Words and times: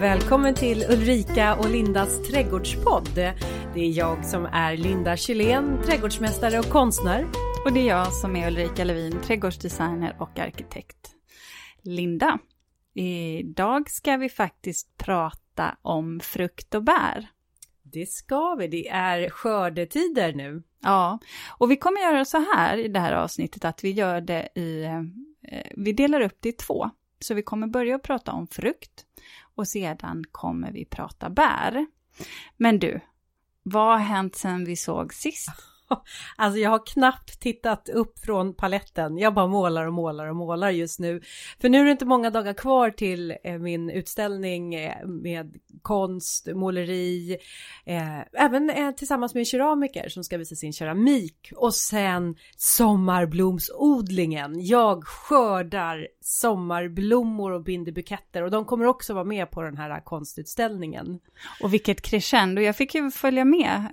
Välkommen 0.00 0.54
till 0.54 0.84
Ulrika 0.90 1.54
och 1.54 1.70
Lindas 1.70 2.28
trädgårdspodd. 2.28 3.14
Det 3.74 3.80
är 3.80 3.98
jag 3.98 4.24
som 4.24 4.44
är 4.44 4.76
Linda 4.76 5.16
Kylén, 5.16 5.82
trädgårdsmästare 5.82 6.58
och 6.58 6.64
konstnär. 6.64 7.26
Och 7.64 7.72
det 7.72 7.80
är 7.80 7.86
jag 7.86 8.12
som 8.12 8.36
är 8.36 8.46
Ulrika 8.46 8.84
Levin, 8.84 9.20
trädgårdsdesigner 9.20 10.16
och 10.18 10.38
arkitekt. 10.38 11.10
Linda, 11.82 12.38
idag 12.94 13.90
ska 13.90 14.16
vi 14.16 14.28
faktiskt 14.28 14.96
prata 14.96 15.76
om 15.82 16.20
frukt 16.20 16.74
och 16.74 16.82
bär. 16.82 17.28
Det 17.82 18.06
ska 18.06 18.54
vi, 18.54 18.68
det 18.68 18.88
är 18.88 19.30
skördetider 19.30 20.32
nu. 20.32 20.62
Ja, 20.82 21.18
och 21.58 21.70
vi 21.70 21.76
kommer 21.76 22.00
göra 22.00 22.24
så 22.24 22.44
här 22.54 22.78
i 22.78 22.88
det 22.88 23.00
här 23.00 23.12
avsnittet 23.12 23.64
att 23.64 23.84
vi 23.84 23.90
gör 23.90 24.20
det 24.20 24.48
i, 24.54 24.84
eh, 24.84 25.02
vi 25.76 25.92
delar 25.92 26.20
upp 26.20 26.36
det 26.40 26.48
i 26.48 26.52
två. 26.52 26.90
Så 27.20 27.34
vi 27.34 27.42
kommer 27.42 27.66
börja 27.66 27.98
prata 27.98 28.32
om 28.32 28.46
frukt 28.46 29.06
och 29.56 29.68
sedan 29.68 30.24
kommer 30.32 30.72
vi 30.72 30.84
prata 30.84 31.30
bär. 31.30 31.86
Men 32.56 32.78
du, 32.78 33.00
vad 33.62 33.86
har 33.86 33.98
hänt 33.98 34.36
sen 34.36 34.64
vi 34.64 34.76
såg 34.76 35.14
sist? 35.14 35.75
Alltså 36.36 36.58
jag 36.58 36.70
har 36.70 36.86
knappt 36.86 37.40
tittat 37.40 37.88
upp 37.88 38.18
från 38.18 38.54
paletten. 38.54 39.18
Jag 39.18 39.34
bara 39.34 39.46
målar 39.46 39.86
och 39.86 39.92
målar 39.92 40.26
och 40.26 40.36
målar 40.36 40.70
just 40.70 41.00
nu. 41.00 41.20
För 41.60 41.68
nu 41.68 41.80
är 41.80 41.84
det 41.84 41.90
inte 41.90 42.04
många 42.04 42.30
dagar 42.30 42.54
kvar 42.54 42.90
till 42.90 43.36
eh, 43.44 43.58
min 43.58 43.90
utställning 43.90 44.74
eh, 44.74 45.06
med 45.06 45.56
konst, 45.82 46.48
måleri, 46.54 47.38
eh, 47.84 48.20
även 48.32 48.70
eh, 48.70 48.90
tillsammans 48.90 49.34
med 49.34 49.40
en 49.40 49.44
keramiker 49.44 50.08
som 50.08 50.24
ska 50.24 50.38
visa 50.38 50.54
sin 50.54 50.72
keramik. 50.72 51.52
Och 51.56 51.74
sen 51.74 52.36
sommarblomsodlingen. 52.56 54.66
Jag 54.66 55.04
skördar 55.04 56.08
sommarblommor 56.20 57.52
och 57.52 57.62
binder 57.62 57.92
buketter 57.92 58.42
och 58.42 58.50
de 58.50 58.64
kommer 58.64 58.86
också 58.86 59.14
vara 59.14 59.24
med 59.24 59.50
på 59.50 59.62
den 59.62 59.76
här 59.76 60.04
konstutställningen. 60.04 61.20
Och 61.60 61.74
vilket 61.74 62.02
crescendo. 62.02 62.62
Jag 62.62 62.76
fick 62.76 62.94
ju 62.94 63.10
följa 63.10 63.44
med 63.44 63.86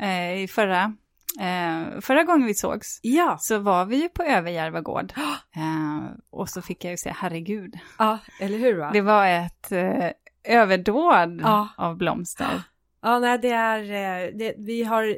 i 0.44 0.48
förra 0.48 0.94
Eh, 1.40 2.00
förra 2.02 2.24
gången 2.24 2.48
vi 2.48 2.54
sågs 2.54 3.00
ja. 3.02 3.38
så 3.40 3.60
var 3.60 3.86
vi 3.86 4.02
ju 4.02 4.10
på 4.10 4.24
Överjärva 4.24 4.82
gård. 4.82 5.14
Eh, 5.56 6.12
och 6.30 6.50
så 6.50 6.62
fick 6.62 6.86
jag 6.86 6.92
ju 6.92 6.98
säga, 6.98 7.16
herregud. 7.20 7.76
Ja, 8.00 8.18
eller 8.40 8.58
hur? 8.58 8.78
Va? 8.78 8.90
Det 8.94 9.02
var 9.02 9.28
ett 9.28 9.72
eh, 9.72 10.10
överdåd 10.44 11.42
ja. 11.44 11.68
av 11.78 11.98
blomster. 11.98 12.62
Ja, 13.06 13.20
nej, 13.20 13.40
det 13.40 13.50
är, 13.50 13.82
eh, 13.82 14.32
det, 14.34 14.56
vi 14.58 14.84
har 14.84 15.18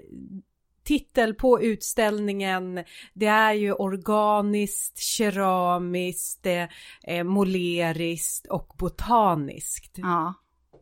titel 0.83 1.33
på 1.33 1.61
utställningen. 1.61 2.83
Det 3.13 3.25
är 3.25 3.53
ju 3.53 3.73
organiskt, 3.73 4.99
keramiskt, 4.99 6.45
eh, 7.03 7.23
moleriskt 7.23 8.47
och 8.47 8.75
botaniskt. 8.77 9.97
Ja. 9.97 10.33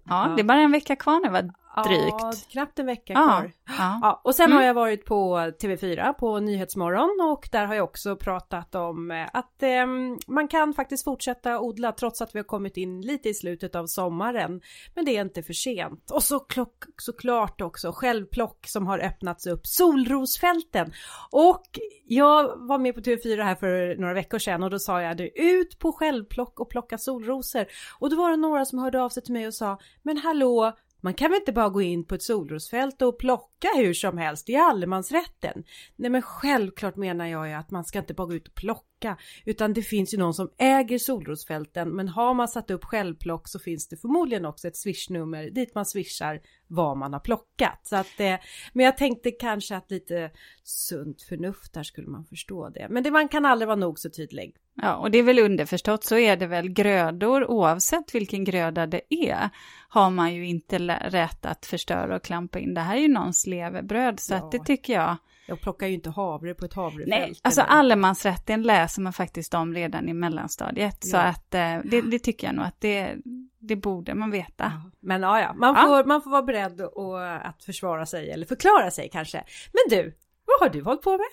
Ja, 0.06 0.34
det 0.36 0.42
är 0.42 0.44
bara 0.44 0.60
en 0.62 0.72
vecka 0.72 0.96
kvar 0.96 1.20
nu 1.20 1.30
va? 1.30 1.54
Drygt. 1.82 2.16
Ja, 2.20 2.32
knappt 2.52 2.80
en 2.80 2.86
vecka 2.86 3.14
kvar. 3.14 3.52
Ja. 3.68 4.00
ja. 4.02 4.22
och 4.24 4.36
sen 4.36 4.46
mm. 4.46 4.58
har 4.58 4.64
jag 4.64 4.74
varit 4.74 5.06
på 5.06 5.38
TV4 5.38 6.14
på 6.14 6.40
Nyhetsmorgon 6.40 7.32
och 7.32 7.50
där 7.52 7.66
har 7.66 7.76
jag 7.76 7.84
också 7.84 8.16
pratat 8.16 8.76
om 8.76 9.12
eh, 9.12 9.28
att 9.34 9.64
eh, 9.64 9.86
man 10.28 10.48
kan 10.48 10.74
faktiskt 10.74 11.04
fortsätta 11.04 11.60
odla 11.60 11.92
trots 11.92 12.22
att 12.22 12.36
vi 12.36 12.40
har 12.40 12.44
kommit 12.44 12.78
in 12.78 13.02
lite 13.02 13.30
i 13.30 13.34
slutet 13.34 13.76
av 13.76 13.86
sommaren. 13.86 14.62
Men 14.96 15.06
det 15.06 15.18
är 15.18 15.22
inte 15.22 15.44
för 15.44 15.54
sent. 15.54 16.12
Och 16.12 16.24
så 16.24 16.40
klock, 16.40 16.84
såklart 16.98 17.62
också 17.62 17.92
självplock 17.92 18.68
som 18.68 18.88
har 18.88 19.00
öppnats 19.00 19.48
upp, 19.48 19.68
solrosfälten. 19.68 20.94
Och 21.32 21.80
jag 22.06 22.68
var 22.68 22.78
med 22.78 22.96
på 22.96 23.02
TV4 23.02 23.44
här 23.44 23.56
för 23.56 23.96
några 23.96 24.14
veckor 24.14 24.40
sedan 24.40 24.64
och 24.64 24.70
då 24.70 24.80
sa 24.80 25.02
jag 25.02 25.18
det 25.18 25.42
ut 25.42 25.80
på 25.80 25.92
självplock 25.92 26.60
och 26.60 26.70
plocka 26.70 26.98
solrosor. 26.98 27.66
Och 28.00 28.10
då 28.10 28.16
var 28.16 28.30
det 28.32 28.38
några 28.38 28.66
som 28.66 28.80
hörde 28.80 29.02
av 29.02 29.10
sig 29.10 29.24
till 29.24 29.34
mig 29.34 29.48
och 29.48 29.54
sa 29.54 29.80
men 30.04 30.18
hallå 30.18 30.74
man 31.04 31.14
kan 31.14 31.32
väl 31.32 31.40
inte 31.40 31.52
bara 31.52 31.70
gå 31.70 31.82
in 31.82 32.06
på 32.06 32.16
ett 32.16 32.24
solrosfält 32.24 33.02
och 33.02 33.20
plocka 33.20 33.53
hur 33.76 33.94
som 33.94 34.18
helst, 34.18 34.48
det 34.48 34.56
är 34.56 34.70
allemansrätten. 34.70 35.64
Nej 35.96 36.10
men 36.10 36.22
självklart 36.22 36.96
menar 36.96 37.28
jag 37.28 37.48
ju 37.48 37.54
att 37.54 37.72
man 37.72 37.86
ska 37.86 38.00
inte 38.00 38.14
bara 38.14 38.28
gå 38.28 38.34
ut 38.34 38.48
och 38.48 38.56
plocka, 38.56 39.18
utan 39.46 39.74
det 39.74 39.82
finns 39.82 40.14
ju 40.14 40.18
någon 40.18 40.34
som 40.34 40.52
äger 40.58 40.98
solrosfälten, 40.98 41.90
men 41.90 42.08
har 42.08 42.34
man 42.34 42.48
satt 42.48 42.72
upp 42.72 42.84
självplock 42.84 43.48
så 43.48 43.60
finns 43.60 43.88
det 43.88 43.98
förmodligen 43.98 44.46
också 44.46 44.68
ett 44.68 44.78
swishnummer 44.78 45.50
dit 45.50 45.76
man 45.76 45.86
swishar 45.86 46.42
vad 46.68 46.98
man 46.98 47.14
har 47.14 47.20
plockat. 47.20 47.80
Så 47.84 47.96
att, 47.96 48.20
eh, 48.20 48.36
men 48.74 48.86
jag 48.86 48.98
tänkte 48.98 49.32
kanske 49.32 49.76
att 49.76 49.92
lite 49.92 50.32
sunt 50.64 51.22
förnuft 51.22 51.74
där 51.74 51.84
skulle 51.84 52.08
man 52.08 52.26
förstå 52.26 52.70
det. 52.70 52.88
Men 52.90 53.04
det, 53.04 53.12
man 53.12 53.28
kan 53.28 53.46
aldrig 53.46 53.68
vara 53.68 53.76
nog 53.76 54.00
så 54.00 54.10
tydlig. 54.10 54.56
Ja, 54.76 54.96
och 54.96 55.12
det 55.12 55.18
är 55.18 55.24
väl 55.24 55.40
underförstått 55.40 56.04
så 56.04 56.18
är 56.18 56.38
det 56.38 56.48
väl 56.48 56.70
grödor, 56.70 57.52
oavsett 57.52 58.16
vilken 58.16 58.44
gröda 58.44 58.88
det 58.88 59.02
är, 59.10 59.50
har 59.90 60.10
man 60.10 60.34
ju 60.34 60.48
inte 60.48 60.78
rätt 61.10 61.46
att 61.46 61.66
förstöra 61.66 62.16
och 62.16 62.24
klampa 62.24 62.60
in. 62.60 62.74
Det 62.74 62.82
här 62.82 62.96
är 62.98 63.02
ju 63.02 63.08
någons 63.08 63.40
levebröd, 63.54 64.20
så 64.20 64.34
ja. 64.34 64.38
att 64.38 64.52
det 64.52 64.60
tycker 64.60 64.94
jag. 64.94 65.18
Jag 65.46 65.62
plockar 65.62 65.88
ju 65.88 65.94
inte 65.94 66.10
havre 66.10 66.54
på 66.54 66.66
ett 66.66 66.74
havrefält. 66.74 67.08
Nej, 67.08 67.36
alltså 67.42 67.62
eller? 67.62 67.72
allemansrätten 67.72 68.62
läser 68.62 69.02
man 69.02 69.14
faktiskt 69.14 69.54
om 69.54 69.74
redan 69.74 70.10
i 70.10 70.14
mellanstadiet, 70.14 70.98
ja. 71.02 71.10
så 71.10 71.18
att 71.18 71.54
eh, 71.54 71.78
det, 71.84 72.02
det, 72.02 72.20
tycker 72.20 72.48
jag 72.48 72.56
nog 72.56 72.66
att 72.66 72.82
det, 72.82 73.16
det 73.60 73.76
borde 73.76 74.16
man 74.16 74.32
veta. 74.32 74.64
Ja. 74.64 74.92
Men 75.00 75.22
ja, 75.22 75.42
ja, 75.42 75.54
man 75.54 75.76
får, 75.76 76.04
man 76.04 76.22
får 76.22 76.32
vara 76.32 76.44
beredd 76.44 76.82
och, 76.82 77.36
att 77.48 77.64
försvara 77.64 78.06
sig 78.06 78.32
eller 78.32 78.46
förklara 78.46 78.92
sig 78.92 79.10
kanske. 79.12 79.44
Men 79.74 79.98
du, 79.98 80.16
vad 80.46 80.60
har 80.60 80.74
du 80.74 80.84
hållit 80.84 81.02
på 81.02 81.12
med? 81.12 81.28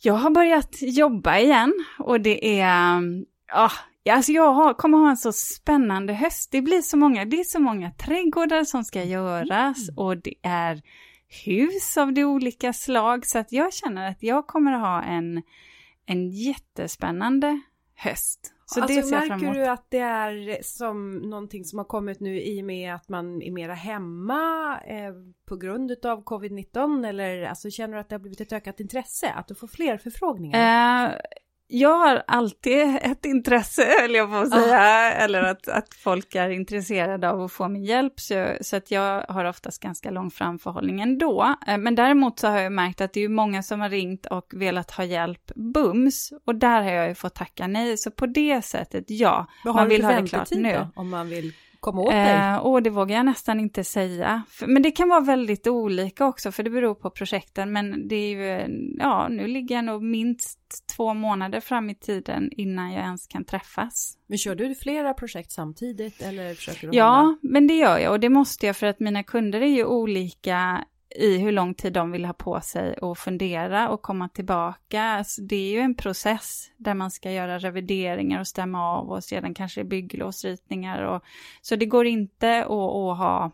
Jag 0.00 0.14
har 0.14 0.30
börjat 0.30 0.76
jobba 0.80 1.38
igen 1.38 1.72
och 1.98 2.20
det 2.20 2.60
är, 2.60 3.02
ja, 3.46 3.70
alltså 4.14 4.32
jag 4.32 4.52
har, 4.52 4.74
kommer 4.74 4.98
ha 4.98 5.10
en 5.10 5.16
så 5.16 5.32
spännande 5.32 6.12
höst. 6.12 6.52
Det 6.52 6.62
blir 6.62 6.80
så 6.80 6.96
många, 6.96 7.24
det 7.24 7.40
är 7.40 7.44
så 7.44 7.60
många 7.60 7.90
trädgårdar 7.90 8.64
som 8.64 8.84
ska 8.84 9.04
göras 9.04 9.88
mm. 9.88 9.98
och 9.98 10.16
det 10.16 10.34
är 10.42 10.82
hus 11.44 11.96
av 11.96 12.12
de 12.12 12.24
olika 12.24 12.72
slag 12.72 13.26
så 13.26 13.38
att 13.38 13.52
jag 13.52 13.72
känner 13.72 14.10
att 14.10 14.22
jag 14.22 14.46
kommer 14.46 14.72
ha 14.72 15.02
en, 15.02 15.42
en 16.06 16.30
jättespännande 16.30 17.60
höst. 17.96 18.54
Så 18.66 18.82
alltså, 18.82 18.96
det 18.96 19.02
ser 19.02 19.16
jag 19.16 19.28
märker 19.28 19.54
du 19.54 19.66
att 19.66 19.86
det 19.90 19.98
är 19.98 20.62
som 20.62 21.16
någonting 21.16 21.64
som 21.64 21.78
har 21.78 21.84
kommit 21.84 22.20
nu 22.20 22.40
i 22.42 22.62
och 22.62 22.66
med 22.66 22.94
att 22.94 23.08
man 23.08 23.42
är 23.42 23.50
mera 23.50 23.74
hemma 23.74 24.40
eh, 24.86 25.12
på 25.48 25.56
grund 25.56 26.06
av 26.06 26.24
covid-19 26.24 27.08
eller 27.08 27.42
alltså 27.42 27.70
känner 27.70 27.94
du 27.94 28.00
att 28.00 28.08
det 28.08 28.14
har 28.14 28.20
blivit 28.20 28.40
ett 28.40 28.52
ökat 28.52 28.80
intresse? 28.80 29.30
Att 29.30 29.48
du 29.48 29.54
får 29.54 29.66
fler 29.66 29.98
förfrågningar? 29.98 31.08
Uh, 31.08 31.16
jag 31.70 31.98
har 31.98 32.22
alltid 32.26 32.98
ett 33.02 33.24
intresse, 33.24 33.86
höll 34.00 34.14
jag 34.14 34.30
på 34.30 34.36
att 34.36 34.50
säga, 34.50 34.78
oh. 34.78 35.22
eller 35.22 35.42
att, 35.42 35.68
att 35.68 35.94
folk 35.94 36.34
är 36.34 36.50
intresserade 36.50 37.30
av 37.30 37.42
att 37.42 37.52
få 37.52 37.68
min 37.68 37.84
hjälp, 37.84 38.20
så, 38.20 38.56
så 38.60 38.76
att 38.76 38.90
jag 38.90 39.24
har 39.28 39.44
oftast 39.44 39.82
ganska 39.82 40.10
lång 40.10 40.30
framförhållning 40.30 41.00
ändå. 41.00 41.54
Eh, 41.66 41.78
men 41.78 41.94
däremot 41.94 42.38
så 42.38 42.48
har 42.48 42.58
jag 42.58 42.72
märkt 42.72 43.00
att 43.00 43.12
det 43.12 43.20
är 43.20 43.28
många 43.28 43.62
som 43.62 43.80
har 43.80 43.88
ringt 43.88 44.26
och 44.26 44.52
velat 44.56 44.90
ha 44.90 45.04
hjälp 45.04 45.52
bums, 45.54 46.32
och 46.46 46.54
där 46.54 46.82
har 46.82 46.90
jag 46.90 47.08
ju 47.08 47.14
fått 47.14 47.34
tacka 47.34 47.66
nej, 47.66 47.96
så 47.96 48.10
på 48.10 48.26
det 48.26 48.64
sättet, 48.64 49.04
ja, 49.08 49.46
man 49.64 49.88
vill 49.88 50.04
ha 50.04 50.20
det 50.20 50.28
klart 50.28 50.50
nu. 50.50 50.72
Då, 50.72 51.00
om 51.00 51.10
man 51.10 51.28
vill 51.28 51.52
komma 51.80 52.00
åt 52.02 52.10
dig? 52.10 52.34
Eh, 52.34 52.56
och 52.56 52.82
det 52.82 52.90
vågar 52.90 53.16
jag 53.16 53.26
nästan 53.26 53.60
inte 53.60 53.84
säga. 53.84 54.42
Men 54.66 54.82
det 54.82 54.90
kan 54.90 55.08
vara 55.08 55.20
väldigt 55.20 55.66
olika 55.66 56.26
också, 56.26 56.52
för 56.52 56.62
det 56.62 56.70
beror 56.70 56.94
på 56.94 57.10
projekten. 57.10 57.72
Men 57.72 58.08
det 58.08 58.14
är 58.16 58.28
ju, 58.30 58.68
ja, 58.98 59.28
nu 59.28 59.46
ligger 59.46 59.74
jag 59.74 59.84
nog 59.84 60.02
minst 60.02 60.58
två 60.96 61.14
månader 61.14 61.60
fram 61.60 61.90
i 61.90 61.94
tiden 61.94 62.50
innan 62.52 62.92
jag 62.92 63.02
ens 63.02 63.26
kan 63.26 63.44
träffas. 63.44 64.14
Men 64.28 64.38
kör 64.38 64.54
du 64.54 64.74
flera 64.74 65.14
projekt 65.14 65.52
samtidigt 65.52 66.22
eller 66.22 66.54
försöker 66.54 66.88
du 66.88 66.96
Ja, 66.96 67.16
hålla? 67.16 67.36
men 67.42 67.66
det 67.66 67.74
gör 67.74 67.98
jag 67.98 68.12
och 68.12 68.20
det 68.20 68.28
måste 68.28 68.66
jag 68.66 68.76
för 68.76 68.86
att 68.86 69.00
mina 69.00 69.22
kunder 69.22 69.60
är 69.60 69.66
ju 69.66 69.84
olika 69.84 70.84
i 71.10 71.38
hur 71.38 71.52
lång 71.52 71.74
tid 71.74 71.92
de 71.92 72.10
vill 72.10 72.24
ha 72.24 72.32
på 72.32 72.60
sig 72.60 72.92
och 72.92 73.18
fundera 73.18 73.88
och 73.88 74.02
komma 74.02 74.28
tillbaka. 74.28 75.02
Alltså 75.02 75.42
det 75.42 75.56
är 75.56 75.70
ju 75.70 75.80
en 75.80 75.94
process 75.94 76.70
där 76.76 76.94
man 76.94 77.10
ska 77.10 77.32
göra 77.32 77.58
revideringar 77.58 78.40
och 78.40 78.46
stämma 78.46 78.92
av 78.92 79.10
och 79.10 79.24
sedan 79.24 79.54
kanske 79.54 79.84
bygglovsritningar. 79.84 81.02
Och, 81.02 81.22
så 81.62 81.76
det 81.76 81.86
går 81.86 82.06
inte 82.06 82.58
att, 82.58 82.70
att 82.70 83.18
ha, 83.18 83.50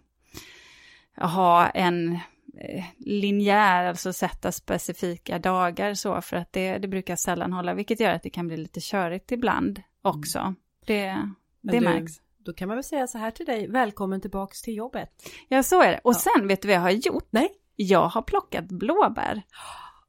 ha 1.16 1.66
en 1.68 2.12
eh, 2.60 2.84
linjär, 2.98 3.84
alltså 3.84 4.12
sätta 4.12 4.52
specifika 4.52 5.38
dagar 5.38 5.94
så, 5.94 6.20
för 6.20 6.36
att 6.36 6.52
det, 6.52 6.78
det 6.78 6.88
brukar 6.88 7.16
sällan 7.16 7.52
hålla, 7.52 7.74
vilket 7.74 8.00
gör 8.00 8.10
att 8.10 8.22
det 8.22 8.30
kan 8.30 8.46
bli 8.46 8.56
lite 8.56 8.80
körigt 8.80 9.32
ibland 9.32 9.82
också. 10.02 10.38
Mm. 10.38 10.54
Det, 10.86 11.32
det 11.60 11.78
du, 11.78 11.80
märks. 11.80 12.23
Då 12.44 12.52
kan 12.52 12.68
man 12.68 12.76
väl 12.76 12.84
säga 12.84 13.06
så 13.06 13.18
här 13.18 13.30
till 13.30 13.46
dig, 13.46 13.68
välkommen 13.68 14.20
tillbaks 14.20 14.62
till 14.62 14.74
jobbet. 14.74 15.08
Ja, 15.48 15.62
så 15.62 15.82
är 15.82 15.92
det. 15.92 16.00
Och 16.04 16.14
ja. 16.14 16.18
sen, 16.18 16.48
vet 16.48 16.62
du 16.62 16.68
vad 16.68 16.76
jag 16.76 16.80
har 16.80 16.90
gjort? 16.90 17.26
Nej. 17.30 17.48
Jag 17.76 18.08
har 18.08 18.22
plockat 18.22 18.64
blåbär. 18.64 19.42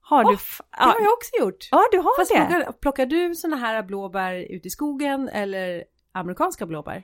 Har 0.02 0.24
oh, 0.24 0.32
du... 0.32 0.36
Det 0.36 0.84
har 0.84 1.02
jag 1.02 1.14
också 1.14 1.32
gjort. 1.40 1.70
Ja, 1.72 1.84
du 1.92 1.98
har 1.98 2.18
Fast 2.18 2.32
det. 2.32 2.46
Plockar, 2.48 2.72
plockar 2.72 3.06
du 3.06 3.36
sådana 3.36 3.56
här 3.56 3.84
blåbär 3.84 4.34
ute 4.34 4.68
i 4.68 4.72
skogen 4.72 5.30
eller 5.30 5.84
amerikanska 6.12 6.66
blåbär? 6.66 7.04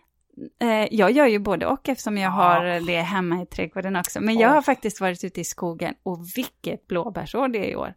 Eh, 0.62 0.88
jag 0.92 1.12
gör 1.12 1.26
ju 1.26 1.40
både 1.40 1.66
och 1.66 1.90
eftersom 1.90 2.18
jag 2.18 2.30
ja. 2.30 2.36
har 2.36 2.88
det 2.88 3.02
hemma 3.02 3.42
i 3.42 3.46
trädgården 3.46 3.96
också. 3.96 4.22
Men 4.22 4.38
jag 4.38 4.50
har 4.50 4.62
faktiskt 4.62 5.02
varit 5.02 5.24
ute 5.24 5.42
i 5.42 5.44
skogen 5.44 5.94
och 6.04 6.20
vilket 6.36 6.88
blåbärsår 6.88 7.48
det 7.48 7.60
är 7.60 7.72
i 7.72 7.76
år. 7.76 7.94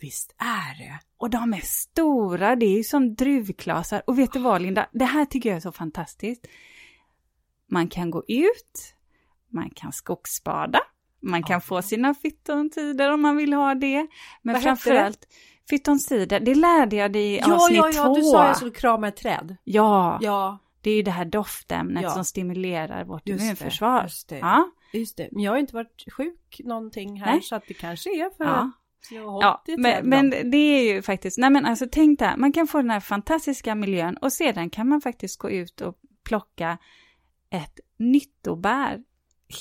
Visst 0.00 0.34
är 0.38 0.78
det. 0.78 1.00
Och 1.18 1.30
de 1.30 1.54
är 1.54 1.60
stora, 1.60 2.56
det 2.56 2.66
är 2.66 2.76
ju 2.76 2.84
som 2.84 3.14
druvklasar. 3.14 4.02
Och 4.06 4.18
vet 4.18 4.32
du 4.32 4.38
vad 4.38 4.62
Linda, 4.62 4.86
det 4.92 5.04
här 5.04 5.24
tycker 5.24 5.48
jag 5.48 5.56
är 5.56 5.60
så 5.60 5.72
fantastiskt. 5.72 6.46
man 7.66 7.88
kan 7.88 8.10
gå 8.10 8.24
ut, 8.28 8.94
man 9.48 9.70
kan 9.70 9.92
skogsbada, 9.92 10.80
man 11.20 11.42
kan 11.42 11.60
få 11.60 11.82
sina 11.82 12.14
fyttontider 12.14 13.12
om 13.12 13.22
man 13.22 13.36
vill 13.36 13.52
ha 13.52 13.74
det. 13.74 14.06
Men 14.42 14.54
Vad 14.54 14.62
framförallt 14.62 15.26
fyttonsider, 15.70 16.40
det 16.40 16.54
lärde 16.54 16.96
jag 16.96 17.12
dig 17.12 17.34
i 17.34 17.38
ja, 17.38 17.54
avsnitt 17.54 17.78
två. 17.78 17.86
Ja, 17.86 17.92
ja, 17.94 18.14
du 18.14 18.22
sa 18.22 18.46
jag 18.46 18.56
skulle 18.56 18.70
krama 18.70 19.08
ett 19.08 19.16
träd. 19.16 19.56
Ja, 19.64 20.18
ja. 20.22 20.58
det 20.80 20.90
är 20.90 20.96
ju 20.96 21.02
det 21.02 21.10
här 21.10 21.24
doftämnet 21.24 22.02
ja. 22.02 22.10
som 22.10 22.24
stimulerar 22.24 23.04
vårt 23.04 23.28
immunförsvar. 23.28 24.02
Just 24.02 24.28
det, 24.28 24.38
ja. 24.38 24.70
just 24.92 25.16
det. 25.16 25.28
Men 25.32 25.42
jag 25.42 25.52
har 25.52 25.58
inte 25.58 25.74
varit 25.74 26.04
sjuk 26.16 26.60
någonting 26.64 27.20
här 27.20 27.32
Nej. 27.32 27.42
så 27.42 27.54
att 27.56 27.64
det 27.68 27.74
kanske 27.74 28.10
är 28.10 28.30
för 28.36 28.44
ja. 28.44 28.70
Ja, 29.10 29.62
men, 29.78 30.08
men, 30.08 30.30
det 30.30 30.56
är 30.56 30.94
ju 30.94 31.02
faktiskt, 31.02 31.38
nej 31.38 31.50
men 31.50 31.66
alltså 31.66 31.86
tänk 31.92 32.18
där, 32.18 32.36
man 32.36 32.52
kan 32.52 32.66
få 32.66 32.78
den 32.78 32.90
här 32.90 33.00
fantastiska 33.00 33.74
miljön 33.74 34.16
och 34.16 34.32
sedan 34.32 34.70
kan 34.70 34.88
man 34.88 35.00
faktiskt 35.00 35.38
gå 35.38 35.50
ut 35.50 35.80
och 35.80 35.96
plocka 36.24 36.78
ett 37.50 37.80
nyttobär 37.96 39.02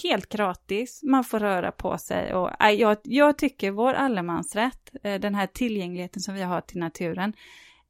helt 0.03 0.29
gratis, 0.29 1.03
man 1.03 1.23
får 1.23 1.39
röra 1.39 1.71
på 1.71 1.97
sig 1.97 2.33
och 2.33 2.49
jag, 2.59 2.97
jag 3.03 3.37
tycker 3.37 3.71
vår 3.71 3.93
allemansrätt, 3.93 4.95
äh, 5.03 5.19
den 5.19 5.35
här 5.35 5.47
tillgängligheten 5.47 6.21
som 6.21 6.33
vi 6.33 6.41
har 6.41 6.61
till 6.61 6.79
naturen, 6.79 7.33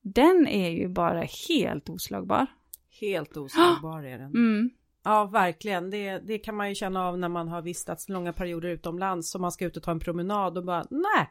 den 0.01 0.47
är 0.47 0.69
ju 0.69 0.87
bara 0.87 1.23
helt 1.49 1.89
oslagbar. 1.89 2.45
Helt 3.01 3.37
oslagbar 3.37 4.03
är 4.03 4.17
den. 4.17 4.31
Mm. 4.31 4.69
Ja, 5.03 5.25
verkligen. 5.25 5.89
Det, 5.89 6.19
det 6.19 6.37
kan 6.37 6.55
man 6.55 6.69
ju 6.69 6.75
känna 6.75 7.07
av 7.07 7.17
när 7.17 7.29
man 7.29 7.47
har 7.47 7.61
vistats 7.61 8.09
långa 8.09 8.33
perioder 8.33 8.69
utomlands 8.69 9.35
och 9.35 9.41
man 9.41 9.51
ska 9.51 9.65
ut 9.65 9.77
och 9.77 9.83
ta 9.83 9.91
en 9.91 9.99
promenad 9.99 10.57
och 10.57 10.65
bara 10.65 10.85
nej, 10.89 11.29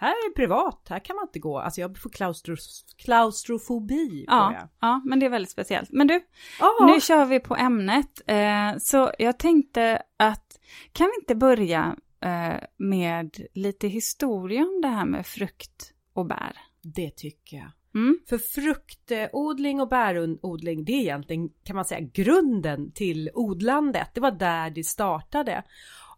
här 0.00 0.10
är 0.10 0.28
det 0.28 0.34
privat, 0.34 0.86
här 0.88 0.98
kan 0.98 1.16
man 1.16 1.22
inte 1.22 1.38
gå. 1.38 1.58
Alltså 1.58 1.80
jag 1.80 1.98
får 1.98 2.10
klaustros 2.10 2.84
klaustrofobi. 2.96 4.24
Ja, 4.26 4.52
jag. 4.52 4.68
ja, 4.80 5.02
men 5.04 5.20
det 5.20 5.26
är 5.26 5.30
väldigt 5.30 5.50
speciellt. 5.50 5.92
Men 5.92 6.06
du, 6.06 6.20
Aha. 6.60 6.92
nu 6.94 7.00
kör 7.00 7.24
vi 7.24 7.40
på 7.40 7.56
ämnet. 7.56 8.22
Eh, 8.26 8.76
så 8.78 9.12
jag 9.18 9.38
tänkte 9.38 10.02
att, 10.16 10.60
kan 10.92 11.06
vi 11.06 11.12
inte 11.20 11.34
börja 11.34 11.96
eh, 12.20 12.64
med 12.76 13.36
lite 13.54 13.88
historia 13.88 14.62
om 14.62 14.80
det 14.82 14.88
här 14.88 15.06
med 15.06 15.26
frukt 15.26 15.92
och 16.12 16.26
bär? 16.26 16.56
Det 16.82 17.10
tycker 17.10 17.56
jag. 17.56 17.70
Mm. 17.94 18.18
För 18.28 18.38
fruktodling 18.38 19.80
och 19.80 19.88
bärodling, 19.88 20.84
det 20.84 20.92
är 20.92 21.00
egentligen 21.00 21.48
kan 21.64 21.76
man 21.76 21.84
säga 21.84 22.00
grunden 22.00 22.92
till 22.92 23.30
odlandet. 23.34 24.14
Det 24.14 24.20
var 24.20 24.30
där 24.30 24.70
det 24.70 24.84
startade. 24.84 25.62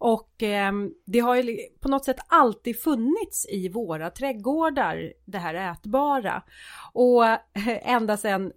Och 0.00 0.43
eh, 0.43 0.73
det 1.06 1.19
har 1.20 1.37
ju 1.37 1.58
på 1.81 1.88
något 1.88 2.05
sätt 2.05 2.20
alltid 2.29 2.81
funnits 2.82 3.47
i 3.50 3.69
våra 3.69 4.11
trädgårdar, 4.11 5.12
det 5.25 5.38
här 5.38 5.55
ätbara. 5.55 6.43
Och 6.93 7.25
eh, 7.26 7.38
ända 7.82 8.17
sedan 8.17 8.52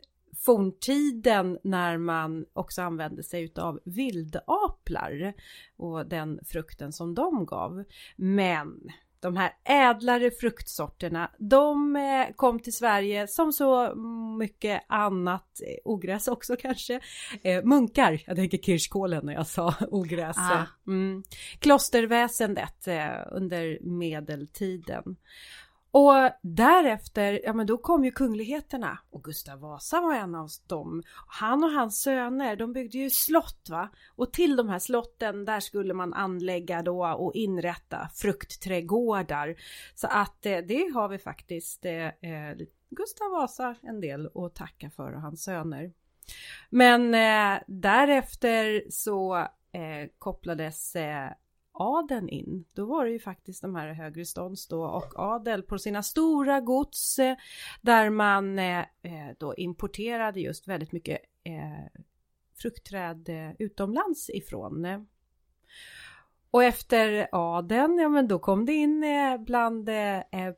forntiden 0.46 1.60
när 1.64 1.98
man 1.98 2.46
också 2.54 2.82
använde 2.82 3.24
sig 3.24 3.44
utav 3.44 3.80
vildaplar 3.86 5.34
och 5.78 6.06
den 6.06 6.40
frukten 6.46 6.94
som 6.94 7.16
de 7.16 7.46
gav. 7.46 7.84
Men 8.16 8.92
de 9.24 9.38
här 9.38 9.52
ädlare 9.64 10.32
fruktsorterna, 10.32 11.32
de 11.38 11.96
eh, 11.96 12.36
kom 12.36 12.60
till 12.60 12.74
Sverige 12.74 13.28
som 13.28 13.54
så 13.54 13.96
mycket 14.40 14.84
annat, 14.88 15.62
eh, 15.62 15.76
ogräs 15.86 16.28
också 16.28 16.56
kanske, 16.56 17.00
eh, 17.44 17.64
munkar, 17.64 18.22
jag 18.26 18.36
tänker 18.36 18.58
kirskålen 18.58 19.26
när 19.26 19.34
jag 19.34 19.48
sa 19.48 19.74
ogräs, 19.92 20.38
ah. 20.38 20.66
mm. 20.88 21.24
klosterväsendet 21.60 22.88
under 23.32 23.80
medeltiden. 23.82 25.16
Och 25.96 26.14
därefter, 26.42 27.42
ja 27.44 27.54
men 27.54 27.68
då 27.68 27.78
kom 27.78 28.06
ju 28.06 28.12
kungligheterna 28.12 29.00
och 29.10 29.24
Gustav 29.24 29.60
Vasa 29.60 30.02
var 30.02 30.14
en 30.14 30.36
av 30.36 30.50
dem. 30.68 31.04
Han 31.28 31.64
och 31.64 31.72
hans 31.72 32.02
söner, 32.02 32.56
de 32.56 32.74
byggde 32.74 32.98
ju 32.98 33.10
slott 33.10 33.68
va. 33.70 33.90
Och 34.16 34.34
till 34.34 34.56
de 34.56 34.70
här 34.70 34.80
slotten, 34.80 35.46
där 35.46 35.60
skulle 35.60 35.94
man 35.94 36.14
anlägga 36.14 36.82
då 36.82 37.06
och 37.08 37.36
inrätta 37.36 38.10
fruktträdgårdar. 38.14 39.56
Så 39.96 40.08
att 40.08 40.46
eh, 40.46 40.58
det 40.58 40.92
har 40.94 41.08
vi 41.10 41.20
faktiskt 41.20 41.86
eh, 41.86 42.06
eh 42.06 42.56
Gustav 42.90 43.32
Vasa 43.32 43.76
en 43.82 44.02
del 44.02 44.30
att 44.36 44.56
tacka 44.56 44.90
för 44.90 45.14
och 45.14 45.22
hans 45.22 45.44
söner. 45.44 45.92
Men 46.70 47.14
eh, 47.14 47.62
därefter 47.68 48.84
så 48.90 49.36
eh, 49.72 50.10
kopplades 50.20 50.96
eh, 50.96 51.30
adeln 51.74 52.30
in. 52.30 52.66
Då 52.74 52.86
var 52.86 53.06
det 53.06 53.12
ju 53.12 53.20
faktiskt 53.20 53.62
de 53.62 53.76
här 53.76 53.94
högre 53.94 54.26
stånds 54.26 54.68
då 54.68 54.84
och 54.84 55.20
adel 55.20 55.64
på 55.64 55.78
sina 55.78 56.04
stora 56.04 56.62
gods 56.62 57.20
eh, 57.20 57.36
där 57.82 58.10
man 58.10 58.60
eh, 58.60 58.80
eh, 58.80 59.36
då 59.38 59.56
importerade 59.56 60.40
just 60.40 60.68
väldigt 60.68 60.92
mycket 60.92 61.20
fruktträd 62.62 63.30
utomlands 63.60 64.30
ifrån. 64.30 65.08
Och 66.52 66.64
efter 66.64 67.28
adeln, 67.32 68.00
ja 68.00 68.10
men 68.10 68.28
då 68.28 68.40
kom 68.40 68.66
det 68.66 68.74
in 68.74 69.06
bland 69.40 69.90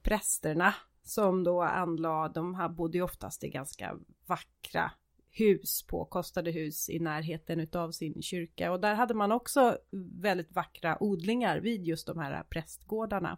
prästerna 0.03 0.73
som 1.03 1.43
då 1.43 1.61
anlade, 1.61 2.33
de 2.33 2.55
här 2.55 2.69
bodde 2.69 2.97
ju 2.97 3.03
oftast 3.03 3.43
i 3.43 3.49
ganska 3.49 3.95
vackra 4.25 4.91
hus, 5.37 5.85
påkostade 5.87 6.51
hus 6.51 6.89
i 6.89 6.99
närheten 6.99 7.59
utav 7.59 7.91
sin 7.91 8.21
kyrka 8.21 8.71
och 8.71 8.79
där 8.79 8.93
hade 8.95 9.13
man 9.13 9.31
också 9.31 9.77
väldigt 10.21 10.55
vackra 10.55 11.03
odlingar 11.03 11.59
vid 11.59 11.85
just 11.87 12.07
de 12.07 12.17
här 12.17 12.43
prästgårdarna. 12.43 13.37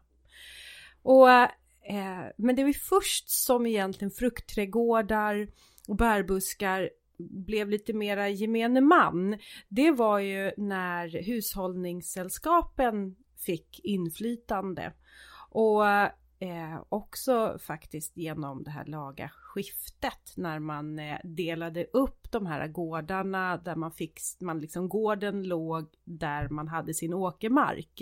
Och, 1.02 1.30
eh, 1.30 2.26
men 2.38 2.56
det 2.56 2.64
var 2.64 2.74
först 2.74 3.30
som 3.30 3.66
egentligen 3.66 4.12
fruktträdgårdar 4.12 5.48
och 5.88 5.96
bärbuskar 5.96 6.90
blev 7.20 7.70
lite 7.70 7.94
mera 7.94 8.30
gemene 8.30 8.82
man. 8.82 9.38
Det 9.68 9.92
var 9.92 10.20
ju 10.20 10.52
när 10.58 11.24
hushållningssällskapen 11.24 13.16
fick 13.46 13.80
inflytande. 13.84 14.94
Och 15.50 15.84
Eh, 16.40 16.84
också 16.90 17.58
faktiskt 17.60 18.18
genom 18.18 18.64
det 18.64 18.72
här 18.72 18.86
laga 18.86 19.30
skiftet 19.30 20.34
när 20.36 20.60
man 20.60 21.00
eh, 21.00 21.18
delade 21.24 21.86
upp 21.94 22.32
de 22.32 22.46
här 22.46 22.68
gårdarna 22.68 23.58
där 23.58 23.76
man 23.76 23.92
fick, 23.92 24.20
man 24.40 24.60
liksom 24.60 24.90
gården 24.90 25.44
låg 25.44 25.86
där 26.04 26.50
man 26.50 26.68
hade 26.68 26.94
sin 26.94 27.14
åkermark. 27.14 28.02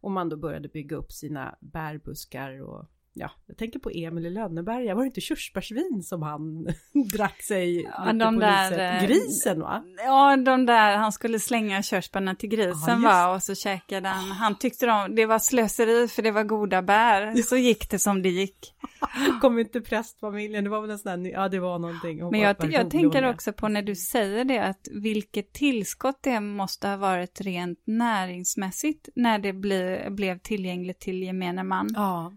Och 0.00 0.10
man 0.10 0.28
då 0.28 0.36
började 0.36 0.68
bygga 0.68 0.96
upp 0.96 1.12
sina 1.12 1.56
bärbuskar 1.60 2.62
och 2.62 2.86
ja, 3.14 3.30
jag 3.46 3.56
tänker 3.56 3.78
på 3.78 3.90
Emil 3.90 4.26
i 4.26 4.30
Lönneberga, 4.30 4.94
var 4.94 5.02
det 5.02 5.06
inte 5.06 5.20
körsbärsvin 5.20 6.02
som 6.02 6.22
han 6.22 6.64
drack 7.12 7.42
sig 7.42 7.82
ja, 7.82 8.12
de 8.12 8.38
där, 8.38 9.00
eh, 9.02 9.06
Grisen 9.06 9.60
va? 9.60 9.84
Ja, 10.04 10.36
de 10.36 10.66
där, 10.66 10.96
han 10.96 11.12
skulle 11.12 11.38
slänga 11.38 11.82
körsbärna 11.82 12.34
till 12.34 12.48
grisen 12.48 13.02
ja, 13.02 13.08
va, 13.08 13.34
och 13.34 13.42
så 13.42 13.54
käkade 13.54 14.08
han, 14.08 14.24
han 14.24 14.58
tyckte 14.58 14.86
de, 14.86 15.14
det 15.14 15.26
var 15.26 15.38
slöseri 15.38 16.08
för 16.08 16.22
det 16.22 16.30
var 16.30 16.44
goda 16.44 16.82
bär, 16.82 17.42
så 17.42 17.56
gick 17.56 17.90
det 17.90 17.98
som 17.98 18.22
det 18.22 18.28
gick. 18.28 18.74
Kom 19.40 19.58
inte 19.58 19.80
prästfamiljen, 19.80 20.64
det 20.64 20.70
var 20.70 20.80
väl 20.80 20.90
en 20.90 20.98
sån 20.98 21.22
där, 21.22 21.30
ja 21.30 21.48
det 21.48 21.58
var 21.58 21.78
någonting. 21.78 22.30
Men 22.30 22.40
jag, 22.40 22.56
jag 22.72 22.90
tänker 22.90 23.30
också 23.30 23.52
på 23.52 23.68
när 23.68 23.82
du 23.82 23.94
säger 23.94 24.44
det, 24.44 24.58
att 24.58 24.88
vilket 24.90 25.52
tillskott 25.52 26.18
det 26.22 26.40
måste 26.40 26.88
ha 26.88 26.96
varit 26.96 27.40
rent 27.40 27.78
näringsmässigt 27.84 29.08
när 29.14 29.38
det 29.38 29.52
bli, 29.52 30.06
blev 30.10 30.38
tillgängligt 30.38 31.00
till 31.00 31.22
gemene 31.22 31.62
man. 31.62 31.88
Ja. 31.94 32.32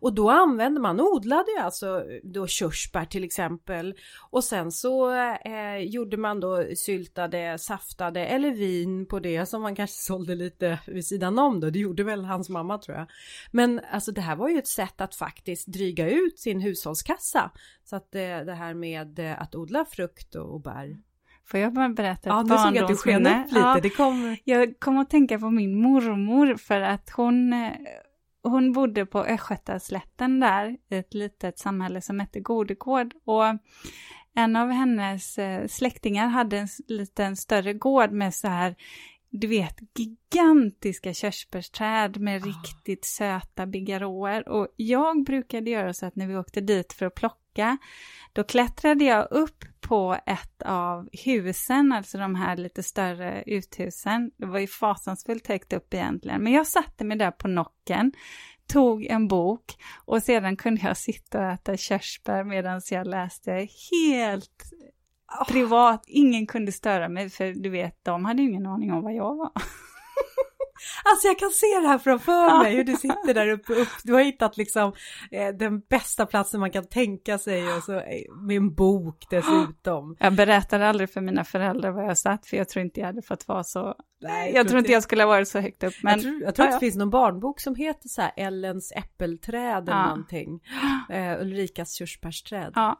Och 0.00 0.14
då 0.14 0.30
använde 0.30 0.80
man, 0.80 1.00
odlade 1.00 1.50
ju 1.56 1.58
alltså 1.58 2.04
då 2.22 2.46
körsbär 2.46 3.04
till 3.04 3.24
exempel 3.24 3.94
och 4.30 4.44
sen 4.44 4.72
så 4.72 5.12
eh, 5.44 5.78
gjorde 5.78 6.16
man 6.16 6.40
då 6.40 6.64
syltade, 6.76 7.58
saftade 7.58 8.26
eller 8.26 8.50
vin 8.50 9.06
på 9.06 9.18
det 9.18 9.46
som 9.46 9.62
man 9.62 9.74
kanske 9.74 9.96
sålde 9.96 10.34
lite 10.34 10.78
vid 10.86 11.06
sidan 11.06 11.38
om 11.38 11.60
då. 11.60 11.70
Det 11.70 11.78
gjorde 11.78 12.04
väl 12.04 12.24
hans 12.24 12.48
mamma 12.48 12.78
tror 12.78 12.96
jag. 12.96 13.06
Men 13.50 13.80
alltså 13.92 14.12
det 14.12 14.20
här 14.20 14.36
var 14.36 14.48
ju 14.48 14.58
ett 14.58 14.68
sätt 14.68 15.00
att 15.00 15.14
faktiskt 15.14 15.66
dryga 15.66 16.10
ut 16.10 16.38
sin 16.38 16.60
hushållskassa. 16.60 17.50
Så 17.84 17.96
att 17.96 18.14
eh, 18.14 18.20
det 18.20 18.54
här 18.54 18.74
med 18.74 19.18
eh, 19.18 19.42
att 19.42 19.54
odla 19.54 19.84
frukt 19.84 20.34
och, 20.34 20.54
och 20.54 20.60
bär 20.60 20.96
Får 21.50 21.60
jag 21.60 21.72
bara 21.72 21.88
berätta 21.88 22.30
ett 22.30 22.48
ja, 22.48 22.56
barndomsminne? 22.56 23.48
Ja. 23.50 23.78
Det 23.82 23.90
kom... 23.90 24.36
Jag 24.44 24.80
kom 24.80 24.98
att 24.98 25.10
tänka 25.10 25.38
på 25.38 25.50
min 25.50 25.82
mormor 25.82 26.56
för 26.56 26.80
att 26.80 27.10
hon 27.10 27.52
eh, 27.52 27.72
hon 28.48 28.72
bodde 28.72 29.06
på 29.06 29.24
Östgötaslätten 29.24 30.40
där, 30.40 30.76
i 30.90 30.96
ett 30.96 31.14
litet 31.14 31.58
samhälle 31.58 32.00
som 32.00 32.20
hette 32.20 32.40
Godegård. 32.40 33.14
Och 33.24 33.44
en 34.34 34.56
av 34.56 34.70
hennes 34.70 35.38
eh, 35.38 35.66
släktingar 35.66 36.26
hade 36.26 36.58
en 36.58 36.68
liten 36.88 37.36
större 37.36 37.72
gård 37.72 38.12
med 38.12 38.34
så 38.34 38.48
här, 38.48 38.74
du 39.30 39.46
vet, 39.46 39.78
gigantiska 39.94 41.14
körsbärsträd 41.14 42.20
med 42.20 42.42
oh. 42.42 42.46
riktigt 42.46 43.04
söta 43.04 43.66
bigarråer. 43.66 44.48
Och 44.48 44.68
jag 44.76 45.24
brukade 45.24 45.70
göra 45.70 45.94
så 45.94 46.06
att 46.06 46.16
när 46.16 46.26
vi 46.26 46.36
åkte 46.36 46.60
dit 46.60 46.92
för 46.92 47.06
att 47.06 47.14
plocka, 47.14 47.78
då 48.32 48.44
klättrade 48.44 49.04
jag 49.04 49.28
upp 49.30 49.64
på 49.88 50.16
ett 50.26 50.62
av 50.64 51.08
husen, 51.12 51.92
alltså 51.92 52.18
de 52.18 52.34
här 52.34 52.56
lite 52.56 52.82
större 52.82 53.42
uthusen. 53.46 54.30
Det 54.36 54.46
var 54.46 54.58
ju 54.58 54.66
fasansfullt 54.66 55.46
högt 55.46 55.72
upp 55.72 55.94
egentligen, 55.94 56.42
men 56.42 56.52
jag 56.52 56.66
satte 56.66 57.04
mig 57.04 57.18
där 57.18 57.30
på 57.30 57.48
nocken, 57.48 58.12
tog 58.66 59.04
en 59.04 59.28
bok 59.28 59.64
och 60.04 60.22
sedan 60.22 60.56
kunde 60.56 60.80
jag 60.80 60.96
sitta 60.96 61.38
och 61.38 61.52
äta 61.52 61.76
körsbär 61.76 62.44
medan 62.44 62.80
jag 62.90 63.06
läste 63.06 63.68
helt 63.90 64.62
privat, 65.48 66.04
ingen 66.06 66.46
kunde 66.46 66.72
störa 66.72 67.08
mig 67.08 67.30
för 67.30 67.52
du 67.52 67.70
vet, 67.70 68.04
de 68.04 68.24
hade 68.24 68.42
ju 68.42 68.48
ingen 68.48 68.66
aning 68.66 68.92
om 68.92 69.02
vad 69.02 69.14
jag 69.14 69.36
var. 69.36 69.52
Alltså 71.04 71.26
jag 71.26 71.38
kan 71.38 71.50
se 71.50 71.80
det 71.82 71.88
här 71.88 71.98
framför 71.98 72.62
mig, 72.62 72.76
hur 72.76 72.84
du 72.84 72.96
sitter 72.96 73.34
där 73.34 73.48
uppe, 73.48 73.72
upp. 73.72 73.88
du 74.04 74.12
har 74.12 74.20
hittat 74.20 74.56
liksom 74.56 74.92
eh, 75.30 75.48
den 75.48 75.80
bästa 75.80 76.26
platsen 76.26 76.60
man 76.60 76.70
kan 76.70 76.86
tänka 76.86 77.38
sig 77.38 77.72
och 77.72 77.82
så 77.82 77.94
eh, 77.94 78.34
med 78.42 78.56
en 78.56 78.74
bok 78.74 79.26
dessutom. 79.30 80.16
Jag 80.20 80.32
berättade 80.32 80.88
aldrig 80.88 81.12
för 81.12 81.20
mina 81.20 81.44
föräldrar 81.44 81.90
vad 81.90 82.04
jag 82.04 82.18
satt, 82.18 82.46
för 82.46 82.56
jag 82.56 82.68
tror 82.68 82.84
inte 82.84 83.00
jag 83.00 83.06
hade 83.06 83.22
fått 83.22 83.48
vara 83.48 83.64
så, 83.64 83.94
Nej, 84.20 84.52
jag, 84.54 84.68
tror 84.68 84.78
inte 84.78 84.92
jag 84.92 85.02
skulle 85.02 85.22
ha 85.22 85.28
varit 85.28 85.48
så 85.48 85.60
högt 85.60 85.84
upp. 85.84 85.94
Men... 86.02 86.12
Jag 86.12 86.22
tror, 86.22 86.42
jag 86.42 86.54
tror 86.54 86.66
att 86.66 86.72
det 86.72 86.80
finns 86.80 86.96
någon 86.96 87.10
barnbok 87.10 87.60
som 87.60 87.74
heter 87.74 88.08
så 88.08 88.22
här 88.22 88.32
Ellens 88.36 88.92
äppelträd 88.96 89.82
eller 89.82 89.98
ja. 89.98 90.06
någonting, 90.06 90.60
eh, 91.10 91.40
Ulrikas 91.40 91.94
körsbärsträd. 91.94 92.72
Ja. 92.74 92.98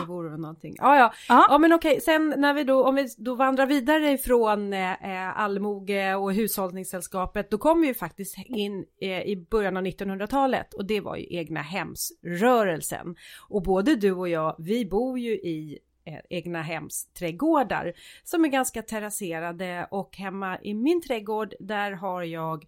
Det 0.00 0.06
vore 0.06 0.30
väl 0.30 0.40
någonting. 0.40 0.74
Ja, 0.78 0.96
ja. 0.96 1.12
Ja, 1.28 1.46
ja 1.48 1.58
men 1.58 1.72
okej, 1.72 2.00
sen 2.00 2.34
när 2.36 2.54
vi 2.54 2.64
då, 2.64 2.84
om 2.84 2.94
vi 2.94 3.08
då 3.16 3.34
vandrar 3.34 3.66
vidare 3.66 4.10
ifrån 4.10 4.72
eh, 4.72 5.38
allmoge 5.38 6.14
och 6.14 6.32
hushållningssällskapet, 6.32 7.50
då 7.50 7.58
kom 7.58 7.80
vi 7.80 7.86
ju 7.86 7.94
faktiskt 7.94 8.38
in 8.38 8.84
eh, 9.00 9.22
i 9.22 9.46
början 9.50 9.76
av 9.76 9.82
1900-talet 9.82 10.74
och 10.74 10.86
det 10.86 11.00
var 11.00 11.16
ju 11.16 11.26
egna 11.30 11.60
hemsrörelsen. 11.62 13.16
Och 13.48 13.62
både 13.62 13.96
du 13.96 14.12
och 14.12 14.28
jag, 14.28 14.56
vi 14.58 14.86
bor 14.86 15.18
ju 15.18 15.32
i 15.32 15.78
eh, 16.04 16.18
egna 16.30 16.62
hemsträdgårdar 16.62 17.92
som 18.24 18.44
är 18.44 18.48
ganska 18.48 18.82
terrasserade 18.82 19.88
och 19.90 20.16
hemma 20.16 20.58
i 20.62 20.74
min 20.74 21.02
trädgård 21.02 21.54
där 21.60 21.92
har 21.92 22.22
jag 22.22 22.64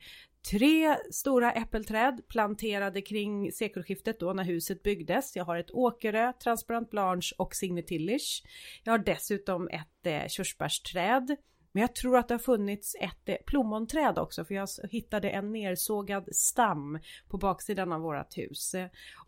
tre 0.50 0.96
stora 1.10 1.52
äppelträd 1.52 2.28
planterade 2.28 3.02
kring 3.02 3.52
sekelskiftet 3.52 4.20
då 4.20 4.32
när 4.32 4.44
huset 4.44 4.82
byggdes. 4.82 5.36
Jag 5.36 5.44
har 5.44 5.56
ett 5.56 5.70
Åkerö, 5.70 6.32
Transparent 6.32 6.90
Blanche 6.90 7.34
och 7.38 7.54
Signe 7.54 7.82
Tillich. 7.82 8.42
Jag 8.84 8.92
har 8.92 8.98
dessutom 8.98 9.68
ett 9.68 10.06
eh, 10.06 10.28
körsbärsträd. 10.28 11.36
Men 11.72 11.80
jag 11.80 11.94
tror 11.94 12.18
att 12.18 12.28
det 12.28 12.34
har 12.34 12.38
funnits 12.38 12.94
ett 13.00 13.28
eh, 13.28 13.36
plommonträd 13.46 14.18
också 14.18 14.44
för 14.44 14.54
jag 14.54 14.68
hittade 14.90 15.30
en 15.30 15.52
nersågad 15.52 16.28
stam 16.32 16.98
på 17.28 17.38
baksidan 17.38 17.92
av 17.92 18.00
vårat 18.00 18.38
hus. 18.38 18.74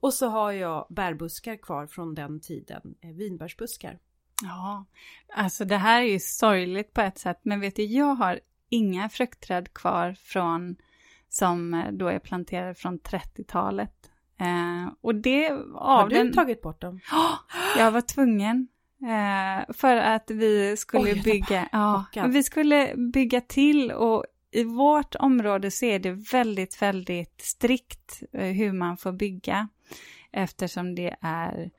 Och 0.01 0.15
så 0.15 0.29
har 0.29 0.53
jag 0.53 0.87
bärbuskar 0.91 1.57
kvar 1.57 1.87
från 1.87 2.15
den 2.15 2.41
tiden, 2.41 2.95
eh, 3.01 3.11
vinbärsbuskar. 3.11 3.99
Ja, 4.43 4.85
alltså 5.35 5.65
det 5.65 5.77
här 5.77 6.03
är 6.03 6.07
ju 6.07 6.21
sorgligt 6.21 6.93
på 6.93 7.01
ett 7.01 7.19
sätt, 7.19 7.41
men 7.43 7.61
vet 7.61 7.77
du, 7.77 7.85
jag 7.85 8.15
har 8.15 8.41
inga 8.69 9.09
fruktträd 9.09 9.73
kvar 9.75 10.17
från 10.23 10.77
som 11.31 11.75
eh, 11.75 11.93
då 11.93 12.09
är 12.09 12.19
planterade 12.19 12.75
från 12.75 12.99
30-talet. 12.99 13.93
Eh, 14.41 14.93
och 15.01 15.15
det 15.15 15.51
av 15.51 16.03
Har 16.03 16.09
du 16.09 16.17
den... 16.17 16.33
tagit 16.33 16.63
bort 16.63 16.81
dem? 16.81 17.01
Oh, 17.13 17.35
jag 17.79 17.91
var 17.91 18.01
tvungen. 18.01 18.69
Eh, 19.03 19.75
för 19.75 19.97
att 19.97 20.31
vi 20.31 20.77
skulle 20.77 21.13
Oj, 21.13 21.23
bygga, 21.25 21.69
ja, 21.73 22.05
vi 22.29 22.43
skulle 22.43 22.95
bygga 22.97 23.41
till 23.41 23.93
och 23.93 24.25
i 24.51 24.65
vårt 24.65 25.15
område 25.15 25.71
så 25.71 25.85
är 25.85 25.99
det 25.99 26.13
väldigt, 26.13 26.83
väldigt 26.83 27.41
strikt 27.41 28.23
eh, 28.33 28.47
hur 28.47 28.73
man 28.73 28.97
får 28.97 29.13
bygga. 29.13 29.69
Eftersom 30.33 30.95
det 30.95 31.17
är 31.21 31.71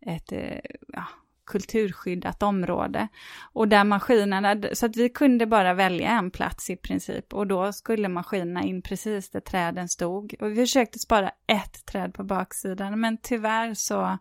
ett, 0.00 0.32
eh, 0.32 0.58
ja, 0.88 1.04
kulturskyddat 1.48 2.42
område. 2.42 3.08
Och 3.52 3.68
där 3.68 3.84
maskinerna, 3.84 4.56
så 4.72 4.86
att 4.86 4.96
vi 4.96 5.08
kunde 5.08 5.46
bara 5.46 5.74
välja 5.74 6.08
en 6.10 6.30
plats 6.30 6.70
i 6.70 6.76
princip 6.76 7.34
och 7.34 7.46
då 7.46 7.72
skulle 7.72 8.08
maskinerna 8.08 8.62
in 8.62 8.82
precis 8.82 9.30
där 9.30 9.40
träden 9.40 9.88
stod. 9.88 10.34
Och 10.40 10.50
vi 10.50 10.56
försökte 10.56 10.98
spara 10.98 11.30
ett 11.46 11.86
träd 11.86 12.14
på 12.14 12.24
baksidan 12.24 13.00
men 13.00 13.18
tyvärr 13.22 13.74
så 13.74 14.18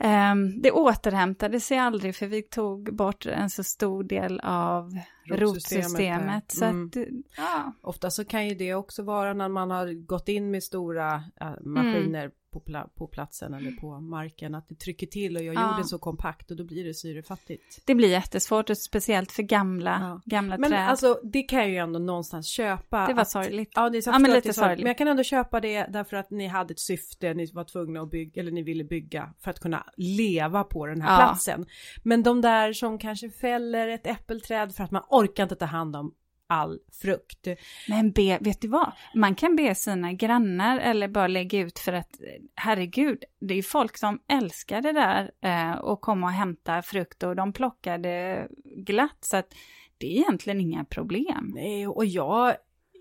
Um, 0.00 0.62
det 0.62 0.70
återhämtade 0.70 1.60
sig 1.60 1.78
aldrig 1.78 2.16
för 2.16 2.26
vi 2.26 2.42
tog 2.42 2.96
bort 2.96 3.26
en 3.26 3.50
så 3.50 3.64
stor 3.64 4.04
del 4.04 4.40
av 4.40 4.98
rotsystemet. 5.30 6.52
så 6.52 6.64
mm. 6.64 6.86
att, 6.86 6.96
ja. 7.36 7.72
Ofta 7.82 8.10
så 8.10 8.24
kan 8.24 8.48
ju 8.48 8.54
det 8.54 8.74
också 8.74 9.02
vara 9.02 9.34
när 9.34 9.48
man 9.48 9.70
har 9.70 10.06
gått 10.06 10.28
in 10.28 10.50
med 10.50 10.62
stora 10.62 11.14
äh, 11.40 11.50
maskiner 11.60 12.20
mm 12.20 12.32
på, 12.60 12.64
pla 12.64 12.88
på 12.94 13.06
platsen 13.06 13.54
eller 13.54 13.70
på 13.70 14.00
marken, 14.00 14.54
att 14.54 14.68
det 14.68 14.74
trycker 14.74 15.06
till 15.06 15.36
och 15.36 15.42
gör 15.42 15.54
ja. 15.54 15.70
jorden 15.70 15.84
så 15.84 15.98
kompakt 15.98 16.50
och 16.50 16.56
då 16.56 16.64
blir 16.64 16.84
det 16.84 16.94
syrefattigt. 16.94 17.82
Det 17.84 17.94
blir 17.94 18.08
jättesvårt, 18.08 18.70
och 18.70 18.78
speciellt 18.78 19.32
för 19.32 19.42
gamla, 19.42 19.98
ja. 20.00 20.36
gamla 20.36 20.58
men 20.58 20.70
träd. 20.70 20.80
Men 20.80 20.88
alltså 20.88 21.20
det 21.24 21.42
kan 21.42 21.58
jag 21.58 21.70
ju 21.70 21.76
ändå 21.76 21.98
någonstans 21.98 22.48
köpa. 22.48 23.06
Det 23.06 23.14
var 23.14 23.22
att, 23.22 23.30
sorgligt. 23.30 23.72
Ja, 23.74 23.90
det 23.90 23.98
är, 23.98 24.02
ja, 24.06 24.18
men 24.18 24.30
lite 24.30 24.52
sorgligt. 24.52 24.78
Men 24.78 24.86
jag 24.86 24.98
kan 24.98 25.08
ändå 25.08 25.22
köpa 25.22 25.60
det 25.60 25.86
därför 25.86 26.16
att 26.16 26.30
ni 26.30 26.46
hade 26.46 26.72
ett 26.72 26.80
syfte, 26.80 27.34
ni 27.34 27.46
var 27.46 27.64
tvungna 27.64 28.00
att 28.00 28.10
bygga, 28.10 28.42
eller 28.42 28.52
ni 28.52 28.62
ville 28.62 28.84
bygga 28.84 29.34
för 29.40 29.50
att 29.50 29.60
kunna 29.60 29.86
leva 29.96 30.64
på 30.64 30.86
den 30.86 31.00
här 31.00 31.20
ja. 31.20 31.28
platsen. 31.28 31.66
Men 32.02 32.22
de 32.22 32.40
där 32.40 32.72
som 32.72 32.98
kanske 32.98 33.30
fäller 33.30 33.88
ett 33.88 34.06
äppelträd 34.06 34.74
för 34.74 34.84
att 34.84 34.90
man 34.90 35.02
orkar 35.08 35.42
inte 35.42 35.56
ta 35.56 35.64
hand 35.64 35.96
om 35.96 36.14
all 36.48 36.78
frukt. 37.02 37.48
Men 37.88 38.12
be, 38.12 38.38
vet 38.40 38.60
du 38.60 38.68
vad? 38.68 38.92
Man 39.14 39.34
kan 39.34 39.56
be 39.56 39.74
sina 39.74 40.12
grannar 40.12 40.78
eller 40.78 41.08
bara 41.08 41.26
lägga 41.26 41.58
ut 41.58 41.78
för 41.78 41.92
att 41.92 42.20
herregud, 42.54 43.24
det 43.40 43.54
är 43.54 43.62
folk 43.62 43.96
som 43.96 44.18
älskar 44.28 44.82
det 44.82 44.92
där 44.92 45.30
eh, 45.40 45.78
och 45.78 46.00
komma 46.00 46.26
och 46.26 46.32
hämta 46.32 46.82
frukt 46.82 47.22
och 47.22 47.36
de 47.36 47.52
plockar 47.52 47.98
det 47.98 48.48
glatt 48.64 49.18
så 49.20 49.36
att 49.36 49.54
det 49.98 50.06
är 50.06 50.20
egentligen 50.20 50.60
inga 50.60 50.84
problem. 50.84 51.52
Nej, 51.54 51.86
och 51.86 52.06
jag 52.06 52.54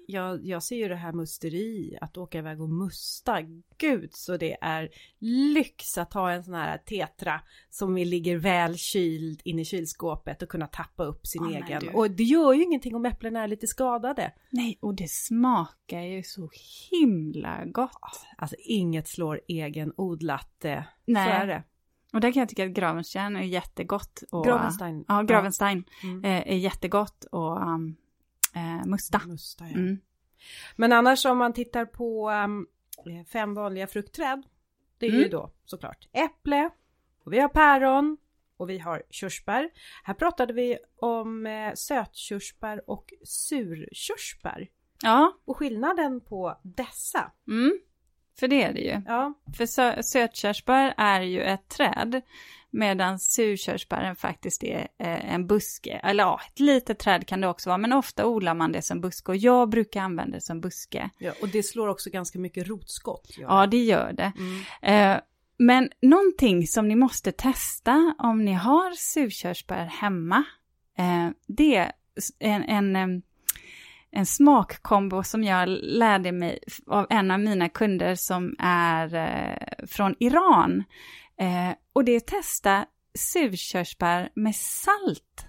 jag, 0.10 0.46
jag 0.46 0.64
ser 0.64 0.76
ju 0.76 0.88
det 0.88 0.96
här 0.96 1.14
musteri, 1.14 1.98
att 2.02 2.18
åka 2.18 2.38
iväg 2.38 2.62
och 2.62 2.70
musta. 2.70 3.42
Gud 3.78 4.10
så 4.14 4.38
det 4.38 4.58
är 4.62 4.90
lyx 5.20 5.98
att 5.98 6.14
ha 6.14 6.32
en 6.32 6.44
sån 6.44 6.54
här 6.54 6.78
tetra 6.78 7.42
som 7.70 7.98
ligger 7.98 8.38
väl 8.38 8.78
kyld 8.78 9.42
in 9.44 9.60
i 9.60 9.66
kylskåpet 9.66 10.42
och 10.42 10.50
kunna 10.50 10.68
tappa 10.68 11.04
upp 11.04 11.28
sin 11.28 11.44
oh, 11.44 11.56
egen. 11.56 11.90
Och 11.90 12.12
det 12.12 12.24
gör 12.24 12.54
ju 12.54 12.64
ingenting 12.64 12.96
om 12.96 13.06
äpplena 13.06 13.44
är 13.44 13.48
lite 13.48 13.68
skadade. 13.68 14.34
Nej, 14.50 14.78
och 14.82 14.96
det 14.96 15.10
smakar 15.10 16.02
ju 16.02 16.24
så 16.24 16.50
himla 16.92 17.66
gott. 17.66 18.26
Alltså 18.38 18.56
inget 18.60 19.08
slår 19.08 19.42
egenodlat, 19.48 20.66
eh, 20.66 20.84
nej. 21.06 21.26
så 21.26 21.32
är 21.32 21.48
det. 21.48 21.64
Och 22.14 22.22
där 22.22 22.32
kan 22.32 22.40
jag 22.40 22.50
tycka 22.50 22.66
att 22.66 22.72
Gravenstein 22.72 23.36
är 23.36 23.42
jättegott. 23.42 24.24
Och, 24.32 24.46
Gravenstein. 24.46 25.06
Ja, 25.08 25.22
Gravenstein 25.22 25.84
ja. 26.04 26.10
Mm. 26.10 26.24
är 26.26 26.56
jättegott 26.56 27.26
och 27.32 27.62
um, 27.62 27.96
eh, 28.56 28.86
musta. 28.86 29.22
musta 29.28 29.64
ja. 29.68 29.76
mm. 29.76 30.00
Men 30.76 30.92
annars 30.92 31.26
om 31.26 31.38
man 31.38 31.54
tittar 31.54 31.86
på 31.86 32.30
um, 32.30 32.68
fem 33.28 33.54
vanliga 33.54 33.88
fruktträd. 33.88 34.44
Det 34.98 35.06
är 35.06 35.10
mm. 35.10 35.22
ju 35.22 35.30
då 35.30 35.52
såklart 35.66 36.08
äpple, 36.14 36.70
och 37.24 37.34
vi 37.34 37.40
har 37.40 37.50
päron 37.50 38.18
och 38.58 38.70
vi 38.70 38.80
har 38.80 39.04
körsbär. 39.10 39.70
Här 40.04 40.14
pratade 40.14 40.54
vi 40.54 40.78
om 41.00 41.46
eh, 41.46 41.74
sötkörsbär 41.74 42.90
och 42.90 43.14
surkörsbär. 43.24 44.68
Ja. 45.04 45.38
Och 45.46 45.58
skillnaden 45.58 46.22
på 46.22 46.60
dessa. 46.64 47.32
Mm. 47.48 47.80
För 48.40 48.48
det 48.48 48.64
är 48.64 48.74
det 48.74 48.80
ju. 48.80 49.02
Ja. 49.06 49.34
För 49.58 49.66
sö 49.66 50.04
sötkörsbär 50.04 50.94
är 50.98 51.22
ju 51.22 51.42
ett 51.42 51.70
träd. 51.70 52.22
Medan 52.70 53.20
surkörsbären 53.20 54.16
faktiskt 54.16 54.64
är 54.64 54.88
eh, 55.00 55.34
en 55.34 55.48
buske. 55.48 55.92
Eller 56.04 56.24
ja, 56.24 56.42
ett 56.48 56.60
litet 56.60 57.00
träd 57.00 57.28
kan 57.28 57.42
det 57.42 57.48
också 57.48 57.70
vara. 57.70 57.78
Men 57.78 57.94
ofta 57.94 58.26
odlar 58.26 58.54
man 58.54 58.72
det 58.72 58.82
som 58.82 59.02
buske. 59.02 59.32
Och 59.32 59.38
jag 59.38 59.70
brukar 59.70 60.02
använda 60.02 60.36
det 60.36 60.42
som 60.42 60.62
buske. 60.62 61.10
Ja, 61.18 61.32
och 61.42 61.50
det 61.50 61.64
slår 61.64 61.88
också 61.88 62.10
ganska 62.10 62.40
mycket 62.40 62.68
rotskott. 62.68 63.36
Ja, 63.38 63.68
det 63.68 63.84
gör 63.84 64.14
det. 64.14 64.32
Mm. 64.38 65.16
Eh, 65.16 65.22
men 65.58 65.90
någonting 66.02 66.68
som 66.68 66.88
ni 66.88 66.96
måste 66.96 67.32
testa 67.32 68.16
om 68.18 68.46
ni 68.46 68.54
har 68.54 68.92
surkörsbär 68.96 69.86
hemma. 69.86 70.44
Eh, 70.98 71.30
det 71.48 71.76
är 71.76 71.92
en, 72.40 72.64
en 72.64 73.22
en 74.12 74.26
smakkombo 74.26 75.24
som 75.24 75.44
jag 75.44 75.70
lärde 75.70 76.32
mig 76.32 76.60
av 76.88 77.08
en 77.10 77.32
av 77.32 77.40
mina 77.40 77.70
kunder 77.70 78.16
som 78.16 78.56
är 78.60 79.16
eh, 79.16 79.88
från 79.88 80.16
Iran. 80.20 80.84
Eh, 81.40 81.76
och 81.94 82.06
det 82.06 82.12
är 82.12 82.18
att 82.18 82.28
testa 82.28 82.86
surkörsbär 83.18 84.30
med 84.36 84.56
salt. 84.56 85.48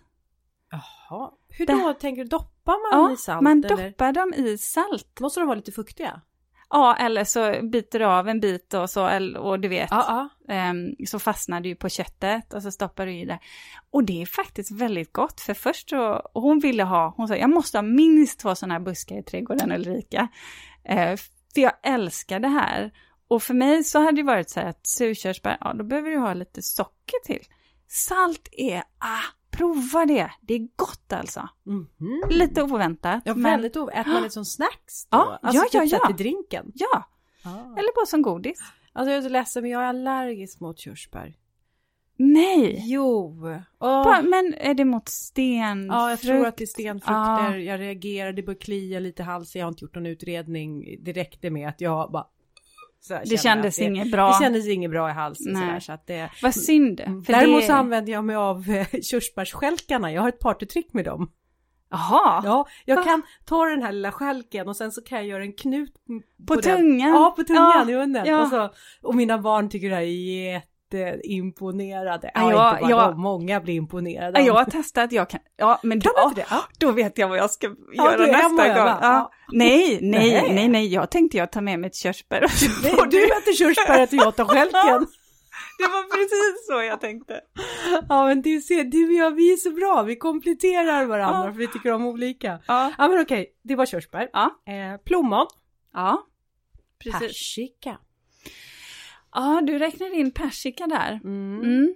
Jaha, 0.71 1.31
hur 1.49 1.67
då? 1.67 1.89
Det... 1.89 1.95
Tänker 1.95 2.23
du, 2.23 2.29
doppar 2.29 2.93
man 2.93 3.09
ja, 3.09 3.15
i 3.15 3.17
salt? 3.17 3.43
man 3.43 3.65
eller? 3.65 3.91
doppar 3.91 4.13
dem 4.13 4.35
i 4.37 4.59
salt. 4.59 5.21
Måste 5.21 5.41
de 5.41 5.47
vara 5.47 5.57
lite 5.57 5.73
fuktiga? 5.73 6.21
Ja, 6.71 6.97
eller 6.97 7.25
så 7.25 7.63
biter 7.63 7.99
du 7.99 8.05
av 8.05 8.29
en 8.29 8.41
bit 8.41 8.75
och 8.75 8.91
så, 8.91 9.29
och 9.39 9.61
du 9.61 9.69
vet, 9.69 9.91
ja, 9.91 10.29
ja. 10.49 10.71
Um, 10.71 11.07
så 11.07 11.19
fastnar 11.19 11.61
du 11.61 11.69
ju 11.69 11.75
på 11.75 11.89
köttet 11.89 12.55
och 12.55 12.63
så 12.63 12.71
stoppar 12.71 13.07
du 13.07 13.13
i 13.13 13.25
det. 13.25 13.39
Och 13.91 14.05
det 14.05 14.23
är 14.23 14.27
faktiskt 14.27 14.71
väldigt 14.71 15.13
gott, 15.13 15.41
för 15.41 15.55
först 15.55 15.91
så, 15.91 16.31
hon 16.35 16.59
ville 16.59 16.83
ha, 16.83 17.15
hon 17.17 17.29
sa, 17.29 17.37
jag 17.37 17.51
måste 17.51 17.79
ha 17.79 17.83
minst 17.83 18.41
två 18.41 18.55
sådana 18.55 18.75
här 18.75 18.81
buskar 18.81 19.19
i 19.19 19.23
trädgården 19.23 19.73
Ulrika. 19.73 20.29
Uh, 20.91 21.17
för 21.55 21.61
jag 21.61 21.73
älskar 21.83 22.41
det 22.41 22.49
här. 22.49 22.93
Och 23.29 23.43
för 23.43 23.55
mig 23.55 23.85
så 23.85 23.99
hade 23.99 24.17
det 24.17 24.23
varit 24.23 24.51
så 24.51 24.61
här 24.61 24.67
att 24.67 24.87
surkörsbär, 24.87 25.59
ja 25.61 25.73
då 25.75 25.85
behöver 25.85 26.11
du 26.11 26.19
ha 26.19 26.35
lite 26.35 26.63
socker 26.63 27.25
till. 27.25 27.43
Salt 27.89 28.49
är, 28.53 28.83
ah, 28.99 29.23
prova 29.51 30.07
det, 30.07 30.31
det 30.41 30.55
är 30.55 30.69
gott 30.77 31.13
alltså. 31.13 31.49
Mm 31.67 31.87
-hmm. 31.99 32.33
Lite 32.33 32.63
oväntat. 32.63 33.23
Ja, 33.25 33.35
men... 33.35 33.43
väldigt 33.43 33.77
oväntat. 33.77 34.01
Äter 34.01 34.13
man 34.13 34.23
det 34.23 34.31
som 34.31 34.45
snacks 34.45 35.07
då? 35.09 35.17
Ja, 35.19 35.39
alltså, 35.43 35.65
ja, 35.73 35.83
typ 35.83 35.93
ja. 35.93 36.01
ja. 36.03 36.11
i 36.11 36.13
drinken? 36.13 36.73
Ja, 36.75 37.09
ah. 37.45 37.79
eller 37.79 37.95
bara 37.95 38.07
som 38.07 38.23
godis. 38.23 38.63
Alltså 38.93 39.11
jag 39.11 39.19
är 39.19 39.23
så 39.23 39.29
ledsen 39.29 39.63
men 39.63 39.71
jag 39.71 39.83
är 39.83 39.87
allergisk 39.87 40.61
mot 40.61 40.79
körsbär. 40.79 41.37
Nej! 42.17 42.83
Jo! 42.87 43.39
Oh. 43.79 44.23
Men 44.23 44.55
är 44.55 44.75
det 44.75 44.85
mot 44.85 45.09
stenfrukt? 45.09 45.95
Ja, 45.95 46.11
jag 46.11 46.21
tror 46.21 46.47
att 46.47 46.57
det 46.57 46.65
är 46.65 46.67
stenfrukter. 46.67 47.15
Ah. 47.15 47.57
Jag 47.57 47.81
reagerade, 47.81 48.33
det 48.33 48.43
började 48.43 48.65
klia 48.65 49.01
lite 49.01 49.23
i 49.23 49.25
halsen. 49.25 49.61
Jag 49.61 49.67
har 49.67 49.73
inte 49.73 49.85
gjort 49.85 49.95
någon 49.95 50.07
utredning. 50.07 50.97
Det 51.01 51.13
räckte 51.13 51.51
med 51.51 51.69
att 51.69 51.81
jag 51.81 52.13
bara 52.13 52.27
så 53.09 53.21
det 53.25 53.39
kändes 53.39 53.77
det, 53.77 53.85
inget 53.85 54.13
bra. 54.13 54.29
Det 54.29 54.45
kändes 54.45 54.69
inget 54.69 54.91
bra 54.91 55.11
i 55.11 55.13
halsen. 55.13 55.53
Nej. 55.53 55.63
Sådär, 55.63 55.81
så 55.81 55.93
att 55.93 56.07
det, 56.07 56.31
Vad 56.43 56.55
synd. 56.55 57.01
För 57.27 57.33
Däremot 57.33 57.61
det... 57.61 57.67
så 57.67 57.73
använder 57.73 58.13
jag 58.13 58.25
mig 58.25 58.37
av 58.37 58.71
eh, 58.71 59.01
körsbärsskälkarna. 59.03 60.13
Jag 60.13 60.23
har 60.23 60.29
ett 60.29 60.39
partytrick 60.39 60.93
med 60.93 61.05
dem. 61.05 61.31
Jaha! 61.91 62.43
Ja, 62.45 62.67
jag 62.85 63.05
kan 63.05 63.23
ta 63.45 63.65
den 63.65 63.83
här 63.83 63.93
lilla 63.93 64.13
skälken 64.13 64.69
och 64.69 64.77
sen 64.77 64.93
så 64.93 65.03
kan 65.03 65.19
jag 65.19 65.27
göra 65.27 65.43
en 65.43 65.53
knut 65.53 65.95
på, 66.47 66.55
på 66.55 66.63
tungan. 66.63 67.11
Ja, 67.11 67.35
på 67.37 67.45
tungan 67.45 67.73
ja, 67.75 67.91
i 67.91 67.95
munnen. 67.95 68.27
Ja. 68.27 68.43
Och, 68.43 68.49
så, 68.49 68.71
och 69.03 69.15
mina 69.15 69.39
barn 69.39 69.69
tycker 69.69 69.89
det 69.89 69.95
här 69.95 70.03
är 70.03 70.63
jätteimponerade. 70.93 72.31
Ja, 72.35 72.53
ja, 72.53 72.71
inte 72.73 72.83
bara 72.83 72.91
ja. 72.91 73.11
De, 73.11 73.21
många 73.21 73.61
blir 73.61 73.75
imponerade. 73.75 74.41
Ja, 74.41 74.47
jag 74.47 74.55
har 74.55 74.65
testat, 74.65 75.13
jag 75.13 75.31
kan, 75.31 75.41
ja 75.57 75.81
men 75.83 76.01
kan 76.01 76.13
då, 76.17 76.43
ja. 76.51 76.65
då 76.79 76.93
vet 76.93 77.19
jag 77.19 77.29
vad 77.29 77.39
jag 77.39 77.51
ska 77.51 77.67
göra 77.93 78.27
nästa 78.27 78.69
gång. 78.69 78.99
Ja. 79.01 79.33
Nej, 79.53 79.99
nej, 80.03 80.33
nej, 80.33 80.55
nej, 80.55 80.69
nej, 80.69 80.87
jag 80.95 81.11
tänkte 81.11 81.37
jag 81.37 81.53
ta 81.53 81.61
med 81.61 81.79
mig 81.79 81.89
ett 81.89 81.97
körsbär. 81.97 82.41
Nej, 82.83 82.95
du 83.11 83.25
äter 83.25 83.53
körsbäret 83.53 84.13
och 84.13 84.19
jag 84.19 84.37
tar 84.37 84.45
stjälken. 84.45 85.07
Det 85.79 85.85
var 85.85 86.03
precis 86.03 86.67
så 86.67 86.83
jag 86.83 87.01
tänkte. 87.01 87.41
Ja 88.09 88.27
men 88.27 88.43
du 88.43 88.61
ser, 88.61 88.85
du 88.85 89.07
och 89.07 89.13
jag 89.13 89.31
vi 89.31 89.53
är 89.53 89.57
så 89.57 89.71
bra, 89.71 90.03
vi 90.03 90.17
kompletterar 90.17 91.05
varandra 91.05 91.47
ja. 91.47 91.53
för 91.53 91.59
vi 91.59 91.69
tycker 91.69 91.93
om 91.93 92.07
olika. 92.07 92.59
Ja, 92.67 92.93
ja 92.99 93.09
men 93.09 93.21
okej, 93.21 93.47
det 93.63 93.77
var 93.77 93.87
körsbär. 93.87 94.29
Ja. 94.33 94.51
Eh, 94.67 95.01
plommon. 95.05 95.47
Ja. 95.95 96.23
Precis. 97.05 97.21
Persika. 97.21 97.99
Ja, 99.39 99.61
du 99.67 99.79
räknar 99.79 100.15
in 100.15 100.31
persika 100.31 100.87
där. 100.87 101.21
Mm. 101.25 101.61
Mm. 101.65 101.95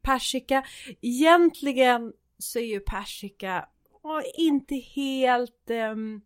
Persika, 0.00 0.64
egentligen 1.00 2.12
så 2.38 2.58
är 2.58 2.64
ju 2.64 2.80
persika 2.80 3.68
oh, 4.02 4.22
inte 4.38 4.74
helt 4.74 5.70
um, 5.92 6.22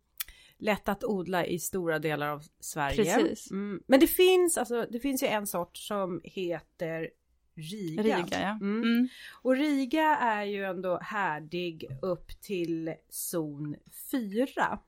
lätt 0.57 0.89
att 0.89 1.03
odla 1.03 1.45
i 1.45 1.59
stora 1.59 1.99
delar 1.99 2.27
av 2.27 2.43
Sverige. 2.59 3.35
Mm. 3.51 3.83
Men 3.87 3.99
det 3.99 4.07
finns, 4.07 4.57
alltså, 4.57 4.87
det 4.91 4.99
finns 4.99 5.23
ju 5.23 5.27
en 5.27 5.47
sort 5.47 5.77
som 5.77 6.21
heter 6.23 7.09
Riga. 7.55 8.03
Riga 8.03 8.41
ja. 8.41 8.49
Mm. 8.61 8.83
Mm. 8.83 9.07
Och 9.41 9.55
Riga 9.55 10.17
är 10.17 10.43
ju 10.43 10.65
ändå 10.65 10.99
härdig 11.01 11.85
upp 12.01 12.41
till 12.41 12.93
zon 13.09 13.75
4. 14.11 14.79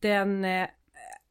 Den 0.00 0.44
eh, 0.44 0.68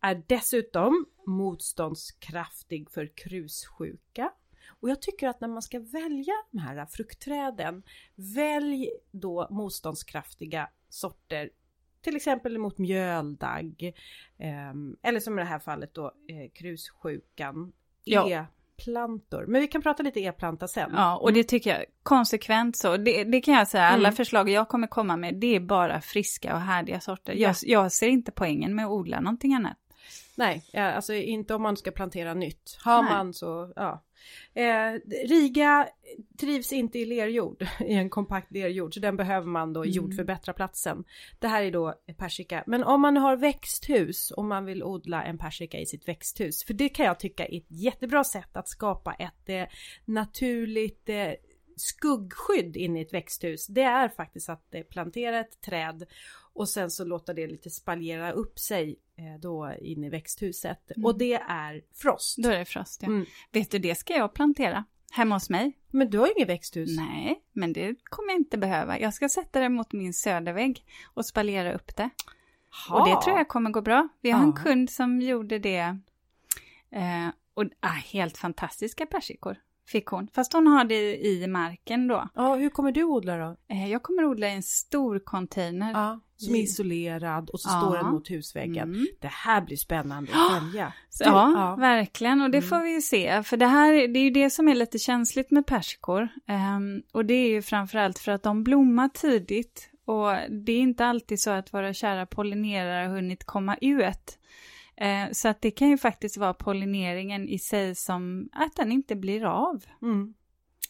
är 0.04 0.24
dessutom 0.28 1.06
motståndskraftig 1.26 2.92
för 2.92 3.12
krussjuka. 3.18 4.32
Och 4.80 4.90
jag 4.90 5.02
tycker 5.02 5.28
att 5.28 5.42
när 5.42 5.48
man 5.48 5.62
ska 5.62 5.80
välja 5.80 6.34
de 6.52 6.58
här 6.58 6.86
fruktträden, 6.86 7.84
välj 8.16 8.90
då 9.12 9.48
motståndskraftiga 9.50 10.70
sorter 10.90 11.50
till 12.02 12.16
exempel 12.16 12.58
mot 12.58 12.78
mjöldagg 12.78 13.94
eh, 14.38 14.74
eller 15.04 15.20
som 15.20 15.40
i 15.40 15.42
det 15.42 15.48
här 15.48 15.60
fallet 15.60 15.94
då 15.94 16.06
eh, 16.06 16.52
krussjukan. 16.54 17.74
Ja. 18.04 18.30
E-plantor. 18.30 19.46
Men 19.48 19.62
vi 19.62 19.68
kan 19.68 19.82
prata 19.82 20.04
lite 20.04 20.20
e-planta 20.20 20.68
sen. 20.68 20.92
Ja, 20.96 21.18
och 21.18 21.34
det 21.34 21.44
tycker 21.44 21.70
jag 21.70 21.86
konsekvent 22.04 22.78
så. 22.78 22.98
Det, 22.98 23.24
det 23.24 23.42
kan 23.42 23.54
jag 23.54 23.68
säga, 23.68 23.84
alla 23.84 24.08
mm. 24.08 24.16
förslag 24.16 24.50
jag 24.50 24.70
kommer 24.70 24.88
komma 24.88 25.18
med, 25.18 25.36
det 25.36 25.56
är 25.56 25.60
bara 25.60 26.02
friska 26.02 26.54
och 26.54 26.62
härdiga 26.62 27.00
sorter. 27.00 27.34
Jag, 27.34 27.56
jag 27.62 27.92
ser 27.92 28.08
inte 28.08 28.32
poängen 28.32 28.76
med 28.76 28.86
att 28.86 28.92
odla 28.92 29.20
någonting 29.20 29.54
annat. 29.54 29.78
Nej, 30.36 30.64
alltså 30.74 31.14
inte 31.14 31.56
om 31.56 31.62
man 31.62 31.78
ska 31.78 31.92
plantera 31.92 32.34
nytt. 32.34 32.78
Har 32.84 33.04
Nej. 33.04 33.14
man 33.14 33.34
så, 33.34 33.74
ja. 33.76 34.04
Eh, 34.54 35.00
Riga 35.28 35.90
trivs 36.40 36.74
inte 36.74 37.00
i 37.00 37.06
lerjord, 37.06 37.68
i 37.80 37.94
en 37.94 38.10
kompakt 38.10 38.52
lerjord, 38.52 38.94
så 38.94 39.00
den 39.00 39.18
behöver 39.18 39.48
man 39.48 39.74
då 39.74 39.84
mm. 39.84 39.92
jordförbättra 39.92 40.54
platsen. 40.54 41.04
Det 41.40 41.48
här 41.48 41.64
är 41.64 41.72
då 41.72 41.94
persika. 42.18 42.64
Men 42.68 42.84
om 42.84 43.02
man 43.02 43.18
har 43.18 43.36
växthus 43.36 44.32
och 44.32 44.46
man 44.46 44.66
vill 44.66 44.84
odla 44.84 45.24
en 45.24 45.38
persika 45.38 45.80
i 45.80 45.86
sitt 45.86 46.08
växthus, 46.08 46.64
för 46.64 46.74
det 46.74 46.90
kan 46.90 47.06
jag 47.06 47.20
tycka 47.20 47.46
är 47.46 47.58
ett 47.58 47.72
jättebra 47.72 48.24
sätt 48.24 48.58
att 48.58 48.68
skapa 48.68 49.14
ett 49.14 49.50
eh, 49.50 49.64
naturligt 50.06 51.10
eh, 51.10 51.32
skuggskydd 51.76 52.78
in 52.78 52.98
i 52.98 53.02
ett 53.02 53.14
växthus. 53.14 53.68
Det 53.68 53.82
är 53.82 54.10
faktiskt 54.10 54.50
att 54.50 54.76
eh, 54.76 54.82
plantera 54.82 55.40
ett 55.40 55.62
träd 55.62 56.06
och 56.54 56.70
sen 56.70 56.92
så 56.92 57.06
låta 57.06 57.34
det 57.34 57.48
lite 57.48 57.70
spaljera 57.70 58.32
upp 58.32 58.60
sig 58.60 59.00
eh, 59.18 59.40
då 59.42 59.74
in 59.82 60.04
i 60.04 60.10
växthuset. 60.10 60.92
Mm. 60.92 61.06
Och 61.06 61.18
det 61.18 61.34
är 61.34 61.82
frost. 61.94 62.38
Då 62.38 62.50
är 62.50 62.60
det 62.60 62.66
frost 62.66 63.00
ja. 63.02 63.08
Mm. 63.08 63.26
Vet 63.52 63.72
du, 63.72 63.80
det 63.80 63.96
ska 63.96 64.14
jag 64.14 64.34
plantera 64.34 64.86
hemma 65.12 65.36
hos 65.36 65.50
mig. 65.50 65.78
Men 65.92 66.10
du 66.10 66.18
har 66.18 66.28
ju 66.28 66.34
inget 66.34 66.50
växthus. 66.50 66.98
Nej, 66.98 67.44
men 67.52 67.74
det 67.74 67.96
kommer 68.04 68.30
jag 68.30 68.40
inte 68.40 68.58
behöva. 68.58 69.00
Jag 69.00 69.14
ska 69.14 69.30
sätta 69.30 69.60
det 69.60 69.70
mot 69.70 69.94
min 69.94 70.14
södervägg 70.14 70.86
och 71.04 71.26
spaljera 71.26 71.74
upp 71.74 71.96
det. 71.96 72.10
Ha. 72.90 73.00
Och 73.00 73.10
det 73.10 73.22
tror 73.22 73.38
jag 73.38 73.48
kommer 73.48 73.70
gå 73.70 73.82
bra. 73.82 74.08
Vi 74.22 74.32
har 74.32 74.40
ja. 74.40 74.46
en 74.46 74.54
kund 74.54 74.90
som 74.90 75.22
gjorde 75.22 75.60
det. 75.60 75.98
Eh, 76.92 77.30
och 77.54 77.64
ah, 77.80 77.88
helt 77.88 78.38
fantastiska 78.38 79.06
persikor 79.06 79.58
fick 79.88 80.06
hon. 80.06 80.28
Fast 80.28 80.54
hon 80.54 80.68
har 80.68 80.84
det 80.84 81.26
i 81.26 81.48
marken 81.48 82.08
då. 82.08 82.30
Ja, 82.36 82.56
hur 82.56 82.70
kommer 82.70 82.92
du 82.92 83.04
odla 83.04 83.38
då? 83.38 83.56
Eh, 83.70 83.92
jag 83.92 84.04
kommer 84.04 84.26
odla 84.26 84.48
i 84.48 84.54
en 84.54 84.64
stor 84.64 85.20
container. 85.20 85.92
Ja, 85.92 86.20
som 86.44 86.56
är 86.56 86.60
isolerad 86.60 87.50
och 87.50 87.60
så 87.60 87.70
ja. 87.70 87.82
står 87.82 87.98
den 87.98 88.06
mot 88.06 88.32
husväggen. 88.32 88.94
Mm. 88.94 89.08
Det 89.20 89.32
här 89.32 89.62
blir 89.62 89.78
spännande 89.78 90.32
att 90.34 90.60
följa. 90.60 90.94
Ja, 91.20 91.54
ja, 91.56 91.76
verkligen. 91.76 92.42
Och 92.42 92.50
det 92.50 92.58
mm. 92.58 92.70
får 92.70 92.84
vi 92.84 93.02
se. 93.02 93.44
För 93.44 93.58
det 93.58 93.66
här, 93.66 93.94
det 94.08 94.20
är 94.20 94.24
ju 94.24 94.30
det 94.30 94.50
som 94.50 94.68
är 94.68 94.76
lite 94.76 95.00
känsligt 95.00 95.52
med 95.52 95.66
persikor. 95.66 96.30
Um, 96.78 97.04
och 97.12 97.26
det 97.26 97.34
är 97.34 97.50
ju 97.50 97.62
framförallt 97.62 98.20
för 98.20 98.32
att 98.32 98.44
de 98.44 98.64
blommar 98.64 99.10
tidigt. 99.10 99.90
Och 100.06 100.32
det 100.50 100.72
är 100.72 100.80
inte 100.80 101.06
alltid 101.06 101.40
så 101.40 101.50
att 101.50 101.74
våra 101.74 101.94
kära 101.94 102.26
pollinerare 102.26 103.08
har 103.08 103.16
hunnit 103.16 103.44
komma 103.44 103.78
ut. 103.82 104.40
Eh, 104.96 105.32
så 105.32 105.48
att 105.48 105.62
det 105.62 105.72
kan 105.72 105.90
ju 105.90 105.98
faktiskt 105.98 106.38
vara 106.38 106.54
pollineringen 106.54 107.50
i 107.50 107.60
sig 107.60 107.96
som 107.96 108.50
att 108.52 108.76
den 108.76 108.92
inte 108.92 109.16
blir 109.16 109.46
av. 109.46 109.84
Mm. 110.02 110.34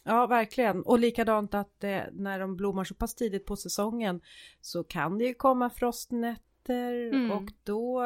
Ja, 0.04 0.26
verkligen. 0.26 0.82
Och 0.82 0.98
likadant 0.98 1.54
att 1.54 1.84
eh, 1.84 2.00
när 2.12 2.38
de 2.38 2.56
blommar 2.56 2.84
så 2.84 2.94
pass 2.94 3.14
tidigt 3.14 3.46
på 3.46 3.56
säsongen 3.56 4.20
så 4.60 4.84
kan 4.84 5.18
det 5.18 5.24
ju 5.24 5.34
komma 5.34 5.70
frostnätter 5.70 7.12
mm. 7.14 7.30
och 7.30 7.52
då, 7.64 8.04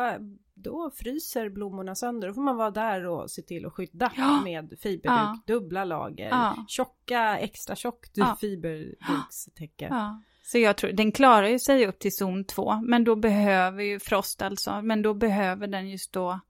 då 0.55 0.91
fryser 0.95 1.49
blommorna 1.49 1.95
sönder. 1.95 2.29
Då 2.29 2.35
får 2.35 2.43
man 2.43 2.57
vara 2.57 2.71
där 2.71 3.07
och 3.07 3.31
se 3.31 3.43
till 3.43 3.67
att 3.67 3.73
skydda 3.73 4.13
ja. 4.17 4.41
med 4.45 4.75
fiberduk, 4.81 5.11
ja. 5.11 5.39
dubbla 5.47 5.85
lager, 5.85 6.29
ja. 6.29 6.65
tjocka, 6.69 7.39
extra 7.39 7.77
tjockt 7.77 8.13
ja. 8.15 8.37
fiberdukstäcke. 8.41 9.89
Ja. 9.91 10.23
Så 10.49 10.59
jag 10.59 10.77
tror, 10.77 10.93
den 10.93 11.13
klarar 11.13 11.49
ju 11.49 11.59
sig 11.59 11.87
upp 11.87 11.99
till 11.99 12.17
zon 12.17 12.45
2, 12.45 12.81
men 12.81 13.05
då 13.05 13.17
behöver 13.17 13.83
ju 13.83 14.01
Frost 14.01 14.43
alltså, 14.43 14.83
men 14.83 15.03
då 15.03 15.15
behöver 15.15 15.67
den 15.67 15.89
ju 15.89 15.99
stå 15.99 16.41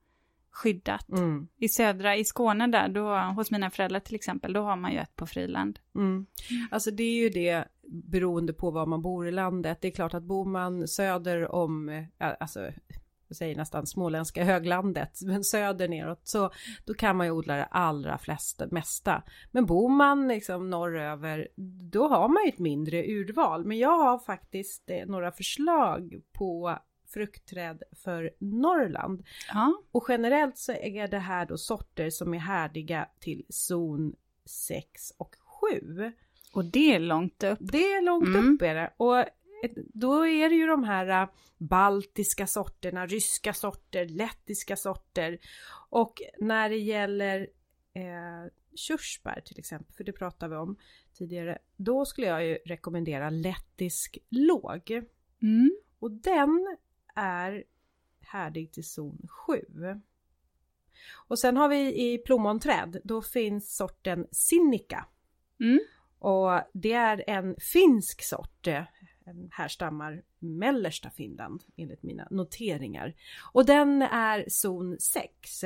skyddat. 0.51 1.09
Mm. 1.09 1.47
I 1.57 1.69
södra, 1.69 2.15
i 2.15 2.25
Skåne 2.25 2.67
där, 2.67 2.89
då, 2.89 3.15
hos 3.35 3.51
mina 3.51 3.69
föräldrar 3.69 3.99
till 3.99 4.15
exempel, 4.15 4.53
då 4.53 4.61
har 4.61 4.75
man 4.75 4.91
ju 4.91 4.97
ett 4.97 5.15
på 5.15 5.27
friland. 5.27 5.79
Mm. 5.95 6.25
Alltså 6.71 6.91
det 6.91 7.03
är 7.03 7.15
ju 7.15 7.29
det 7.29 7.65
beroende 7.87 8.53
på 8.53 8.71
var 8.71 8.85
man 8.85 9.01
bor 9.01 9.27
i 9.27 9.31
landet. 9.31 9.77
Det 9.81 9.87
är 9.87 9.91
klart 9.91 10.13
att 10.13 10.23
bor 10.23 10.45
man 10.45 10.87
söder 10.87 11.51
om, 11.51 12.05
alltså 12.39 12.71
jag 13.29 13.37
säger 13.37 13.55
nästan 13.55 13.85
småländska 13.85 14.43
höglandet, 14.43 15.19
men 15.21 15.43
söder 15.43 15.87
neråt, 15.87 16.21
så 16.23 16.51
då 16.85 16.93
kan 16.93 17.15
man 17.15 17.27
ju 17.27 17.31
odla 17.31 17.55
det 17.55 17.65
allra 17.65 18.17
flesta, 18.17 18.67
mesta. 18.71 19.23
Men 19.51 19.65
bor 19.65 19.89
man 19.89 20.27
liksom 20.27 20.69
norröver, 20.69 21.47
då 21.91 22.07
har 22.07 22.29
man 22.29 22.43
ju 22.43 22.49
ett 22.49 22.59
mindre 22.59 23.03
urval. 23.03 23.65
Men 23.65 23.77
jag 23.77 23.97
har 23.97 24.19
faktiskt 24.19 24.89
eh, 24.89 25.05
några 25.05 25.31
förslag 25.31 26.21
på 26.31 26.79
fruktträd 27.13 27.83
för 28.03 28.31
Norrland. 28.39 29.23
Ja. 29.53 29.81
Och 29.91 30.05
generellt 30.09 30.57
så 30.57 30.71
är 30.71 31.07
det 31.07 31.19
här 31.19 31.45
då 31.45 31.57
sorter 31.57 32.09
som 32.09 32.33
är 32.33 32.39
härdiga 32.39 33.07
till 33.19 33.45
zon 33.49 34.15
6 34.45 35.13
och 35.17 35.35
7. 35.39 36.11
Och 36.53 36.65
det 36.65 36.95
är 36.95 36.99
långt 36.99 37.43
upp. 37.43 37.59
Det 37.61 37.93
är 37.93 38.01
långt 38.01 38.27
mm. 38.27 38.53
upp 38.53 38.61
är 38.61 38.75
det. 38.75 38.93
Och 38.97 39.25
då 39.93 40.27
är 40.27 40.49
det 40.49 40.55
ju 40.55 40.67
de 40.67 40.83
här 40.83 41.21
äh, 41.21 41.29
baltiska 41.57 42.47
sorterna, 42.47 43.05
ryska 43.05 43.53
sorter, 43.53 44.05
lettiska 44.05 44.75
sorter. 44.75 45.37
Och 45.89 46.21
när 46.37 46.69
det 46.69 46.77
gäller 46.77 47.47
eh, 47.93 48.51
körsbär 48.75 49.41
till 49.45 49.59
exempel, 49.59 49.95
för 49.95 50.03
det 50.03 50.13
pratade 50.13 50.55
vi 50.55 50.61
om 50.61 50.77
tidigare, 51.13 51.57
då 51.77 52.05
skulle 52.05 52.27
jag 52.27 52.45
ju 52.45 52.55
rekommendera 52.65 53.29
lettisk 53.29 54.17
låg. 54.29 54.91
Mm. 55.41 55.71
Och 55.99 56.11
den 56.11 56.77
är 57.15 57.63
härdig 58.21 58.71
till 58.71 58.89
zon 58.89 59.27
7. 59.29 59.65
Och 61.27 61.39
sen 61.39 61.57
har 61.57 61.69
vi 61.69 62.11
i 62.13 62.17
plommonträd, 62.17 63.01
då 63.03 63.21
finns 63.21 63.75
sorten 63.75 64.27
Sinica. 64.31 65.05
Mm. 65.59 65.79
Och 66.19 66.61
det 66.73 66.93
är 66.93 67.23
en 67.27 67.55
finsk 67.73 68.23
sort, 68.23 68.67
härstammar 69.51 70.23
mellersta 70.39 71.09
Finland 71.09 71.63
enligt 71.75 72.03
mina 72.03 72.27
noteringar. 72.31 73.13
Och 73.53 73.65
den 73.65 74.01
är 74.01 74.45
zon 74.49 74.97
6. 74.99 75.63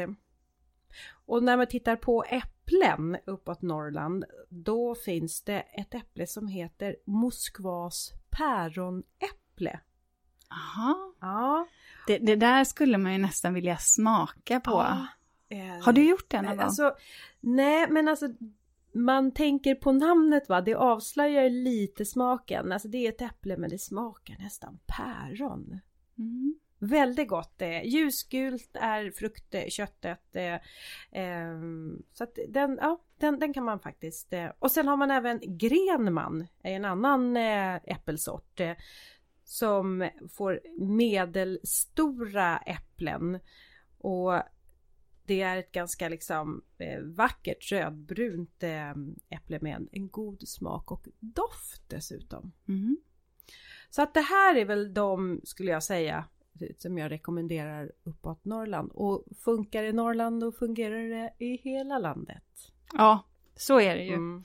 Och 1.26 1.44
när 1.44 1.58
man 1.58 1.68
tittar 1.68 1.96
på 1.96 2.24
äpplen 2.24 3.18
uppåt 3.26 3.62
Norrland, 3.62 4.26
då 4.50 4.96
finns 4.96 5.42
det 5.42 5.60
ett 5.60 5.94
äpple 5.94 6.28
som 6.28 6.48
heter 6.48 6.96
Moskvas 7.06 8.14
päronäpple. 8.30 9.80
Aha. 10.50 11.14
Ja. 11.20 11.68
Det, 12.08 12.18
det, 12.18 12.36
där 12.36 12.64
skulle 12.64 12.98
man 12.98 13.14
ju 13.14 13.18
nästan 13.18 13.54
vilja 13.54 13.78
smaka 13.78 14.60
på. 14.60 14.72
Ja. 14.72 15.08
Eh, 15.50 15.84
Har 15.84 15.94
du 15.94 16.10
gjort 16.10 16.30
det 16.32 16.42
någon 16.42 16.58
gång? 16.58 16.66
Alltså, 16.66 16.96
nej, 17.40 17.88
men 17.90 18.08
alltså 18.08 18.28
man 18.94 19.32
tänker 19.32 19.76
på 19.76 19.92
namnet 19.92 20.50
va, 20.50 20.62
det 20.62 20.76
avslöjar 20.76 21.50
lite 21.50 22.06
smaken. 22.06 22.72
Alltså 22.72 22.88
det 22.88 22.98
är 22.98 23.10
ett 23.10 23.22
äpple 23.22 23.58
men 23.58 23.70
det 23.70 23.80
smakar 23.80 24.36
nästan 24.40 24.80
päron. 24.86 25.80
Mm. 26.18 26.56
Väldigt 26.80 27.28
gott. 27.28 27.62
Eh, 27.62 27.84
ljusgult 27.84 28.70
är 28.74 29.12
fruktköttet. 29.12 30.36
Eh, 30.36 30.54
eh, 31.24 31.60
så 32.14 32.24
att 32.24 32.38
den, 32.50 32.78
ja, 32.82 33.02
den, 33.18 33.40
den 33.40 33.54
kan 33.54 33.64
man 33.64 33.80
faktiskt. 33.80 34.34
Eh, 34.34 34.50
och 34.60 34.72
sen 34.72 34.88
har 34.88 34.98
man 34.98 35.12
även 35.12 35.40
Grenman, 35.58 36.48
en 36.64 36.86
annan 36.86 37.38
eh, 37.38 37.76
äppelsort. 37.76 38.62
Som 39.44 40.10
får 40.34 40.60
medelstora 40.80 42.58
äpplen. 42.58 43.40
Och 43.98 44.34
det 45.26 45.42
är 45.42 45.58
ett 45.58 45.72
ganska 45.72 46.10
liksom 46.10 46.64
eh, 46.78 47.02
vackert 47.02 47.72
rödbrunt 47.72 48.64
eh, 48.64 48.92
äpple 49.30 49.60
med 49.62 49.88
en, 49.92 50.10
god 50.10 50.48
smak 50.48 50.92
och 50.92 51.08
doft 51.20 51.90
dessutom. 51.90 52.52
Mm. 52.68 52.98
Så 53.90 54.02
att 54.02 54.14
det 54.14 54.22
här 54.22 54.56
är 54.56 54.66
väl 54.66 54.94
de, 54.94 55.42
skulle 55.44 55.72
jag 55.72 55.84
säga, 55.84 56.26
som 56.78 56.98
jag 56.98 57.12
rekommenderar 57.12 57.92
uppåt 58.04 58.46
Norrland. 58.46 58.92
Och 58.94 59.24
funkar 59.40 59.84
i 59.84 59.94
Norrland 59.94 60.42
då 60.42 60.52
fungerar 60.52 61.10
det 61.10 61.34
i 61.46 61.58
hela 61.58 62.00
landet. 62.00 62.44
Ja, 62.94 63.26
så 63.56 63.80
är 63.80 63.96
det 63.96 64.04
ju. 64.04 64.14
Mm. 64.14 64.44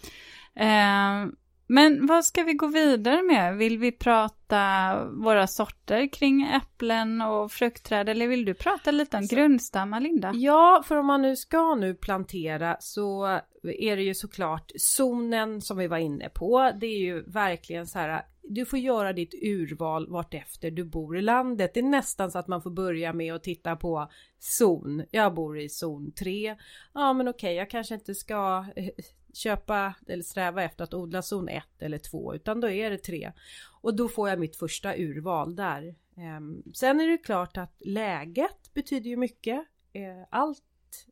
Eh, 0.54 1.32
men 1.68 2.07
vad 2.07 2.24
ska 2.24 2.42
vi 2.42 2.52
gå 2.52 2.66
vidare 2.66 3.22
med? 3.22 3.57
Vill 3.57 3.78
vi 3.78 3.92
prata 3.92 5.04
våra 5.04 5.46
sorter 5.46 6.12
kring 6.12 6.42
äpplen 6.42 7.22
och 7.22 7.52
fruktträd 7.52 8.09
eller 8.09 8.28
vill 8.28 8.44
du 8.44 8.54
prata 8.54 8.90
lite 8.90 9.16
om 9.16 9.18
alltså, 9.18 9.37
grundstammar 9.37 10.00
Linda? 10.00 10.33
Ja, 10.35 10.83
för 10.87 10.96
om 10.96 11.07
man 11.07 11.22
nu 11.22 11.37
ska 11.37 11.74
nu 11.74 11.94
plantera 11.94 12.76
så 12.81 13.26
är 13.62 13.96
det 13.96 14.02
ju 14.02 14.14
såklart 14.14 14.72
zonen 14.76 15.61
som 15.61 15.78
vi 15.78 15.87
var 15.87 15.98
inne 15.98 16.28
på. 16.28 16.72
Det 16.81 16.87
är 16.87 16.98
ju 16.98 17.22
verkligen 17.22 17.87
så 17.87 17.98
här 17.98 18.22
du 18.48 18.64
får 18.64 18.78
göra 18.78 19.12
ditt 19.12 19.35
urval 19.35 20.11
vartefter 20.11 20.70
du 20.70 20.85
bor 20.85 21.18
i 21.18 21.22
landet. 21.22 21.74
Det 21.74 21.81
är 21.81 21.85
nästan 21.85 22.31
så 22.31 22.38
att 22.38 22.48
man 22.48 22.62
får 22.62 22.70
börja 22.70 23.12
med 23.12 23.35
att 23.35 23.42
titta 23.42 23.76
på 23.76 24.11
zon. 24.38 25.04
Jag 25.11 25.35
bor 25.35 25.59
i 25.59 25.68
zon 25.68 26.12
3. 26.12 26.57
Ja 26.94 27.12
men 27.12 27.28
okej, 27.28 27.54
jag 27.54 27.70
kanske 27.70 27.94
inte 27.94 28.14
ska 28.14 28.64
eh, 28.76 28.88
köpa 29.32 29.94
eller 30.06 30.22
sträva 30.22 30.62
efter 30.62 30.84
att 30.84 30.94
odla 30.94 31.22
zon 31.22 31.48
1 31.48 31.64
eller 31.78 31.98
2 31.98 32.34
utan 32.34 32.60
då 32.60 32.70
är 32.70 32.90
det 32.90 32.98
3. 32.98 33.32
Och 33.80 33.96
då 33.96 34.08
får 34.08 34.28
jag 34.28 34.38
mitt 34.38 34.56
första 34.56 34.96
urval 34.96 35.56
där. 35.56 35.94
Ehm, 36.16 36.62
sen 36.74 37.00
är 37.00 37.08
det 37.08 37.18
klart 37.18 37.56
att 37.56 37.76
läget 37.78 38.74
betyder 38.74 39.10
ju 39.10 39.16
mycket. 39.16 39.64
Eh, 39.92 40.26
allt, 40.30 40.62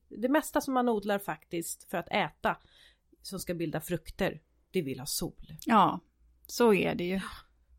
det 0.08 0.28
mesta 0.28 0.60
som 0.60 0.74
man 0.74 0.88
odlar 0.88 1.18
faktiskt 1.18 1.90
för 1.90 1.98
att 1.98 2.08
äta 2.08 2.56
som 3.22 3.40
ska 3.40 3.54
bilda 3.54 3.80
frukter, 3.80 4.40
det 4.70 4.82
vill 4.82 4.98
ha 4.98 5.06
sol. 5.06 5.52
Ja, 5.66 6.00
så 6.46 6.74
är 6.74 6.94
det 6.94 7.04
ju. 7.04 7.20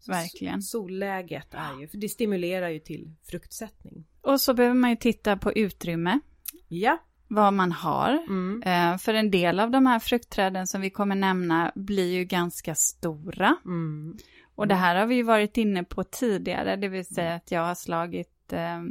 Verkligen. 0.08 0.62
Solläget 0.62 1.54
är 1.54 1.80
ju, 1.82 1.88
för 1.88 1.97
det 1.97 2.10
stimulerar 2.10 2.69
ju 2.69 2.80
till 2.80 3.13
fruktsättning. 3.23 4.08
Och 4.21 4.41
så 4.41 4.54
behöver 4.54 4.76
man 4.76 4.89
ju 4.89 4.95
titta 4.95 5.38
på 5.38 5.54
utrymme. 5.54 6.19
Ja. 6.67 6.97
Vad 7.28 7.54
man 7.54 7.72
har. 7.72 8.24
Mm. 8.28 8.63
Eh, 8.66 8.98
för 8.98 9.13
en 9.13 9.32
del 9.32 9.60
av 9.60 9.72
de 9.72 9.86
här 9.86 10.00
fruktträden 10.00 10.68
som 10.68 10.82
vi 10.82 10.90
kommer 10.90 11.16
nämna 11.16 11.72
blir 11.76 12.13
ju 12.13 12.26
ganska 12.26 12.76
stora. 12.76 13.56
Mm. 13.66 14.18
Och 14.56 14.68
det 14.68 14.76
här 14.76 14.96
har 14.96 15.06
vi 15.06 15.16
ju 15.16 15.24
varit 15.24 15.58
inne 15.58 15.84
på 15.84 16.04
tidigare, 16.04 16.76
det 16.76 16.88
vill 16.88 17.06
säga 17.06 17.36
att 17.36 17.52
jag 17.52 17.62
har 17.62 17.76
slagit 17.76 18.54
eh, 18.54 18.82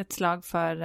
ett 0.00 0.12
slag 0.12 0.44
för 0.44 0.82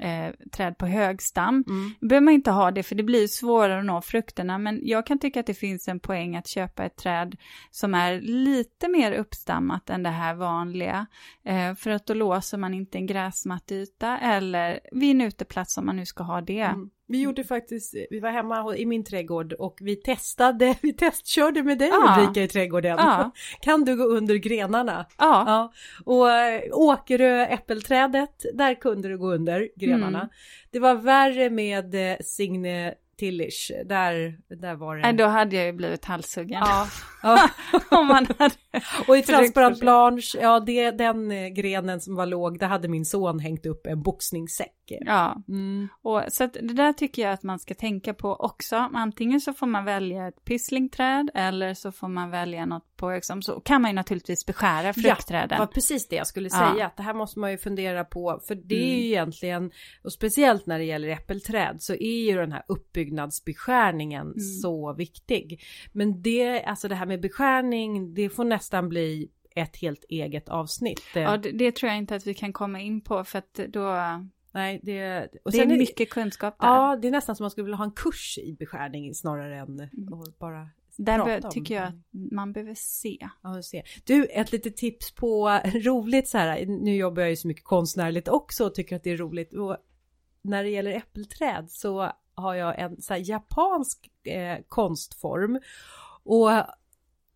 eh, 0.00 0.34
träd 0.52 0.78
på 0.78 0.86
högstam. 0.86 1.64
Mm. 1.68 1.94
behöver 2.00 2.24
man 2.24 2.34
inte 2.34 2.50
ha 2.50 2.70
det 2.70 2.82
för 2.82 2.94
det 2.94 3.02
blir 3.02 3.26
svårare 3.26 3.78
att 3.78 3.84
nå 3.84 4.00
frukterna 4.00 4.58
men 4.58 4.80
jag 4.82 5.06
kan 5.06 5.18
tycka 5.18 5.40
att 5.40 5.46
det 5.46 5.54
finns 5.54 5.88
en 5.88 6.00
poäng 6.00 6.36
att 6.36 6.46
köpa 6.46 6.84
ett 6.84 6.96
träd 6.96 7.36
som 7.70 7.94
är 7.94 8.20
lite 8.20 8.88
mer 8.88 9.12
uppstammat 9.12 9.90
än 9.90 10.02
det 10.02 10.10
här 10.10 10.34
vanliga. 10.34 11.06
Eh, 11.44 11.74
för 11.74 11.90
att 11.90 12.06
då 12.06 12.14
låser 12.14 12.58
man 12.58 12.74
inte 12.74 12.98
en 12.98 13.06
gräsmattyta 13.06 14.18
eller 14.18 14.80
vid 14.92 15.10
en 15.10 15.20
uteplats 15.20 15.78
om 15.78 15.86
man 15.86 15.96
nu 15.96 16.06
ska 16.06 16.22
ha 16.22 16.40
det. 16.40 16.60
Mm. 16.60 16.90
Vi 17.10 17.20
gjorde 17.20 17.44
faktiskt, 17.44 17.94
vi 18.10 18.20
var 18.20 18.30
hemma 18.30 18.76
i 18.76 18.86
min 18.86 19.04
trädgård 19.04 19.52
och 19.52 19.78
vi 19.80 19.96
testade, 19.96 20.74
vi 20.82 20.92
testkörde 20.92 21.62
med 21.62 21.78
dig 21.78 21.88
ja. 21.88 22.16
Ulrika 22.18 22.42
i 22.42 22.48
trädgården. 22.48 22.96
Ja. 22.98 23.30
Kan 23.60 23.84
du 23.84 23.96
gå 23.96 24.04
under 24.04 24.34
grenarna? 24.34 25.06
Ja. 25.18 25.44
ja. 25.46 25.72
Och 26.04 26.30
äh, 26.30 26.62
Åkerö 26.72 27.46
äppelträdet, 27.46 28.44
där 28.54 28.74
kunde 28.74 29.08
du 29.08 29.18
gå 29.18 29.32
under 29.32 29.68
grenarna. 29.76 30.18
Mm. 30.18 30.30
Det 30.70 30.78
var 30.78 30.94
värre 30.94 31.50
med 31.50 31.94
äh, 31.94 32.16
Signe 32.20 32.94
Tillish, 33.20 33.70
där, 33.84 34.38
där 34.48 34.74
var 34.74 34.96
det... 34.96 35.02
Nej, 35.02 35.12
då 35.12 35.24
hade 35.24 35.56
jag 35.56 35.66
ju 35.66 35.72
blivit 35.72 36.04
halshuggen. 36.04 36.60
Ja. 36.60 36.86
ja. 37.22 37.48
Om 37.90 38.06
man 38.06 38.26
hade 38.38 38.54
och 39.08 39.16
i 39.16 39.22
transparent 39.22 39.80
blanche, 39.80 40.38
ja 40.40 40.60
det, 40.60 40.90
den 40.90 41.30
eh, 41.30 41.48
grenen 41.48 42.00
som 42.00 42.14
var 42.16 42.26
låg, 42.26 42.58
där 42.58 42.66
hade 42.66 42.88
min 42.88 43.04
son 43.04 43.38
hängt 43.38 43.66
upp 43.66 43.86
en 43.86 44.02
boxningssäck. 44.02 44.79
Ja, 45.00 45.42
mm. 45.48 45.88
och 46.02 46.22
så 46.28 46.44
att 46.44 46.52
det 46.52 46.74
där 46.74 46.92
tycker 46.92 47.22
jag 47.22 47.32
att 47.32 47.42
man 47.42 47.58
ska 47.58 47.74
tänka 47.74 48.14
på 48.14 48.34
också. 48.34 48.76
Antingen 48.76 49.40
så 49.40 49.52
får 49.52 49.66
man 49.66 49.84
välja 49.84 50.28
ett 50.28 50.44
pisslingträd 50.44 51.30
eller 51.34 51.74
så 51.74 51.92
får 51.92 52.08
man 52.08 52.30
välja 52.30 52.66
något 52.66 52.96
på 52.96 53.10
liksom, 53.10 53.42
så 53.42 53.60
kan 53.60 53.82
man 53.82 53.90
ju 53.90 53.94
naturligtvis 53.94 54.46
beskära 54.46 54.92
fruktträden. 54.92 55.48
Ja, 55.50 55.58
var 55.58 55.66
precis 55.66 56.08
det 56.08 56.16
jag 56.16 56.26
skulle 56.26 56.50
säga, 56.50 56.74
ja. 56.78 56.86
att 56.86 56.96
det 56.96 57.02
här 57.02 57.14
måste 57.14 57.38
man 57.38 57.50
ju 57.50 57.58
fundera 57.58 58.04
på, 58.04 58.40
för 58.46 58.54
det 58.54 58.74
är 58.74 58.78
ju 58.78 58.94
mm. 58.94 59.06
egentligen, 59.06 59.70
och 60.04 60.12
speciellt 60.12 60.66
när 60.66 60.78
det 60.78 60.84
gäller 60.84 61.08
äppelträd, 61.08 61.76
så 61.82 61.94
är 61.94 62.30
ju 62.30 62.36
den 62.36 62.52
här 62.52 62.62
uppbyggnadsbeskärningen 62.68 64.26
mm. 64.26 64.40
så 64.40 64.94
viktig. 64.94 65.62
Men 65.92 66.22
det, 66.22 66.62
alltså 66.62 66.88
det 66.88 66.94
här 66.94 67.06
med 67.06 67.20
beskärning, 67.20 68.14
det 68.14 68.28
får 68.28 68.44
nästan 68.44 68.88
bli 68.88 69.30
ett 69.54 69.76
helt 69.76 70.04
eget 70.08 70.48
avsnitt. 70.48 71.02
Ja, 71.14 71.36
det, 71.36 71.50
det, 71.50 71.72
tror 71.76 71.88
jag 71.88 71.98
inte 71.98 72.14
att 72.14 72.26
vi 72.26 72.34
kan 72.34 72.52
komma 72.52 72.80
in 72.80 73.00
på 73.00 73.24
för 73.24 73.38
att 73.38 73.54
då... 73.68 73.96
Nej, 74.52 74.80
det... 74.82 75.28
Och 75.44 75.52
det 75.52 75.60
är 75.60 75.66
mycket 75.66 76.00
är, 76.00 76.04
kunskap 76.04 76.60
där. 76.60 76.66
Ja, 76.66 76.98
det 77.02 77.08
är 77.08 77.12
nästan 77.12 77.36
som 77.36 77.44
man 77.44 77.50
skulle 77.50 77.64
vilja 77.64 77.76
ha 77.76 77.84
en 77.84 77.90
kurs 77.90 78.38
i 78.38 78.56
beskärning 78.58 79.14
snarare 79.14 79.58
än 79.58 79.80
mm. 79.80 79.90
bara 80.38 80.68
där 81.04 81.50
tycker 81.50 81.74
jag 81.74 81.84
att 81.84 81.94
man 82.12 82.52
behöver 82.52 82.74
se. 82.74 83.28
Ja, 83.42 83.62
se. 83.62 83.82
Du, 84.04 84.24
ett 84.24 84.52
litet 84.52 84.76
tips 84.76 85.14
på 85.14 85.48
roligt 85.64 86.28
så 86.28 86.38
här. 86.38 86.66
Nu 86.66 86.96
jobbar 86.96 87.22
jag 87.22 87.30
ju 87.30 87.36
så 87.36 87.48
mycket 87.48 87.64
konstnärligt 87.64 88.28
också 88.28 88.66
och 88.66 88.74
tycker 88.74 88.96
att 88.96 89.02
det 89.02 89.10
är 89.10 89.16
roligt. 89.16 89.54
Och 89.54 89.76
när 90.42 90.62
det 90.62 90.70
gäller 90.70 90.92
äppelträd 90.92 91.70
så 91.70 92.12
har 92.34 92.54
jag 92.54 92.80
en 92.80 93.02
så 93.02 93.14
japansk 93.18 94.10
eh, 94.26 94.58
konstform. 94.68 95.60
Och 96.22 96.50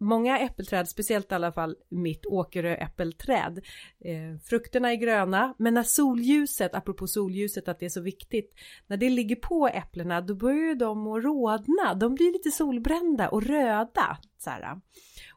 många 0.01 0.39
äppelträd, 0.39 0.89
speciellt 0.89 1.33
i 1.33 1.35
alla 1.35 1.53
fall 1.53 1.77
mitt 1.89 2.27
Åkerö 2.27 2.75
äppelträd. 2.75 3.59
Eh, 4.05 4.39
frukterna 4.45 4.93
är 4.93 4.97
gröna, 4.97 5.55
men 5.59 5.75
när 5.75 5.83
solljuset, 5.83 6.75
apropå 6.75 7.07
solljuset 7.07 7.69
att 7.69 7.79
det 7.79 7.87
är 7.87 7.91
så 7.91 8.01
viktigt, 8.01 8.55
när 8.87 8.97
det 8.97 9.11
ligger 9.11 9.37
på 9.37 9.69
äpplena 9.69 10.21
då 10.21 10.35
börjar 10.35 10.75
de 10.75 11.07
att 11.07 11.25
rodna, 11.25 11.95
de 11.95 12.15
blir 12.15 12.33
lite 12.33 12.51
solbrända 12.51 13.29
och 13.29 13.43
röda. 13.43 14.19
Så 14.39 14.51
här. 14.51 14.81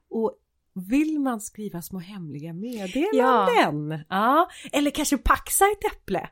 Och 0.10 0.39
vill 0.89 1.20
man 1.20 1.41
skriva 1.41 1.82
små 1.82 2.00
hemliga 2.00 2.54
meddelanden? 2.54 3.91
Ja. 3.91 4.04
ja. 4.10 4.50
Eller 4.72 4.91
kanske 4.91 5.17
paxa 5.17 5.65
ett 5.65 5.93
äpple? 5.93 6.30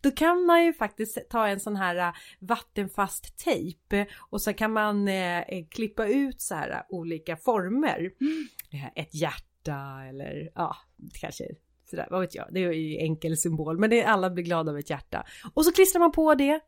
Då 0.00 0.10
kan 0.10 0.46
man 0.46 0.64
ju 0.64 0.72
faktiskt 0.72 1.18
ta 1.30 1.46
en 1.46 1.60
sån 1.60 1.76
här 1.76 1.96
äh, 1.96 2.14
vattenfast 2.38 3.38
tejp 3.38 4.06
och 4.18 4.42
så 4.42 4.52
kan 4.52 4.72
man 4.72 5.08
eh, 5.08 5.44
klippa 5.70 6.06
ut 6.06 6.40
så 6.40 6.54
här 6.54 6.70
äh, 6.70 6.80
olika 6.88 7.36
former. 7.36 8.10
Mm. 8.20 8.48
Ett 8.94 9.14
hjärta 9.14 10.04
eller 10.08 10.50
ja, 10.54 10.76
kanske 11.20 11.44
sådär, 11.90 12.06
vad 12.10 12.20
vet 12.20 12.34
jag, 12.34 12.48
det 12.50 12.64
är 12.64 12.72
ju 12.72 12.98
enkel 12.98 13.36
symbol 13.36 13.78
men 13.78 13.90
det 13.90 14.02
är, 14.02 14.06
alla 14.06 14.30
blir 14.30 14.44
glada 14.44 14.72
av 14.72 14.78
ett 14.78 14.90
hjärta. 14.90 15.26
Och 15.54 15.64
så 15.64 15.72
klistrar 15.72 16.00
man 16.00 16.12
på 16.12 16.34
det 16.34 16.60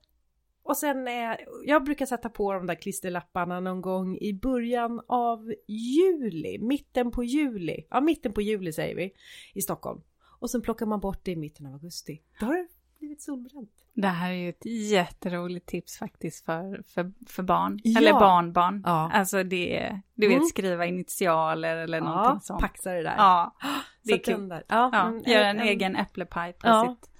och 0.68 0.76
sen, 0.76 1.08
eh, 1.08 1.36
jag 1.64 1.84
brukar 1.84 2.06
sätta 2.06 2.28
på 2.28 2.52
de 2.52 2.66
där 2.66 2.74
klisterlapparna 2.74 3.60
någon 3.60 3.80
gång 3.80 4.18
i 4.18 4.34
början 4.34 5.00
av 5.08 5.54
juli, 5.68 6.58
mitten 6.58 7.10
på 7.10 7.24
juli. 7.24 7.86
Ja, 7.90 8.00
mitten 8.00 8.32
på 8.32 8.42
juli 8.42 8.72
säger 8.72 8.96
vi 8.96 9.12
i 9.54 9.62
Stockholm. 9.62 10.00
Och 10.40 10.50
sen 10.50 10.62
plockar 10.62 10.86
man 10.86 11.00
bort 11.00 11.20
det 11.24 11.30
i 11.30 11.36
mitten 11.36 11.66
av 11.66 11.72
augusti. 11.72 12.22
Då 12.40 12.46
har 12.46 12.56
det 12.56 12.68
blivit 12.98 13.22
solbränt. 13.22 13.70
Det 13.94 14.08
här 14.08 14.30
är 14.30 14.34
ju 14.34 14.48
ett 14.48 14.66
jätteroligt 14.90 15.66
tips 15.66 15.98
faktiskt 15.98 16.44
för, 16.44 16.82
för, 16.87 17.12
för 17.26 17.42
barn, 17.42 17.80
ja. 17.84 18.00
eller 18.00 18.12
barnbarn. 18.12 18.82
Ja. 18.87 19.11
Alltså 19.12 19.42
det, 19.42 20.00
du 20.14 20.28
vet 20.28 20.37
mm. 20.37 20.46
skriva 20.46 20.87
initialer 20.87 21.76
eller 21.76 21.98
ja, 21.98 22.04
någonting 22.04 22.40
sånt. 22.40 22.61
paxa 22.61 22.92
det 22.92 23.02
där. 23.02 23.14
Ja, 23.16 23.56
det 24.02 24.12
är 24.12 24.18
kul. 24.18 24.48
Ja, 24.50 24.62
ja, 24.92 25.06
mm, 25.06 25.22
Göra 25.26 25.46
en, 25.46 25.61
en 25.61 25.68
egen 25.68 25.96
äpplepaj 25.96 26.52
på 26.52 26.66
ja. 26.68 26.96
sitt 27.00 27.11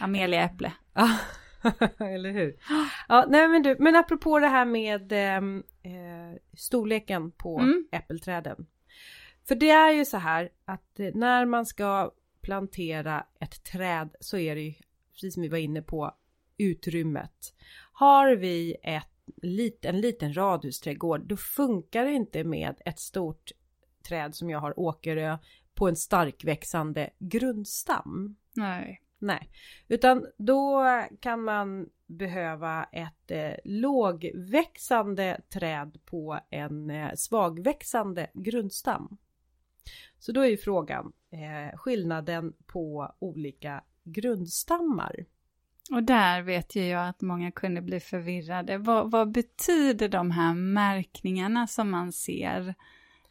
Amelia-äpple. 0.00 0.72
Ja. 0.94 1.18
Eller 1.98 2.32
hur? 2.32 2.56
Ja, 3.08 3.26
nej 3.28 3.48
men 3.48 3.62
du, 3.62 3.76
men 3.78 3.96
apropå 3.96 4.38
det 4.38 4.48
här 4.48 4.64
med 4.64 5.12
ehm, 5.12 5.62
eh, 5.82 6.40
storleken 6.56 7.30
på 7.30 7.58
mm. 7.58 7.88
äppelträden. 7.92 8.66
För 9.48 9.54
det 9.54 9.70
är 9.70 9.92
ju 9.92 10.04
så 10.04 10.16
här 10.16 10.48
att 10.64 11.00
när 11.14 11.46
man 11.46 11.66
ska 11.66 12.10
plantera 12.40 13.24
ett 13.40 13.64
träd 13.64 14.14
så 14.20 14.38
är 14.38 14.54
det 14.54 14.60
ju, 14.60 14.74
precis 15.18 15.34
som 15.34 15.42
vi 15.42 15.48
var 15.48 15.58
inne 15.58 15.82
på, 15.82 16.14
utrymmet. 16.56 17.54
Har 17.92 18.36
vi 18.36 18.76
ett, 18.82 19.06
en 19.82 20.00
liten 20.00 20.36
radhusträdgård, 20.36 21.28
då 21.28 21.36
funkar 21.36 22.04
det 22.04 22.12
inte 22.12 22.44
med 22.44 22.80
ett 22.84 22.98
stort 22.98 23.52
träd 24.08 24.34
som 24.34 24.50
jag 24.50 24.60
har 24.60 24.80
Åkerö 24.80 25.38
på 25.74 25.88
en 25.88 25.96
starkväxande 25.96 27.10
grundstam. 27.18 28.36
Nej. 28.52 29.02
Nej, 29.20 29.50
utan 29.88 30.26
då 30.36 30.84
kan 31.20 31.44
man 31.44 31.88
behöva 32.06 32.84
ett 32.84 33.30
eh, 33.30 33.54
lågväxande 33.64 35.40
träd 35.52 35.98
på 36.04 36.38
en 36.50 36.90
eh, 36.90 37.10
svagväxande 37.14 38.30
grundstam. 38.34 39.18
Så 40.18 40.32
då 40.32 40.40
är 40.40 40.48
ju 40.48 40.56
frågan 40.56 41.12
eh, 41.30 41.78
skillnaden 41.78 42.52
på 42.66 43.14
olika 43.18 43.84
grundstammar. 44.12 45.24
Och 45.90 46.02
där 46.02 46.42
vet 46.42 46.76
ju 46.76 46.84
jag 46.84 47.08
att 47.08 47.20
många 47.20 47.50
kunde 47.50 47.82
bli 47.82 48.00
förvirrade. 48.00 48.78
Vad, 48.78 49.10
vad 49.10 49.32
betyder 49.32 50.08
de 50.08 50.30
här 50.30 50.54
märkningarna 50.54 51.66
som 51.66 51.90
man 51.90 52.12
ser 52.12 52.74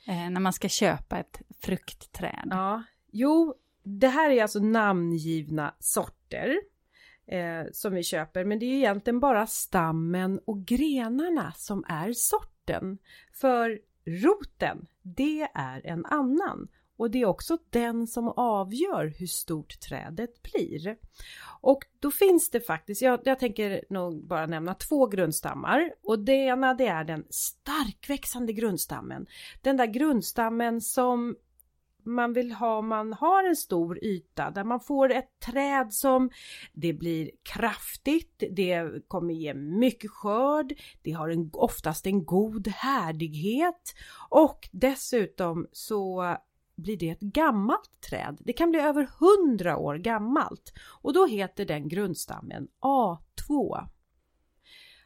eh, 0.08 0.30
när 0.30 0.40
man 0.40 0.54
ska 0.54 0.70
köpa 0.70 1.18
ett 1.18 1.42
fruktträd? 1.60 2.48
Ja, 2.52 2.84
jo, 3.12 3.56
det 3.84 4.08
här 4.08 4.30
är 4.30 4.42
alltså 4.42 4.60
namngivna 4.60 5.74
sorter 5.80 6.56
eh, 7.28 7.64
som 7.72 7.94
vi 7.94 8.04
köper, 8.04 8.46
men 8.46 8.60
det 8.60 8.66
är 8.66 8.70
ju 8.70 8.78
egentligen 8.78 9.20
bara 9.20 9.48
stammen 9.48 10.40
och 10.46 10.66
grenarna 10.66 11.54
som 11.56 11.84
är 11.88 12.14
sorten. 12.14 12.98
För 13.34 13.80
roten, 14.06 14.88
det 15.02 15.48
är 15.54 15.86
en 15.86 16.06
annan. 16.06 16.68
Och 16.98 17.12
det 17.12 17.22
är 17.22 17.26
också 17.26 17.58
den 17.70 18.08
som 18.08 18.28
avgör 18.28 19.14
hur 19.18 19.28
stort 19.28 19.80
trädet 19.80 20.30
blir. 20.42 20.98
Och 21.62 21.84
då 22.00 22.12
finns 22.12 22.50
det 22.50 22.62
faktiskt, 22.62 23.02
jag, 23.02 23.20
jag 23.24 23.40
tänker 23.40 23.84
nog 23.90 24.28
bara 24.28 24.46
nämna 24.46 24.74
två 24.74 25.08
grundstammar. 25.08 25.94
Och 26.04 26.20
det 26.20 26.32
ena 26.32 26.74
det 26.74 26.88
är 26.88 27.04
den 27.04 27.26
starkväxande 27.30 28.54
grundstammen. 28.54 29.26
Den 29.62 29.78
där 29.78 29.86
grundstammen 29.86 30.82
som 30.82 31.36
man 32.08 32.34
vill 32.34 32.52
ha 32.52 32.78
om 32.78 32.88
man 32.88 33.14
har 33.14 33.44
en 33.44 33.56
stor 33.56 34.04
yta 34.04 34.52
där 34.52 34.64
man 34.64 34.80
får 34.80 35.12
ett 35.12 35.40
träd 35.40 35.94
som 35.94 36.30
det 36.74 36.94
blir 36.94 37.32
kraftigt, 37.44 38.44
det 38.52 39.08
kommer 39.08 39.34
ge 39.34 39.54
mycket 39.54 40.12
skörd, 40.12 40.74
det 41.02 41.12
har 41.12 41.30
en, 41.30 41.50
oftast 41.54 42.08
en 42.08 42.26
god 42.26 42.68
härdighet 42.68 43.96
och 44.30 44.70
dessutom 44.72 45.68
så 45.72 46.38
blir 46.78 46.98
det 46.98 47.10
ett 47.10 47.20
gammalt 47.20 48.02
träd. 48.10 48.38
Det 48.40 48.54
kan 48.54 48.70
bli 48.70 48.80
över 48.80 49.10
hundra 49.20 49.78
år 49.78 49.96
gammalt 49.96 50.74
och 51.02 51.14
då 51.14 51.26
heter 51.26 51.66
den 51.66 51.88
grundstammen 51.88 52.68
A2. 52.82 53.80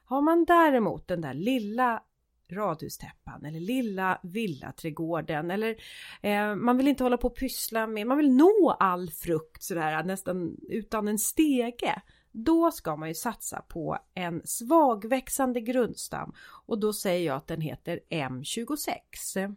Har 0.04 0.22
man 0.22 0.46
däremot 0.46 1.08
den 1.08 1.22
där 1.22 1.34
lilla 1.34 2.04
radhustäppan 2.52 3.46
eller 3.46 3.60
lilla 3.60 4.20
villaträdgården 4.24 5.52
eller 5.52 5.76
eh, 6.22 6.56
man 6.56 6.78
vill 6.78 6.88
inte 6.88 7.04
hålla 7.04 7.18
på 7.18 7.28
och 7.28 7.36
pyssla 7.36 7.88
med, 7.88 8.08
man 8.08 8.18
vill 8.18 8.32
nå 8.32 8.78
all 8.80 9.10
frukt 9.10 9.64
sådär 9.64 10.04
nästan 10.04 10.58
utan 10.70 11.08
en 11.08 11.20
stege. 11.20 12.02
Då 12.32 12.72
ska 12.72 12.96
man 12.96 13.08
ju 13.08 13.16
satsa 13.16 13.62
på 13.62 13.98
en 14.14 14.42
svagväxande 14.46 15.62
grundstam 15.62 16.34
och 16.66 16.80
då 16.80 16.94
säger 16.94 17.28
jag 17.28 17.38
att 17.38 17.48
den 17.48 17.62
heter 17.62 18.00
M26. 18.10 19.56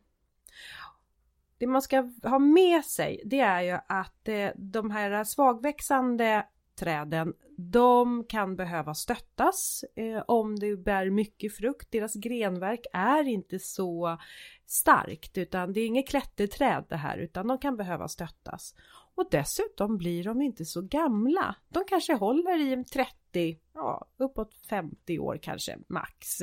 Det 1.59 1.67
man 1.67 1.83
ska 1.83 2.11
ha 2.23 2.39
med 2.39 2.85
sig 2.85 3.21
det 3.25 3.41
är 3.41 3.63
ju 3.63 3.79
att 3.89 4.29
eh, 4.29 4.49
de 4.57 4.91
här 4.91 5.25
svagväxande 5.25 6.47
träden 6.79 7.35
de 7.57 8.25
kan 8.29 8.57
behöva 8.57 8.95
stöttas 8.95 9.85
eh, 9.97 10.23
om 10.27 10.59
det 10.59 10.77
bär 10.77 11.11
mycket 11.11 11.57
frukt. 11.57 11.91
Deras 11.91 12.15
grenverk 12.15 12.87
är 12.93 13.29
inte 13.29 13.59
så 13.59 14.19
starkt 14.67 15.39
utan 15.39 15.73
det 15.73 15.81
är 15.81 15.87
inget 15.87 16.09
klätterträd 16.09 16.85
det 16.89 16.97
här 16.97 17.19
utan 17.19 17.47
de 17.47 17.59
kan 17.59 17.77
behöva 17.77 18.09
stöttas. 18.09 18.75
Och 19.15 19.29
dessutom 19.31 19.97
blir 19.97 20.25
de 20.25 20.43
inte 20.43 20.65
så 20.65 20.83
gamla. 20.83 21.57
De 21.69 21.85
kanske 21.89 22.15
håller 22.15 22.61
i 22.61 22.85
30, 22.85 23.59
ja 23.75 24.07
uppåt 24.17 24.55
50 24.69 25.19
år 25.19 25.39
kanske 25.43 25.79
max. 25.89 26.39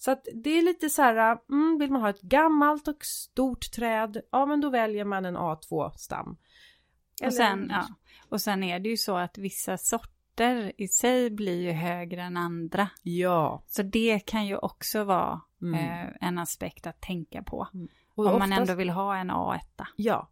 Så 0.00 0.10
att 0.10 0.28
det 0.34 0.58
är 0.58 0.62
lite 0.62 0.90
så 0.90 1.02
här, 1.02 1.38
mm, 1.50 1.78
vill 1.78 1.90
man 1.90 2.02
ha 2.02 2.10
ett 2.10 2.20
gammalt 2.20 2.88
och 2.88 3.04
stort 3.04 3.72
träd, 3.72 4.20
ja 4.32 4.46
men 4.46 4.60
då 4.60 4.70
väljer 4.70 5.04
man 5.04 5.24
en 5.24 5.36
A2-stam. 5.36 6.36
Och 7.24 7.32
sen, 7.32 7.66
ja, 7.70 7.88
och 8.28 8.40
sen 8.40 8.62
är 8.62 8.78
det 8.80 8.88
ju 8.88 8.96
så 8.96 9.16
att 9.16 9.38
vissa 9.38 9.78
sorter 9.78 10.72
i 10.76 10.88
sig 10.88 11.30
blir 11.30 11.62
ju 11.62 11.70
högre 11.70 12.22
än 12.22 12.36
andra. 12.36 12.88
Ja. 13.02 13.64
Så 13.66 13.82
det 13.82 14.20
kan 14.26 14.46
ju 14.46 14.56
också 14.56 15.04
vara 15.04 15.40
mm. 15.62 15.74
eh, 15.74 16.08
en 16.20 16.38
aspekt 16.38 16.86
att 16.86 17.00
tänka 17.00 17.42
på. 17.42 17.68
Mm. 17.74 17.88
om 18.14 18.26
oftast... 18.26 18.38
man 18.38 18.52
ändå 18.52 18.74
vill 18.74 18.90
ha 18.90 19.16
en 19.16 19.30
A1. 19.30 19.60
Ja. 19.96 20.30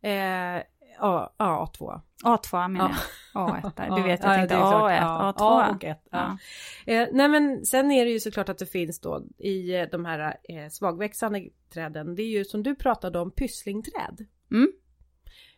Eh, 0.00 0.62
A, 1.00 1.30
A2. 1.38 2.00
A2 2.24 2.68
menar 2.68 2.96
jag. 3.34 3.48
A1. 3.48 3.96
Du 3.96 4.02
vet, 4.08 4.22
jag 4.22 4.34
tänkte 4.34 4.56
A1, 4.56 5.00
A2. 5.00 5.34
A 5.38 5.70
och 5.74 5.84
1. 5.84 5.98
Ja. 6.10 6.38
Eh, 6.86 7.08
nej 7.12 7.28
men 7.28 7.66
sen 7.66 7.90
är 7.90 8.04
det 8.04 8.10
ju 8.10 8.20
såklart 8.20 8.48
att 8.48 8.58
det 8.58 8.66
finns 8.66 9.00
då 9.00 9.22
i 9.38 9.74
eh, 9.74 9.86
de 9.90 10.04
här 10.04 10.36
eh, 10.48 10.68
svagväxande 10.70 11.48
träden. 11.74 12.14
Det 12.14 12.22
är 12.22 12.28
ju 12.28 12.44
som 12.44 12.62
du 12.62 12.74
pratade 12.74 13.18
om 13.18 13.30
pysslingträd. 13.30 14.26
Mm. 14.50 14.72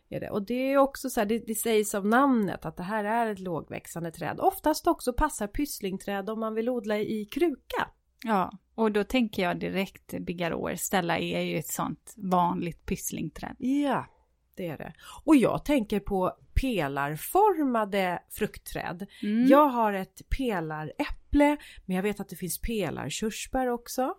Är 0.09 0.19
det. 0.19 0.29
Och 0.29 0.45
det 0.45 0.73
är 0.73 0.77
också 0.77 1.09
så 1.09 1.19
här, 1.19 1.27
det, 1.27 1.39
det 1.47 1.55
sägs 1.55 1.95
av 1.95 2.05
namnet 2.05 2.65
att 2.65 2.77
det 2.77 2.83
här 2.83 3.03
är 3.03 3.31
ett 3.31 3.39
lågväxande 3.39 4.11
träd. 4.11 4.39
Oftast 4.39 4.87
också 4.87 5.13
passar 5.13 5.47
pysslingträd 5.47 6.29
om 6.29 6.39
man 6.39 6.53
vill 6.53 6.69
odla 6.69 6.97
i 6.97 7.25
kruka. 7.25 7.87
Ja, 8.23 8.51
och 8.75 8.91
då 8.91 9.03
tänker 9.03 9.43
jag 9.43 9.59
direkt 9.59 10.13
bigarråer. 10.19 10.75
Ställa 10.75 11.17
är 11.17 11.41
ju 11.41 11.57
ett 11.57 11.67
sånt 11.67 12.13
vanligt 12.17 12.85
pysslingträd. 12.85 13.55
Ja, 13.59 14.05
det 14.55 14.67
är 14.67 14.77
det. 14.77 14.93
Och 15.23 15.35
jag 15.35 15.65
tänker 15.65 15.99
på 15.99 16.33
pelarformade 16.53 18.19
fruktträd. 18.29 19.07
Mm. 19.23 19.47
Jag 19.47 19.67
har 19.67 19.93
ett 19.93 20.21
pelaräpple, 20.37 21.57
men 21.85 21.95
jag 21.95 22.03
vet 22.03 22.19
att 22.19 22.29
det 22.29 22.35
finns 22.35 22.61
pelarkörsbär 22.61 23.67
också. 23.67 24.13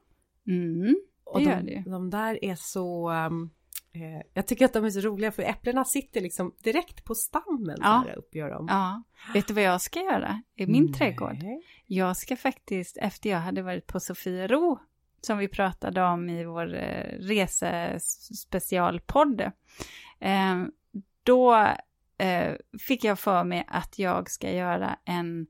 Mm, 0.47 0.97
och 1.25 1.43
gör 1.43 1.63
det. 1.63 1.85
De 1.87 2.11
där 2.11 2.45
är 2.45 2.55
så... 2.55 3.11
Um, 3.11 3.51
eh, 3.93 4.27
jag 4.35 4.47
tycker 4.47 4.65
att 4.65 4.73
de 4.73 4.85
är 4.85 4.91
så 4.91 5.01
roliga 5.01 5.33
för 5.33 5.43
äpplena 5.43 5.85
sitter 5.85 6.21
liksom 6.21 6.55
direkt 6.63 7.05
på 7.05 7.15
stammen. 7.15 7.77
Ja. 7.81 8.05
Där 8.07 8.19
upp, 8.19 8.35
gör 8.35 8.51
de. 8.51 8.67
ja. 8.71 9.03
Vet 9.35 9.49
du 9.49 9.55
vad 9.55 9.65
jag 9.65 9.81
ska 9.81 10.01
göra 10.01 10.43
i 10.57 10.67
min 10.67 10.85
Nej. 10.85 10.95
trädgård? 10.95 11.37
Jag 11.87 12.17
ska 12.17 12.37
faktiskt, 12.37 12.97
efter 12.97 13.31
jag 13.31 13.39
hade 13.39 13.63
varit 13.63 13.87
på 13.87 14.01
Sofiero 14.01 14.79
som 15.27 15.39
vi 15.39 15.49
pratade 15.49 16.03
om 16.03 16.29
i 16.29 16.45
vår 16.45 16.75
eh, 16.75 17.19
resespecialpodd. 17.19 19.51
Eh, 20.23 20.65
då 21.23 21.55
eh, 22.19 22.55
fick 22.89 23.05
jag 23.05 23.19
för 23.19 23.45
mig 23.45 23.65
att 23.69 23.99
jag 23.99 24.31
ska 24.31 24.51
göra 24.51 24.97
en 25.05 25.47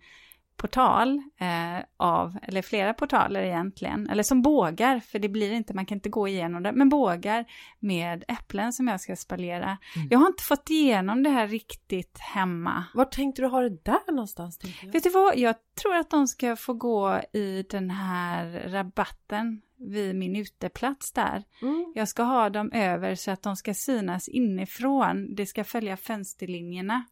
portal 0.63 1.23
eh, 1.41 1.85
av, 1.97 2.39
eller 2.43 2.63
flera 2.63 2.95
portaler 2.95 3.43
egentligen, 3.43 4.11
eller 4.11 4.23
som 4.23 4.43
bågar, 4.43 5.01
för 5.01 5.19
det 5.19 5.29
blir 5.29 5.53
inte, 5.53 5.75
man 5.75 5.87
kan 5.87 5.97
inte 5.97 6.09
gå 6.09 6.29
igenom 6.29 6.63
det, 6.63 6.73
men 6.73 6.89
bågar 6.89 7.45
med 7.79 8.25
äpplen 8.29 8.73
som 8.73 8.89
jag 8.89 9.01
ska 9.01 9.17
spalera. 9.17 9.79
Mm. 9.97 10.09
Jag 10.11 10.19
har 10.19 10.27
inte 10.27 10.43
fått 10.43 10.71
igenom 10.71 11.23
det 11.23 11.31
här 11.31 11.47
riktigt 11.49 12.19
hemma. 12.19 12.85
Var 12.95 13.05
tänkte 13.05 13.43
du 13.43 13.49
ha 13.49 13.61
det 13.61 13.85
där 13.85 14.13
någonstans? 14.13 14.59
Jag? 14.83 14.93
Vet 14.93 15.03
du 15.03 15.11
vad, 15.11 15.39
jag 15.39 15.55
tror 15.83 15.97
att 15.97 16.11
de 16.11 16.29
ska 16.29 16.57
få 16.57 16.73
gå 16.73 17.21
i 17.33 17.65
den 17.71 17.91
här 17.91 18.69
rabatten 18.69 19.63
vid 19.83 20.15
min 20.15 20.37
uteplats 20.37 21.13
där. 21.13 21.45
Mm. 21.63 21.93
Jag 21.95 22.09
ska 22.09 22.23
ha 22.23 22.51
dem 22.51 22.73
över 22.73 23.15
så 23.15 23.31
att 23.31 23.43
de 23.43 23.57
ska 23.57 23.75
synas 23.75 24.29
inifrån. 24.29 25.35
Det 25.35 25.47
ska 25.47 25.65
följa 25.65 25.97
fönsterlinjerna. 25.97 27.05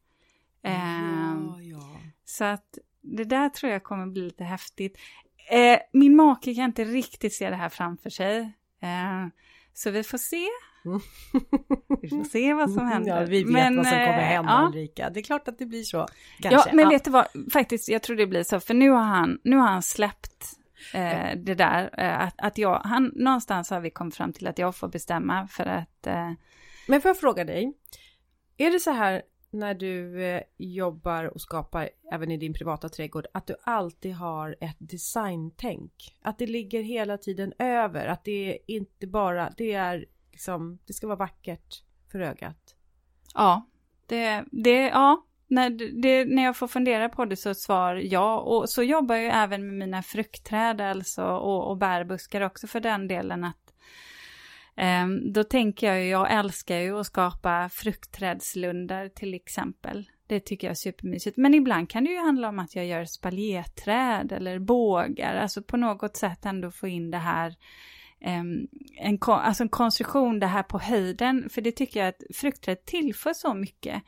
Ja, 0.62 0.70
eh, 0.70 1.68
ja. 1.70 2.00
Så 2.24 2.44
att 2.44 2.78
det 3.00 3.24
där 3.24 3.48
tror 3.48 3.72
jag 3.72 3.82
kommer 3.82 4.06
bli 4.06 4.22
lite 4.22 4.44
häftigt. 4.44 4.98
Eh, 5.50 5.78
min 5.92 6.16
make 6.16 6.54
kan 6.54 6.64
inte 6.64 6.84
riktigt 6.84 7.34
se 7.34 7.50
det 7.50 7.56
här 7.56 7.68
framför 7.68 8.10
sig. 8.10 8.40
Eh, 8.82 9.26
så 9.74 9.90
vi 9.90 10.02
får 10.02 10.18
se. 10.18 10.46
vi 12.02 12.08
får 12.08 12.24
se 12.24 12.54
vad 12.54 12.70
som 12.70 12.86
händer. 12.92 13.20
Ja, 13.20 13.26
vi 13.26 13.44
vet 13.44 13.52
men, 13.52 13.76
vad 13.76 13.86
som 13.86 13.94
kommer 13.94 14.22
hända 14.22 14.52
ja. 14.52 14.68
Ulrika. 14.68 15.10
Det 15.10 15.20
är 15.20 15.22
klart 15.22 15.48
att 15.48 15.58
det 15.58 15.66
blir 15.66 15.82
så. 15.82 16.06
Kanske. 16.40 16.70
Ja, 16.70 16.74
men 16.76 16.84
ja. 16.84 16.88
vet 16.90 17.04
du 17.04 17.10
vad, 17.10 17.26
faktiskt, 17.52 17.88
jag 17.88 18.02
tror 18.02 18.16
det 18.16 18.26
blir 18.26 18.42
så, 18.42 18.60
för 18.60 18.74
nu 18.74 18.90
har 18.90 19.02
han, 19.02 19.38
nu 19.44 19.56
har 19.56 19.68
han 19.68 19.82
släppt 19.82 20.59
eh, 20.94 21.36
det 21.36 21.54
där. 21.54 21.94
Eh, 21.98 22.20
att, 22.20 22.34
att 22.38 22.58
jag, 22.58 22.80
han, 22.84 23.12
någonstans 23.14 23.70
har 23.70 23.80
vi 23.80 23.90
kommit 23.90 24.14
fram 24.14 24.32
till 24.32 24.46
att 24.46 24.58
jag 24.58 24.76
får 24.76 24.88
bestämma 24.88 25.46
för 25.46 25.66
att... 25.66 26.06
Eh... 26.06 26.32
Men 26.88 27.00
får 27.00 27.08
jag 27.08 27.20
fråga 27.20 27.44
dig, 27.44 27.72
är 28.56 28.70
det 28.70 28.80
så 28.80 28.90
här 28.90 29.22
när 29.50 29.74
du 29.74 30.24
eh, 30.24 30.42
jobbar 30.56 31.24
och 31.24 31.40
skapar 31.40 31.90
även 32.12 32.30
i 32.30 32.36
din 32.36 32.54
privata 32.54 32.88
trädgård 32.88 33.26
att 33.34 33.46
du 33.46 33.56
alltid 33.62 34.14
har 34.14 34.56
ett 34.60 34.76
designtänk. 34.78 36.16
Att 36.22 36.38
det 36.38 36.46
ligger 36.46 36.82
hela 36.82 37.18
tiden 37.18 37.52
över, 37.58 38.06
att 38.06 38.24
det 38.24 38.52
är 38.52 38.58
inte 38.66 39.06
bara, 39.06 39.52
det 39.56 39.72
är 39.72 40.06
liksom, 40.30 40.78
det 40.86 40.92
ska 40.92 41.06
vara 41.06 41.16
vackert 41.16 41.82
för 42.12 42.20
ögat. 42.20 42.76
Ja, 43.34 43.68
det, 44.06 44.44
det, 44.52 44.88
ja, 44.88 45.26
när, 45.50 46.00
det, 46.02 46.24
när 46.24 46.42
jag 46.42 46.56
får 46.56 46.68
fundera 46.68 47.08
på 47.08 47.24
det 47.24 47.36
så 47.36 47.54
svar 47.54 47.94
ja. 47.94 48.40
Och 48.40 48.70
så 48.70 48.82
jobbar 48.82 49.14
jag 49.14 49.42
även 49.42 49.66
med 49.66 49.74
mina 49.74 50.02
fruktträd 50.02 50.80
alltså 50.80 51.24
och, 51.24 51.70
och 51.70 51.76
bärbuskar 51.76 52.40
också 52.40 52.66
för 52.66 52.80
den 52.80 53.08
delen 53.08 53.44
att 53.44 53.70
Um, 54.76 55.32
då 55.32 55.44
tänker 55.44 55.86
jag 55.86 56.02
ju, 56.02 56.08
jag 56.08 56.32
älskar 56.32 56.76
ju 56.76 56.98
att 56.98 57.06
skapa 57.06 57.68
fruktträdslundar 57.68 59.08
till 59.08 59.34
exempel. 59.34 60.10
Det 60.26 60.40
tycker 60.40 60.66
jag 60.66 60.72
är 60.72 60.74
supermysigt. 60.74 61.36
Men 61.36 61.54
ibland 61.54 61.90
kan 61.90 62.04
det 62.04 62.10
ju 62.10 62.18
handla 62.18 62.48
om 62.48 62.58
att 62.58 62.76
jag 62.76 62.86
gör 62.86 63.04
spaljéträd 63.04 64.32
eller 64.32 64.58
bågar. 64.58 65.34
Alltså 65.36 65.62
på 65.62 65.76
något 65.76 66.16
sätt 66.16 66.46
ändå 66.46 66.70
få 66.70 66.88
in 66.88 67.10
det 67.10 67.18
här 67.18 67.54
um, 68.26 68.68
en, 68.96 69.18
alltså 69.22 69.62
en 69.62 69.68
konstruktion 69.68 70.40
det 70.40 70.46
här 70.46 70.62
på 70.62 70.78
höjden. 70.78 71.48
För 71.50 71.60
det 71.60 71.72
tycker 71.72 72.00
jag 72.00 72.08
att 72.08 72.36
fruktträd 72.36 72.84
tillför 72.84 73.32
så 73.32 73.54
mycket 73.54 74.02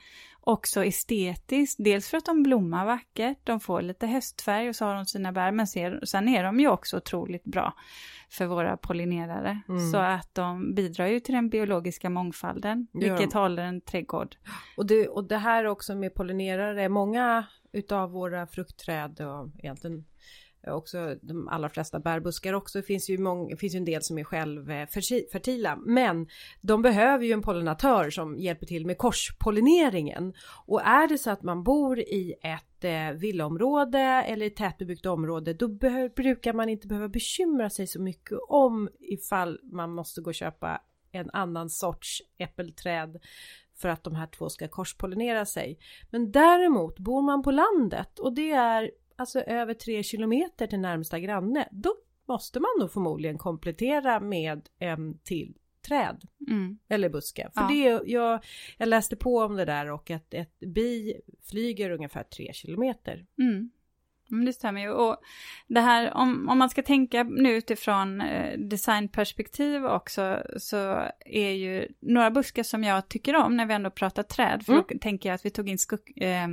också 0.45 0.85
estetiskt. 0.85 1.77
Dels 1.85 2.09
för 2.09 2.17
att 2.17 2.25
de 2.25 2.43
blommar 2.43 2.87
vackert, 2.87 3.39
de 3.45 3.61
får 3.61 3.83
lite 3.83 4.07
höstfärg 4.07 4.69
och 4.69 4.77
så 4.77 4.85
har 4.85 4.95
de 4.95 5.07
sina 5.07 5.33
bär, 5.33 5.53
men 5.53 5.67
sen 6.07 6.29
är 6.29 6.45
de 6.45 6.61
ju 6.61 6.69
också 6.69 6.97
otroligt 6.97 7.45
bra 7.45 7.75
för 8.31 8.47
våra 8.47 8.77
pollinerare. 8.77 9.61
Mm. 9.69 9.91
Så 9.91 9.99
att 9.99 10.35
de 10.35 10.75
bidrar 10.75 11.07
ju 11.07 11.21
till 11.21 11.35
den 11.35 11.49
biologiska 11.49 12.11
mångfalden, 12.11 12.87
vilket 12.93 13.33
håller 13.33 13.63
en 13.63 13.81
trädgård. 13.81 14.37
Och 14.77 14.87
det, 14.87 15.09
och 15.09 15.25
det 15.25 15.39
här 15.39 15.65
också 15.65 15.95
med 15.95 16.15
pollinerare, 16.15 16.89
många 16.89 17.47
utav 17.73 18.11
våra 18.11 18.47
fruktträd 18.47 19.21
och 19.21 19.49
egentligen 19.59 20.05
Eh, 20.67 20.75
också 20.75 21.17
de 21.23 21.49
allra 21.49 21.69
flesta 21.69 22.01
bärbuskar 22.01 22.53
också. 22.53 22.79
Det 22.79 22.83
finns 22.83 23.11
ju, 23.11 23.19
många, 23.19 23.57
finns 23.57 23.75
ju 23.75 23.77
en 23.77 23.85
del 23.85 24.03
som 24.03 24.19
är 24.19 24.25
självfertila. 24.25 25.73
Eh, 25.73 25.79
Men 25.79 26.27
de 26.61 26.83
behöver 26.83 27.25
ju 27.25 27.33
en 27.33 27.43
pollinatör 27.43 28.11
som 28.11 28.39
hjälper 28.39 28.67
till 28.67 28.87
med 28.87 28.99
korspollineringen. 28.99 30.35
Och 30.67 30.83
är 30.83 31.09
det 31.09 31.19
så 31.19 31.31
att 31.31 31.43
man 31.43 31.63
bor 31.63 31.99
i 31.99 32.35
ett 32.43 32.85
eh, 32.85 33.19
villaområde 33.19 33.99
eller 34.01 34.47
ett 34.47 34.57
tätbebyggt 34.57 35.07
område 35.07 35.55
då 35.55 35.69
brukar 36.17 36.53
man 36.53 36.69
inte 36.69 36.87
behöva 36.87 37.09
bekymra 37.09 37.71
sig 37.71 37.87
så 37.87 38.03
mycket 38.03 38.39
om 38.49 38.89
ifall 39.01 39.59
man 39.63 39.95
måste 39.95 40.21
gå 40.21 40.31
och 40.31 40.35
köpa 40.35 40.81
en 41.13 41.31
annan 41.31 41.71
sorts 41.71 42.23
äppelträd 42.39 43.21
för 43.77 43.89
att 43.89 44.05
de 44.05 44.15
här 44.15 44.27
två 44.27 44.49
ska 44.49 44.69
korspollinera 44.69 45.47
sig. 45.47 45.79
Men 46.11 46.33
däremot 46.33 46.99
bor 46.99 47.23
man 47.23 47.43
på 47.43 47.51
landet 47.51 48.19
och 48.19 48.33
det 48.35 48.51
är 48.51 48.91
alltså 49.17 49.41
över 49.41 49.75
tre 49.75 50.03
kilometer 50.03 50.67
till 50.67 50.81
närmsta 50.81 51.21
granne, 51.21 51.69
då 51.71 51.95
måste 52.29 52.61
man 52.61 52.71
nog 52.79 52.93
förmodligen 52.93 53.39
komplettera 53.39 54.21
med 54.21 54.69
en 54.79 55.19
till 55.19 55.55
träd 55.89 56.23
mm. 56.49 56.79
eller 56.89 57.09
buske. 57.09 57.51
För 57.55 57.61
ja. 57.61 57.69
det, 57.69 58.11
jag, 58.11 58.45
jag 58.79 58.89
läste 58.89 59.17
på 59.17 59.39
om 59.39 59.57
det 59.57 59.65
där 59.65 59.91
och 59.91 60.11
att 60.11 60.35
ett 60.35 60.61
bi 60.61 61.15
flyger 61.51 61.91
ungefär 61.91 62.23
tre 62.23 62.53
kilometer. 62.53 63.27
Mm. 63.39 63.71
Mm, 64.31 64.45
det 64.45 64.53
stämmer 64.53 64.81
ju. 64.81 64.91
Och 64.91 65.17
det 65.67 65.81
här, 65.81 66.15
om, 66.15 66.49
om 66.49 66.59
man 66.59 66.71
ska 66.71 66.83
tänka 66.83 67.23
nu 67.23 67.53
utifrån 67.53 68.21
eh, 68.21 68.59
designperspektiv 68.59 69.85
också, 69.85 70.43
så 70.57 71.09
är 71.27 71.51
ju 71.51 71.89
några 72.01 72.31
buskar 72.31 72.63
som 72.63 72.85
jag 72.85 73.09
tycker 73.09 73.37
om 73.37 73.57
när 73.57 73.67
vi 73.67 73.75
ändå 73.75 73.91
pratar 73.91 74.23
träd, 74.23 74.63
för 74.67 74.73
mm. 74.73 74.85
då 74.89 74.99
tänker 74.99 75.29
jag 75.29 75.35
att 75.35 75.45
vi 75.45 75.51
tog 75.51 75.69
in 75.69 75.79
skugg, 75.79 76.13
eh, 76.17 76.49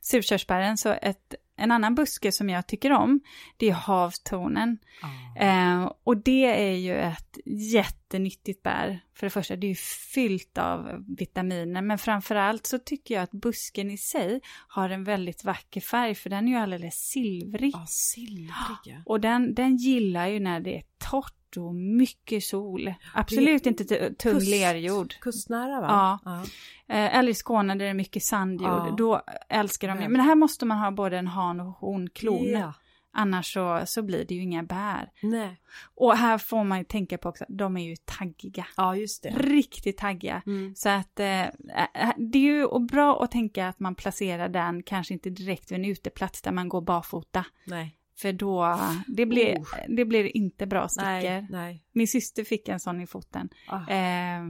surkörsbären, 0.00 0.76
så 0.76 0.88
ett 1.02 1.34
en 1.56 1.70
annan 1.70 1.94
buske 1.94 2.32
som 2.32 2.50
jag 2.50 2.66
tycker 2.66 2.92
om, 2.92 3.20
det 3.56 3.68
är 3.68 3.72
havtornen. 3.72 4.78
Oh. 5.02 5.42
Eh, 5.46 5.92
och 6.04 6.16
det 6.16 6.70
är 6.70 6.76
ju 6.76 6.98
ett 6.98 7.38
jättenyttigt 7.46 8.62
bär. 8.62 9.00
För 9.14 9.26
det 9.26 9.30
första, 9.30 9.56
det 9.56 9.66
är 9.66 9.68
ju 9.68 9.74
fyllt 10.14 10.58
av 10.58 11.04
vitaminer, 11.18 11.82
men 11.82 11.98
framförallt 11.98 12.66
så 12.66 12.78
tycker 12.78 13.14
jag 13.14 13.22
att 13.22 13.30
busken 13.30 13.90
i 13.90 13.98
sig 13.98 14.40
har 14.68 14.90
en 14.90 15.04
väldigt 15.04 15.44
vacker 15.44 15.80
färg, 15.80 16.14
för 16.14 16.30
den 16.30 16.48
är 16.48 16.52
ju 16.52 16.58
alldeles 16.58 16.94
silvrig. 16.94 17.74
Ja, 17.74 17.86
silvrig. 17.88 19.02
Och 19.06 19.20
den, 19.20 19.54
den 19.54 19.76
gillar 19.76 20.26
ju 20.26 20.40
när 20.40 20.60
det 20.60 20.76
är 20.76 20.82
torrt 21.10 21.41
och 21.56 21.74
mycket 21.74 22.44
sol. 22.44 22.94
Absolut 23.14 23.66
inte 23.66 23.84
tung 24.14 24.34
kust, 24.34 24.50
lerjord. 24.50 25.14
Kustnära 25.20 25.80
va? 25.80 25.86
Ja. 25.88 26.18
ja. 26.24 26.42
Eh, 26.94 27.16
eller 27.18 27.30
i 27.30 27.34
Skåne 27.34 27.74
där 27.74 27.84
det 27.84 27.90
är 27.90 27.94
mycket 27.94 28.22
sandjord. 28.22 28.68
Ja. 28.68 28.94
Då 28.98 29.22
älskar 29.48 29.88
de 29.88 29.98
det. 29.98 30.08
Men 30.08 30.20
här 30.20 30.34
måste 30.34 30.66
man 30.66 30.78
ha 30.78 30.90
både 30.90 31.18
en 31.18 31.26
han 31.26 31.60
och 31.60 31.72
honklon. 31.72 32.48
Ja. 32.48 32.72
Annars 33.14 33.52
så, 33.52 33.82
så 33.86 34.02
blir 34.02 34.24
det 34.24 34.34
ju 34.34 34.42
inga 34.42 34.62
bär. 34.62 35.10
Nej. 35.22 35.60
Och 35.94 36.16
här 36.16 36.38
får 36.38 36.64
man 36.64 36.78
ju 36.78 36.84
tänka 36.84 37.18
på 37.18 37.28
också, 37.28 37.44
de 37.48 37.76
är 37.76 37.84
ju 37.84 37.96
taggiga. 37.96 38.66
Ja, 38.76 38.96
just 38.96 39.22
det. 39.22 39.30
Riktigt 39.30 39.98
taggiga. 39.98 40.42
Mm. 40.46 40.74
Så 40.74 40.88
att 40.88 41.20
eh, 41.20 41.42
eh, 41.42 41.48
det 42.16 42.38
är 42.38 42.42
ju 42.42 42.78
bra 42.78 43.22
att 43.22 43.30
tänka 43.30 43.68
att 43.68 43.80
man 43.80 43.94
placerar 43.94 44.48
den 44.48 44.82
kanske 44.82 45.14
inte 45.14 45.30
direkt 45.30 45.70
vid 45.70 45.78
en 45.78 45.84
uteplats 45.84 46.42
där 46.42 46.52
man 46.52 46.68
går 46.68 46.80
barfota. 46.80 47.44
Nej. 47.64 47.96
För 48.22 48.32
då, 48.32 48.78
det 49.06 49.26
blir, 49.26 49.56
oh. 49.56 49.66
det 49.88 50.04
blir 50.04 50.36
inte 50.36 50.66
bra 50.66 50.88
stickor. 50.88 51.06
Nej, 51.06 51.46
nej. 51.50 51.84
Min 51.92 52.08
syster 52.08 52.44
fick 52.44 52.68
en 52.68 52.80
sån 52.80 53.00
i 53.00 53.06
foten. 53.06 53.48
Oh. 53.70 53.90
Eh, 53.90 54.42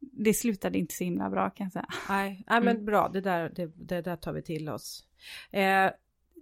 det 0.00 0.34
slutade 0.34 0.78
inte 0.78 0.94
så 0.94 1.04
himla 1.04 1.30
bra 1.30 1.50
kan 1.50 1.64
jag 1.64 1.72
säga. 1.72 1.86
Nej, 2.08 2.44
nej 2.46 2.60
men 2.60 2.76
mm. 2.76 2.84
bra, 2.84 3.10
det 3.12 3.20
där, 3.20 3.52
det, 3.56 3.66
det, 3.66 4.02
där 4.02 4.16
tar 4.16 4.32
vi 4.32 4.42
till 4.42 4.68
oss. 4.68 5.04
Eh, 5.50 5.90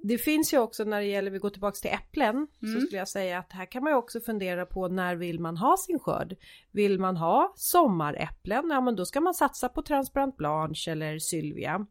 det 0.02 0.18
finns 0.18 0.54
ju 0.54 0.58
också 0.58 0.84
när 0.84 1.00
det 1.00 1.06
gäller, 1.06 1.30
vi 1.30 1.38
går 1.38 1.50
tillbaka 1.50 1.74
till 1.74 1.90
äpplen, 1.90 2.34
mm. 2.36 2.74
så 2.74 2.80
skulle 2.80 2.98
jag 2.98 3.08
säga 3.08 3.38
att 3.38 3.52
här 3.52 3.66
kan 3.66 3.84
man 3.84 3.92
ju 3.92 3.96
också 3.96 4.20
fundera 4.20 4.66
på 4.66 4.88
när 4.88 5.16
vill 5.16 5.40
man 5.40 5.56
ha 5.56 5.76
sin 5.76 5.98
skörd? 5.98 6.36
Vill 6.70 6.98
man 6.98 7.16
ha 7.16 7.52
sommaräpplen? 7.56 8.70
Ja 8.70 8.80
men 8.80 8.96
då 8.96 9.06
ska 9.06 9.20
man 9.20 9.34
satsa 9.34 9.68
på 9.68 9.82
transparent 9.82 10.36
blanche 10.36 10.90
eller 10.92 11.18
sylvia. 11.18 11.86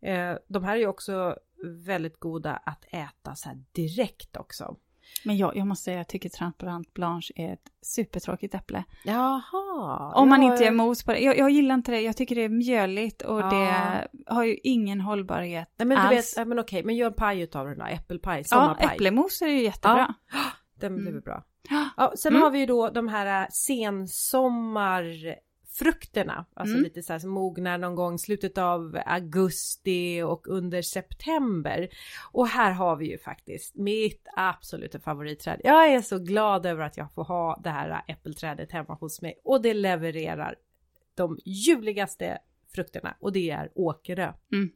Eh, 0.00 0.34
de 0.48 0.64
här 0.64 0.76
är 0.76 0.80
ju 0.80 0.86
också 0.86 1.36
väldigt 1.66 2.20
goda 2.20 2.52
att 2.64 2.84
äta 2.90 3.34
så 3.34 3.48
här 3.48 3.64
direkt 3.72 4.36
också. 4.36 4.76
Men 5.24 5.36
jag, 5.36 5.56
jag 5.56 5.66
måste 5.66 5.84
säga, 5.84 5.96
jag 5.96 6.08
tycker 6.08 6.28
transparent 6.28 6.94
blanche 6.94 7.32
är 7.36 7.52
ett 7.52 7.70
supertråkigt 7.82 8.54
äpple. 8.54 8.84
Jaha. 9.04 10.12
Om 10.14 10.28
man 10.28 10.42
inte 10.42 10.64
gör 10.64 10.70
mos 10.70 11.04
på 11.04 11.12
det. 11.12 11.18
Jag, 11.18 11.38
jag, 11.38 11.50
gillar 11.50 11.74
inte 11.74 11.92
det, 11.92 12.00
jag 12.00 12.16
tycker 12.16 12.34
det 12.34 12.44
är 12.44 12.48
mjöligt 12.48 13.22
och 13.22 13.40
ja. 13.40 13.50
det 13.50 14.08
har 14.26 14.44
ju 14.44 14.56
ingen 14.62 15.00
hållbarhet 15.00 15.68
Nej, 15.76 15.86
men 15.86 15.98
alls. 15.98 16.10
Du 16.10 16.16
vet, 16.16 16.36
ja, 16.36 16.44
men 16.44 16.58
okej, 16.58 16.84
men 16.84 16.96
gör 16.96 17.06
en 17.06 17.14
paj 17.14 17.40
utav 17.40 17.66
den 17.66 17.78
då, 17.78 17.84
äppelpaj, 17.84 18.44
sommarpaj. 18.44 18.86
Ja, 18.86 18.92
äpplemos 18.92 19.42
är 19.42 19.46
ju 19.46 19.62
jättebra. 19.62 20.14
Ja, 20.32 20.38
den 20.80 20.96
blir 20.96 21.08
mm. 21.08 21.20
bra. 21.20 21.44
Ja, 21.96 22.12
sen 22.16 22.32
mm. 22.32 22.42
har 22.42 22.50
vi 22.50 22.58
ju 22.58 22.66
då 22.66 22.90
de 22.90 23.08
här 23.08 23.42
äh, 23.42 23.48
sensommar 23.50 25.04
frukterna, 25.78 26.46
alltså 26.54 26.74
mm. 26.74 26.84
lite 26.84 27.02
så 27.02 27.12
här 27.12 27.26
mognar 27.26 27.78
någon 27.78 27.94
gång 27.94 28.18
slutet 28.18 28.58
av 28.58 28.98
augusti 29.06 30.22
och 30.22 30.48
under 30.48 30.82
september. 30.82 31.88
Och 32.32 32.48
här 32.48 32.72
har 32.72 32.96
vi 32.96 33.10
ju 33.10 33.18
faktiskt 33.18 33.74
mitt 33.74 34.26
absoluta 34.36 35.00
favoritträd. 35.00 35.60
Jag 35.64 35.92
är 35.92 36.02
så 36.02 36.18
glad 36.18 36.66
över 36.66 36.84
att 36.84 36.96
jag 36.96 37.12
får 37.12 37.24
ha 37.24 37.60
det 37.64 37.70
här 37.70 38.04
äppelträdet 38.08 38.72
hemma 38.72 38.94
hos 38.94 39.22
mig 39.22 39.40
och 39.44 39.62
det 39.62 39.74
levererar 39.74 40.54
de 41.14 41.38
ljuvligaste 41.44 42.38
frukterna 42.74 43.16
och 43.20 43.32
det 43.32 43.50
är 43.50 43.72
åkerö. 43.74 44.32
Mm. 44.52 44.70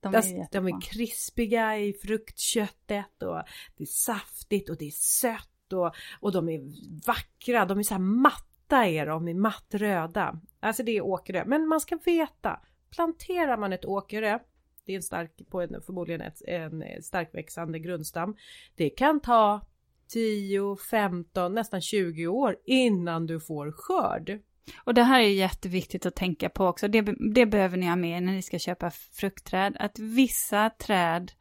De 0.00 0.14
är, 0.14 0.52
de 0.52 0.66
är 0.66 0.80
krispiga 0.80 1.78
i 1.78 1.92
fruktköttet 1.92 3.22
och 3.22 3.42
det 3.76 3.84
är 3.84 3.86
saftigt 3.86 4.70
och 4.70 4.76
det 4.78 4.86
är 4.86 4.90
sött 4.90 5.50
och, 5.72 5.94
och 6.20 6.32
de 6.32 6.48
är 6.48 6.60
vackra, 7.06 7.64
de 7.64 7.78
är 7.78 7.82
så 7.82 7.94
här 7.94 8.00
matta 8.00 8.86
är 8.86 9.06
de, 9.06 9.28
är 9.28 9.34
mattröda. 9.34 10.40
Alltså 10.60 10.82
det 10.82 10.96
är 10.96 11.00
åkerö. 11.00 11.44
Men 11.46 11.68
man 11.68 11.80
ska 11.80 11.98
veta, 12.04 12.60
planterar 12.90 13.56
man 13.56 13.72
ett 13.72 13.84
åkerö, 13.84 14.38
det 14.84 14.92
är 14.92 14.96
en 14.96 15.02
stark, 15.02 15.30
på 15.50 15.60
en, 15.60 15.82
förmodligen 15.82 16.20
ett, 16.20 16.42
en 16.46 16.84
starkväxande 17.02 17.78
grundstam. 17.78 18.36
Det 18.74 18.90
kan 18.90 19.20
ta 19.20 19.66
10, 20.08 20.76
15, 20.90 21.54
nästan 21.54 21.80
20 21.80 22.26
år 22.26 22.56
innan 22.64 23.26
du 23.26 23.40
får 23.40 23.72
skörd. 23.72 24.40
Och 24.84 24.94
det 24.94 25.02
här 25.02 25.20
är 25.20 25.28
jätteviktigt 25.28 26.06
att 26.06 26.16
tänka 26.16 26.48
på 26.48 26.66
också. 26.66 26.88
Det, 26.88 27.14
det 27.34 27.46
behöver 27.46 27.76
ni 27.76 27.86
ha 27.86 27.96
med 27.96 28.22
när 28.22 28.32
ni 28.32 28.42
ska 28.42 28.58
köpa 28.58 28.90
fruktträd. 28.90 29.76
Att 29.78 29.98
vissa 29.98 30.70
träd 30.70 31.32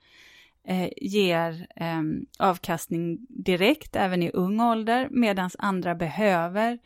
eh, 0.70 0.90
ger 0.98 1.68
eh, 1.76 2.02
avkastning 2.40 3.18
direkt, 3.30 3.96
även 3.96 4.24
i 4.24 4.32
ung 4.32 4.60
ålder, 4.60 5.08
medan 5.12 5.50
andra 5.58 5.96
behöver 5.96 6.80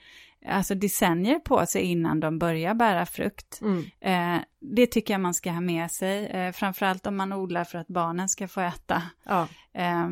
alltså 0.47 0.75
decennier 0.75 1.39
på 1.39 1.65
sig 1.65 1.81
innan 1.81 2.19
de 2.19 2.39
börjar 2.39 2.73
bära 2.73 3.05
frukt. 3.05 3.61
Mm. 3.61 3.83
Eh, 3.99 4.41
det 4.59 4.87
tycker 4.87 5.13
jag 5.13 5.21
man 5.21 5.33
ska 5.33 5.51
ha 5.51 5.61
med 5.61 5.91
sig, 5.91 6.25
eh, 6.25 6.51
framförallt 6.51 7.07
om 7.07 7.15
man 7.15 7.33
odlar 7.33 7.63
för 7.63 7.77
att 7.77 7.87
barnen 7.87 8.29
ska 8.29 8.47
få 8.47 8.61
äta. 8.61 9.01
Ja. 9.23 9.47
Eh, 9.73 10.09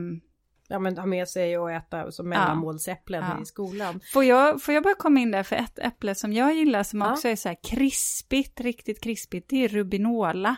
ja, 0.67 0.79
men 0.79 0.97
ha 0.97 1.05
med 1.05 1.27
sig 1.27 1.57
och 1.57 1.71
äta 1.71 2.11
som 2.11 2.29
mellanmålsäpplen 2.29 3.23
ja. 3.29 3.41
i 3.41 3.45
skolan. 3.45 3.99
Får 4.13 4.23
jag, 4.23 4.61
får 4.61 4.73
jag 4.73 4.83
bara 4.83 4.95
komma 4.95 5.19
in 5.19 5.31
där 5.31 5.43
för 5.43 5.55
ett 5.55 5.79
äpple 5.79 6.15
som 6.15 6.33
jag 6.33 6.55
gillar 6.55 6.83
som 6.83 7.01
ja. 7.01 7.11
också 7.11 7.27
är 7.27 7.35
så 7.35 7.49
här 7.49 7.57
krispigt, 7.63 8.59
riktigt 8.59 9.01
krispigt, 9.01 9.49
det 9.49 9.63
är 9.63 9.67
rubinola. 9.67 10.55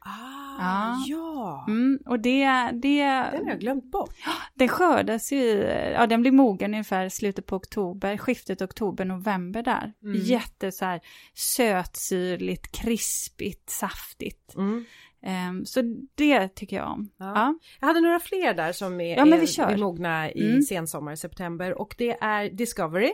Ah, 0.00 0.47
ja. 0.58 1.04
ja. 1.06 1.64
Mm, 1.68 1.98
och 2.06 2.20
det, 2.20 2.70
det... 2.72 3.04
Den 3.04 3.44
har 3.44 3.48
jag 3.48 3.60
glömt 3.60 3.90
bort. 3.90 4.14
Den 4.54 4.68
skördas 4.68 5.32
ju 5.32 5.36
i, 5.36 5.92
ja 5.94 6.06
den 6.06 6.20
blir 6.20 6.32
mogen 6.32 6.74
ungefär 6.74 7.08
slutet 7.08 7.46
på 7.46 7.56
oktober, 7.56 8.16
skiftet 8.16 8.62
oktober-november 8.62 9.62
där. 9.62 9.92
Mm. 10.02 10.16
Jätte 10.16 10.72
så 10.72 10.84
här 10.84 11.00
sötsyrligt, 11.34 12.72
krispigt, 12.72 13.70
saftigt. 13.70 14.54
Mm. 14.56 14.84
Um, 15.22 15.66
så 15.66 15.82
det 16.14 16.48
tycker 16.48 16.76
jag 16.76 16.92
om. 16.92 17.10
Ja. 17.16 17.32
ja. 17.34 17.58
Jag 17.80 17.86
hade 17.86 18.00
några 18.00 18.20
fler 18.20 18.54
där 18.54 18.72
som 18.72 19.00
är, 19.00 19.16
ja, 19.16 19.24
men 19.24 19.40
vi 19.40 19.46
kör. 19.46 19.70
är 19.70 19.76
mogna 19.76 20.30
i 20.30 20.48
mm. 20.48 20.62
sensommar, 20.62 21.14
september 21.14 21.78
och 21.78 21.94
det 21.98 22.16
är 22.20 22.50
Discovery, 22.50 23.12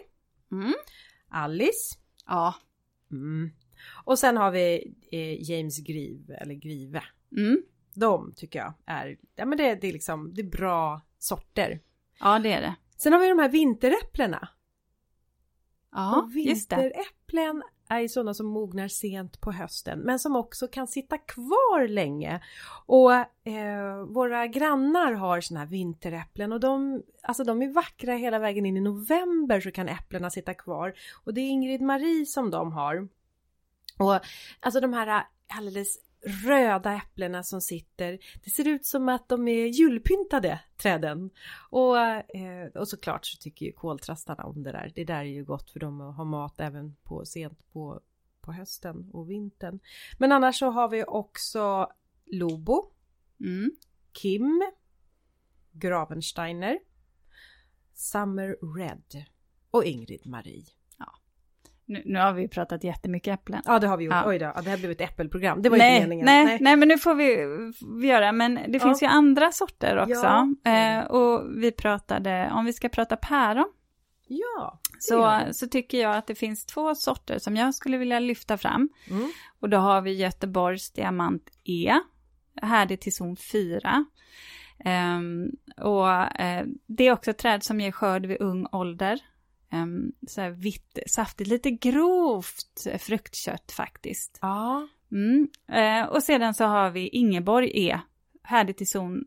mm. 0.52 0.74
Alice, 1.28 1.96
ja. 2.26 2.54
Mm. 3.12 3.50
och 4.04 4.18
sen 4.18 4.36
har 4.36 4.50
vi 4.50 4.94
eh, 5.12 5.50
James 5.50 5.78
Grieve, 5.78 6.34
eller 6.34 6.54
Grive. 6.54 7.02
Mm. 7.36 7.62
De 7.94 8.32
tycker 8.36 8.58
jag 8.58 8.74
är, 8.86 9.16
ja 9.36 9.44
men 9.44 9.58
det, 9.58 9.74
det, 9.74 9.88
är 9.88 9.92
liksom, 9.92 10.34
det 10.34 10.40
är 10.42 10.50
bra 10.50 11.00
sorter. 11.18 11.80
Ja 12.20 12.38
det 12.38 12.52
är 12.52 12.60
det. 12.60 12.74
Sen 12.96 13.12
har 13.12 13.20
vi 13.20 13.28
de 13.28 13.38
här 13.38 13.48
vinteräpplena. 13.48 14.48
Ja, 15.92 16.28
det. 16.28 16.34
Vinteräpplen 16.34 17.62
är 17.88 18.00
ju 18.00 18.08
sådana 18.08 18.34
som 18.34 18.46
mognar 18.46 18.88
sent 18.88 19.40
på 19.40 19.52
hösten 19.52 19.98
men 19.98 20.18
som 20.18 20.36
också 20.36 20.68
kan 20.68 20.86
sitta 20.88 21.18
kvar 21.18 21.88
länge. 21.88 22.40
Och 22.86 23.12
eh, 23.12 24.04
våra 24.08 24.46
grannar 24.46 25.12
har 25.12 25.40
sådana 25.40 25.64
här 25.64 25.70
vinteräpplen 25.70 26.52
och 26.52 26.60
de, 26.60 27.02
alltså 27.22 27.44
de 27.44 27.62
är 27.62 27.72
vackra 27.72 28.14
hela 28.14 28.38
vägen 28.38 28.66
in 28.66 28.76
i 28.76 28.80
november 28.80 29.60
så 29.60 29.70
kan 29.70 29.88
äpplena 29.88 30.30
sitta 30.30 30.54
kvar. 30.54 30.94
Och 31.24 31.34
det 31.34 31.40
är 31.40 31.48
Ingrid 31.48 31.80
Marie 31.80 32.26
som 32.26 32.50
de 32.50 32.72
har. 32.72 33.08
Och 33.98 34.20
alltså 34.60 34.80
de 34.80 34.92
här 34.92 35.26
alldeles 35.48 35.98
röda 36.26 36.92
äpplena 36.92 37.42
som 37.42 37.60
sitter. 37.60 38.18
Det 38.44 38.50
ser 38.50 38.68
ut 38.68 38.86
som 38.86 39.08
att 39.08 39.28
de 39.28 39.48
är 39.48 39.66
julpyntade 39.66 40.60
träden. 40.76 41.30
Och, 41.70 41.98
eh, 41.98 42.66
och 42.74 42.88
såklart 42.88 43.26
så 43.26 43.38
tycker 43.38 43.66
ju 43.66 43.72
koltrastarna 43.72 44.44
om 44.44 44.62
det 44.62 44.72
där. 44.72 44.92
Det 44.94 45.04
där 45.04 45.20
är 45.20 45.22
ju 45.24 45.44
gott 45.44 45.70
för 45.70 45.80
dem 45.80 46.00
att 46.00 46.16
ha 46.16 46.24
mat 46.24 46.60
även 46.60 46.96
på 47.02 47.24
sent 47.24 47.72
på, 47.72 48.00
på 48.40 48.52
hösten 48.52 49.10
och 49.12 49.30
vintern. 49.30 49.80
Men 50.18 50.32
annars 50.32 50.58
så 50.58 50.70
har 50.70 50.88
vi 50.88 51.04
också 51.04 51.92
Lobo, 52.26 52.92
mm. 53.40 53.70
Kim, 54.12 54.62
Gravensteiner, 55.72 56.78
Summer 57.94 58.56
Red 58.78 59.24
och 59.70 59.84
Ingrid 59.84 60.26
Marie. 60.26 60.64
Nu, 61.86 62.02
nu, 62.04 62.18
har 62.18 62.32
vi 62.32 62.48
pratat 62.48 62.84
jättemycket 62.84 63.34
äpplen. 63.34 63.62
Ja 63.64 63.78
det 63.78 63.86
har 63.86 63.96
vi 63.96 64.04
gjort, 64.04 64.14
ja. 64.14 64.28
oj 64.28 64.38
då, 64.38 64.52
det 64.64 64.70
här 64.70 64.78
blev 64.78 64.90
ett 64.90 65.00
äppelprogram, 65.00 65.62
det 65.62 65.68
var 65.68 65.78
nej, 65.78 65.96
inte 65.96 66.08
meningen. 66.08 66.26
Nej, 66.26 66.44
nej, 66.44 66.58
nej, 66.60 66.76
men 66.76 66.88
nu 66.88 66.98
får 66.98 67.14
vi, 67.14 67.46
vi 68.00 68.08
göra, 68.08 68.32
men 68.32 68.58
det 68.68 68.80
finns 68.80 69.02
ja. 69.02 69.08
ju 69.08 69.14
andra 69.14 69.52
sorter 69.52 69.98
också. 69.98 70.12
Ja. 70.62 70.70
Eh, 70.70 71.04
och 71.04 71.62
vi 71.62 71.72
pratade, 71.72 72.50
om 72.52 72.64
vi 72.64 72.72
ska 72.72 72.88
prata 72.88 73.16
päron. 73.16 73.72
Ja. 74.26 74.80
Så, 74.98 75.40
så 75.52 75.66
tycker 75.66 75.98
jag 76.00 76.16
att 76.16 76.26
det 76.26 76.34
finns 76.34 76.66
två 76.66 76.94
sorter 76.94 77.38
som 77.38 77.56
jag 77.56 77.74
skulle 77.74 77.98
vilja 77.98 78.18
lyfta 78.18 78.58
fram. 78.58 78.88
Mm. 79.10 79.30
Och 79.60 79.68
då 79.68 79.76
har 79.76 80.00
vi 80.00 80.12
Göteborgs 80.12 80.90
Diamant 80.90 81.42
E, 81.64 82.00
härdig 82.62 83.00
till 83.00 83.14
zon 83.14 83.36
4. 83.36 84.04
Um, 84.84 84.90
ehm, 84.90 85.50
och 85.76 86.08
uh, 86.08 86.74
det 86.86 87.06
är 87.06 87.12
också 87.12 87.30
ett 87.30 87.38
träd 87.38 87.62
som 87.62 87.80
ger 87.80 87.92
skörd 87.92 88.26
vid 88.26 88.40
ung 88.40 88.66
ålder 88.72 89.20
um, 89.82 90.12
så 90.26 90.40
här 90.40 90.50
vitt, 90.50 90.98
saftigt, 91.06 91.48
lite 91.48 91.70
grovt 91.70 92.86
fruktkött 92.98 93.72
faktiskt. 93.72 94.38
Ja. 94.42 94.88
Mm. 95.12 95.48
Uh, 95.72 96.08
och 96.08 96.22
sedan 96.22 96.54
så 96.54 96.64
har 96.64 96.90
vi 96.90 97.08
Ingeborg 97.08 97.70
E, 97.74 98.00
härdigt 98.42 98.80
i 98.80 98.86
zon 98.86 99.24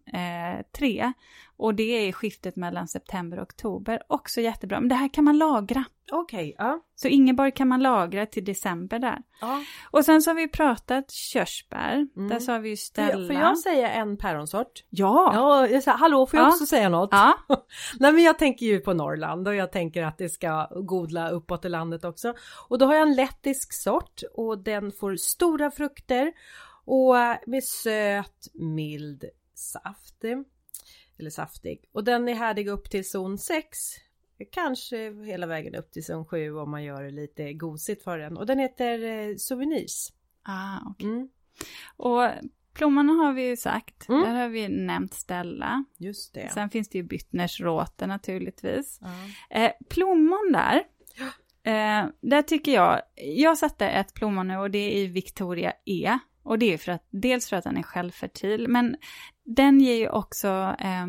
3. 0.78 1.00
Eh, 1.00 1.12
och 1.58 1.76
det 1.76 2.08
är 2.08 2.12
skiftet 2.12 2.56
mellan 2.56 2.88
september 2.88 3.38
och 3.38 3.44
oktober. 3.44 4.02
Också 4.08 4.42
jättebra. 4.42 4.80
Men 4.80 4.90
det 4.90 4.96
här 4.96 5.14
kan 5.14 5.24
man 5.24 5.38
lagra. 5.38 5.86
Okej, 6.12 6.54
okay, 6.54 6.68
ja. 6.68 6.80
Så 6.96 7.08
Ingeborg 7.08 7.52
kan 7.52 7.68
man 7.68 7.80
lagra 7.84 8.26
till 8.26 8.46
december 8.46 9.00
där. 9.00 9.18
Ja. 9.42 9.64
Och 9.92 10.06
sen 10.06 10.22
så 10.22 10.30
har 10.30 10.36
vi 10.36 10.48
pratat 10.48 11.12
körsbär. 11.12 12.08
Mm. 12.16 12.30
Där 12.30 12.40
sa 12.40 12.58
vi 12.58 12.70
ju 12.70 12.78
Stella. 12.78 13.28
Får 13.28 13.36
jag 13.36 13.58
säga 13.58 13.92
en 13.92 14.18
päronsort? 14.18 14.84
Ja! 14.90 15.32
Ja, 15.34 15.68
jag 15.68 15.84
sa, 15.84 15.92
hallå 15.92 16.26
får 16.28 16.40
jag 16.40 16.48
ja. 16.48 16.50
också 16.50 16.66
säga 16.66 16.90
något? 16.90 17.10
Ja. 17.12 17.34
Nej 18.00 18.14
men 18.14 18.24
jag 18.24 18.40
tänker 18.40 18.66
ju 18.66 18.80
på 18.80 18.94
Norrland 18.94 19.48
och 19.48 19.56
jag 19.56 19.72
tänker 19.72 20.04
att 20.04 20.18
det 20.18 20.30
ska 20.30 20.68
godla 20.76 21.30
uppåt 21.30 21.66
i 21.66 21.70
landet 21.70 22.06
också. 22.06 22.34
Och 22.70 22.78
då 22.78 22.86
har 22.86 22.94
jag 22.94 23.08
en 23.08 23.16
lettisk 23.16 23.74
sort 23.74 24.22
och 24.34 24.58
den 24.58 24.92
får 24.92 25.16
stora 25.16 25.72
frukter 25.72 26.32
och 26.86 27.16
med 27.46 27.64
söt, 27.64 28.48
mild 28.54 29.26
saft. 29.56 30.24
Eller 31.20 31.30
saftig. 31.30 31.90
Och 31.92 32.04
den 32.04 32.28
är 32.28 32.34
härdig 32.34 32.68
upp 32.68 32.90
till 32.90 33.10
zon 33.10 33.38
6. 33.38 33.78
Kanske 34.52 35.26
hela 35.26 35.48
vägen 35.48 35.76
upp 35.76 35.92
till 35.92 36.06
zon 36.06 36.26
7 36.26 36.56
om 36.56 36.72
man 36.72 36.84
gör 36.84 37.04
det 37.04 37.12
lite 37.12 37.54
gosigt 37.54 38.04
för 38.04 38.18
den. 38.18 38.38
Och 38.38 38.46
den 38.46 38.60
heter 38.60 39.04
eh, 39.04 39.36
Souvenirs. 39.36 40.12
Ah, 40.44 40.90
okay. 40.90 41.10
Mm. 41.10 41.30
Och 41.98 42.30
plommonen 42.74 43.16
har 43.16 43.34
vi 43.34 43.48
ju 43.48 43.58
sagt. 43.58 44.10
Mm. 44.10 44.22
Där 44.22 44.34
har 44.34 44.50
vi 44.50 44.70
nämnt 44.70 45.14
Stella. 45.14 45.84
Just 45.98 46.34
det. 46.34 46.50
Sen 46.54 46.70
finns 46.70 46.90
det 46.90 46.98
ju 46.98 47.04
Byttners 47.04 47.62
råte 47.62 48.08
naturligtvis. 48.08 49.02
Mm. 49.02 49.32
Eh, 49.50 49.72
plommon 49.90 50.52
där. 50.54 50.84
Eh, 51.64 52.10
där 52.22 52.42
tycker 52.42 52.72
jag, 52.72 53.02
jag 53.16 53.58
satte 53.58 53.88
ett 53.88 54.14
plommon 54.14 54.48
nu 54.48 54.58
och 54.58 54.72
det 54.72 54.78
är 54.78 54.98
i 54.98 55.08
Victoria 55.08 55.74
E. 55.86 56.20
Och 56.44 56.60
det 56.60 56.74
är 56.74 56.78
för 56.78 56.92
att, 56.92 57.08
dels 57.10 57.50
för 57.50 57.56
att 57.56 57.64
den 57.64 57.78
är 57.78 57.84
självfertil, 57.84 58.68
men 58.68 58.98
den 59.48 59.80
ger 59.80 59.96
ju 59.96 60.10
också 60.10 60.76
eh, 60.80 61.08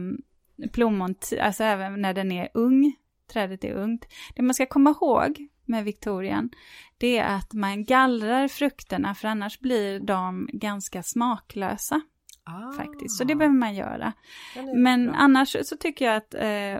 plommon, 0.72 1.14
alltså 1.40 1.64
även 1.64 2.02
när 2.02 2.14
den 2.14 2.32
är 2.32 2.48
ung, 2.54 2.96
trädet 3.32 3.64
är 3.64 3.72
ungt. 3.72 4.04
Det 4.34 4.42
man 4.42 4.54
ska 4.54 4.66
komma 4.66 4.90
ihåg 4.90 5.48
med 5.64 5.84
Victorian, 5.84 6.50
det 6.98 7.18
är 7.18 7.36
att 7.36 7.52
man 7.52 7.84
gallrar 7.84 8.48
frukterna, 8.48 9.14
för 9.14 9.28
annars 9.28 9.60
blir 9.60 10.00
de 10.00 10.48
ganska 10.52 11.02
smaklösa. 11.02 12.00
Ah. 12.44 12.72
Faktiskt, 12.72 13.18
så 13.18 13.24
det 13.24 13.34
behöver 13.34 13.56
man 13.56 13.74
göra. 13.74 14.12
Men 14.74 15.06
bra. 15.06 15.14
annars 15.14 15.56
så 15.62 15.76
tycker 15.76 16.04
jag 16.04 16.16
att, 16.16 16.34
eh, 16.34 16.76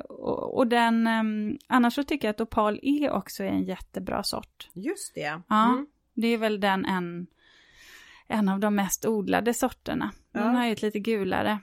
och, 0.55 0.67
den, 0.67 1.07
ehm, 1.07 1.59
annars 1.67 1.95
så 1.95 2.05
tycker 2.05 2.29
jag 2.29 2.35
att 2.35 2.41
Opal 2.41 2.81
E 2.83 3.11
också 3.11 3.45
är 3.45 3.49
en 3.49 3.65
jättebra 3.65 4.23
sort. 4.23 4.69
Just 4.73 5.15
det. 5.15 5.43
Ja, 5.49 5.73
mm. 5.73 5.87
det 6.15 6.27
är 6.27 6.39
väl 6.39 6.61
den 6.61 6.85
en 6.85 7.27
en 8.29 8.49
av 8.49 8.61
de 8.61 8.75
mest 8.75 9.07
odlade 9.07 9.55
sorterna. 9.55 10.11
Den 10.39 10.53
ja. 10.55 10.59
har 10.59 10.67
ju 10.67 10.73
ett 10.73 10.83
lite 10.83 10.99
gulare 10.99 11.59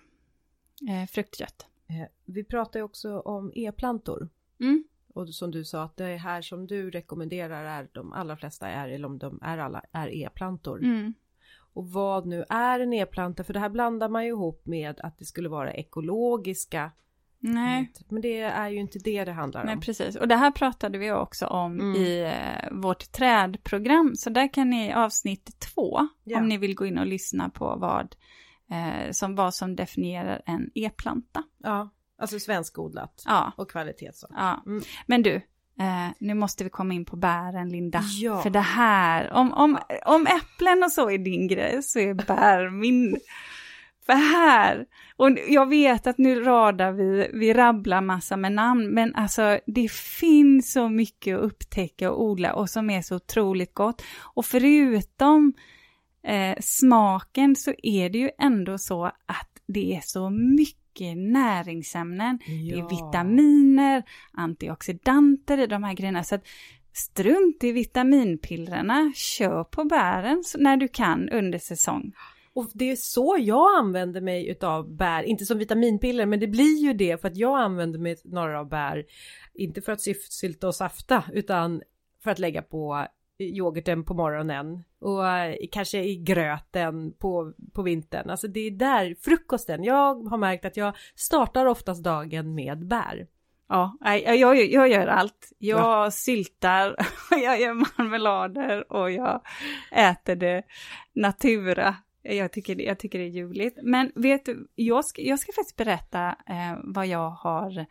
eh, 0.90 1.10
fruktkött. 1.10 1.66
Eh, 1.88 2.08
vi 2.26 2.44
pratar 2.44 2.80
ju 2.80 2.84
också 2.84 3.20
om 3.20 3.52
e-plantor. 3.56 4.30
Mm. 4.60 4.84
Och 5.14 5.30
som 5.30 5.52
du 5.52 5.66
sa 5.66 5.84
att 5.84 5.98
det 5.98 6.06
här 6.18 6.42
som 6.42 6.68
du 6.68 6.90
rekommenderar 6.90 7.64
är 7.64 7.88
de 7.92 8.14
allra 8.14 8.38
flesta 8.38 8.68
är, 8.68 8.90
eller 8.90 9.08
om 9.08 9.18
de 9.18 9.40
är 9.42 9.58
alla, 9.58 9.82
är 9.92 10.08
e-plantor. 10.08 10.84
Mm. 10.84 11.14
Och 11.74 11.90
vad 11.90 12.26
nu 12.26 12.46
är 12.50 12.80
en 12.80 12.94
e-planta, 12.94 13.44
för 13.44 13.54
det 13.54 13.60
här 13.60 13.70
blandar 13.70 14.10
man 14.10 14.24
ju 14.24 14.30
ihop 14.30 14.66
med 14.66 15.00
att 15.00 15.18
det 15.18 15.26
skulle 15.26 15.50
vara 15.50 15.74
ekologiska 15.74 16.92
Nej. 17.40 17.92
Men 18.10 18.22
det 18.22 18.40
är 18.40 18.70
ju 18.70 18.80
inte 18.80 19.00
det 19.00 19.26
det 19.26 19.32
handlar 19.32 19.62
om. 19.62 19.68
Nej, 19.68 19.80
precis. 19.80 20.16
Och 20.16 20.28
det 20.28 20.36
här 20.36 20.52
pratade 20.52 20.98
vi 20.98 21.12
också 21.12 21.46
om 21.46 21.80
mm. 21.80 21.96
i 21.96 22.22
eh, 22.22 22.72
vårt 22.72 23.12
trädprogram. 23.12 24.16
Så 24.16 24.30
där 24.30 24.54
kan 24.54 24.70
ni 24.70 24.94
avsnitt 24.94 25.60
två, 25.60 26.08
yeah. 26.26 26.42
om 26.42 26.50
ni 26.50 26.58
vill 26.58 26.76
gå 26.76 26.86
in 26.86 26.98
och 26.98 27.06
lyssna 27.06 27.50
på 27.50 27.76
vad, 27.76 28.16
eh, 28.72 29.12
som, 29.12 29.36
vad 29.36 29.54
som 29.54 29.76
definierar 29.76 30.42
en 30.46 30.70
e-planta. 30.76 31.44
Ja, 31.64 31.90
alltså 32.18 32.40
svenskodlat 32.40 33.24
ja. 33.26 33.52
och 33.58 33.72
kvalitetssort. 33.72 34.32
Ja. 34.34 34.64
Mm. 34.66 34.84
Men 35.08 35.24
du, 35.24 35.42
Eh, 35.80 36.14
nu 36.20 36.34
måste 36.34 36.64
vi 36.64 36.70
komma 36.70 36.94
in 36.94 37.06
på 37.06 37.16
bären, 37.16 37.70
Linda. 37.70 38.02
Ja. 38.22 38.42
För 38.42 38.50
det 38.50 38.60
här, 38.60 39.34
om, 39.34 39.54
om, 39.54 39.78
om 40.06 40.28
äpplen 40.28 40.84
och 40.84 40.92
så 40.92 41.10
är 41.10 41.18
din 41.18 41.48
grej, 41.48 41.84
så 41.84 42.00
är 42.00 42.14
bär 42.14 42.70
min. 42.70 43.18
För 44.06 44.14
här, 44.14 44.86
och 45.16 45.30
jag 45.48 45.70
vet 45.70 46.08
att 46.08 46.18
nu 46.18 46.44
radar 46.44 46.92
vi, 46.92 47.30
vi 47.34 47.54
rabblar 47.54 48.02
massa 48.02 48.38
med 48.38 48.52
namn, 48.52 48.88
men 48.88 49.16
alltså 49.16 49.60
det 49.66 49.92
finns 49.92 50.72
så 50.72 50.90
mycket 50.90 51.38
att 51.38 51.44
upptäcka 51.44 52.12
och 52.12 52.24
odla 52.24 52.54
och 52.54 52.70
som 52.70 52.90
är 52.90 53.02
så 53.02 53.16
otroligt 53.16 53.74
gott. 53.74 54.02
Och 54.22 54.46
förutom 54.46 55.54
eh, 56.26 56.56
smaken 56.62 57.56
så 57.56 57.74
är 57.84 58.10
det 58.10 58.18
ju 58.18 58.30
ändå 58.40 58.78
så 58.78 59.06
att 59.06 59.50
det 59.68 59.96
är 59.96 60.02
så 60.02 60.30
mycket 60.30 61.18
näringsämnen, 61.18 62.40
ja. 62.46 62.76
det 62.76 62.80
är 62.82 62.90
vitaminer, 62.90 64.04
antioxidanter 64.34 65.58
i 65.58 65.68
de 65.68 65.84
här 65.84 65.94
grejerna. 65.94 66.24
Så 66.24 66.36
att 66.36 66.44
strunt 66.94 67.64
i 67.64 67.72
vitaminpillerna, 67.72 69.12
kör 69.16 69.64
på 69.64 69.84
bären 69.84 70.44
när 70.58 70.78
du 70.78 70.88
kan 70.88 71.30
under 71.30 71.60
säsong. 71.60 72.14
Och 72.54 72.68
det 72.74 72.92
är 72.92 72.96
så 72.96 73.38
jag 73.40 73.80
använder 73.80 74.22
mig 74.22 74.48
utav 74.48 74.96
bär, 74.96 75.24
inte 75.24 75.46
som 75.46 75.58
vitaminpiller 75.58 76.26
men 76.26 76.40
det 76.40 76.48
blir 76.48 76.84
ju 76.84 76.94
det 76.94 77.22
för 77.22 77.28
att 77.28 77.38
jag 77.38 77.60
använder 77.60 78.00
mig 78.00 78.18
några 78.24 78.60
av 78.60 78.70
bär, 78.70 79.06
inte 79.54 79.82
för 79.82 79.92
att 79.92 80.02
sylta 80.30 80.68
och 80.68 80.76
safta 80.76 81.24
utan 81.34 81.82
för 82.24 82.32
att 82.32 82.40
lägga 82.40 82.62
på 82.62 83.08
yoghurten 83.40 84.04
på 84.04 84.14
morgonen 84.14 84.84
och 85.06 85.28
eh, 85.28 85.56
kanske 85.72 86.04
i 86.04 86.16
gröten 86.16 87.14
på, 87.14 87.54
på 87.74 87.82
vintern. 87.82 88.30
Alltså 88.30 88.48
det 88.48 88.60
är 88.60 88.72
där 88.72 89.16
frukosten. 89.22 89.84
Jag 89.84 90.30
har 90.30 90.38
märkt 90.38 90.66
att 90.66 90.78
jag 90.78 90.96
startar 91.16 91.66
oftast 91.66 92.04
dagen 92.04 92.56
med 92.56 92.88
bär. 92.88 93.28
Ja, 93.70 93.98
jag, 94.02 94.38
jag, 94.38 94.72
jag 94.72 94.90
gör 94.90 95.08
allt. 95.08 95.52
Jag 95.58 95.80
ja. 95.80 96.12
syltar, 96.12 96.96
jag 97.32 97.62
gör 97.62 97.74
marmelader 97.74 98.92
och 98.92 99.12
jag 99.12 99.42
äter 99.92 100.36
det 100.36 100.64
natura. 101.14 101.96
Jag 102.22 102.52
tycker, 102.52 102.82
jag 102.82 103.00
tycker 103.00 103.20
det 103.20 103.26
är 103.26 103.30
ljuvligt. 103.30 103.80
Men 103.84 104.12
vet 104.16 104.46
du, 104.46 104.68
jag 104.76 105.06
ska, 105.06 105.22
jag 105.22 105.40
ska 105.40 105.52
faktiskt 105.52 105.78
berätta 105.78 106.28
eh, 106.28 106.80
vad 106.84 107.08
jag 107.08 107.30
har 107.30 107.86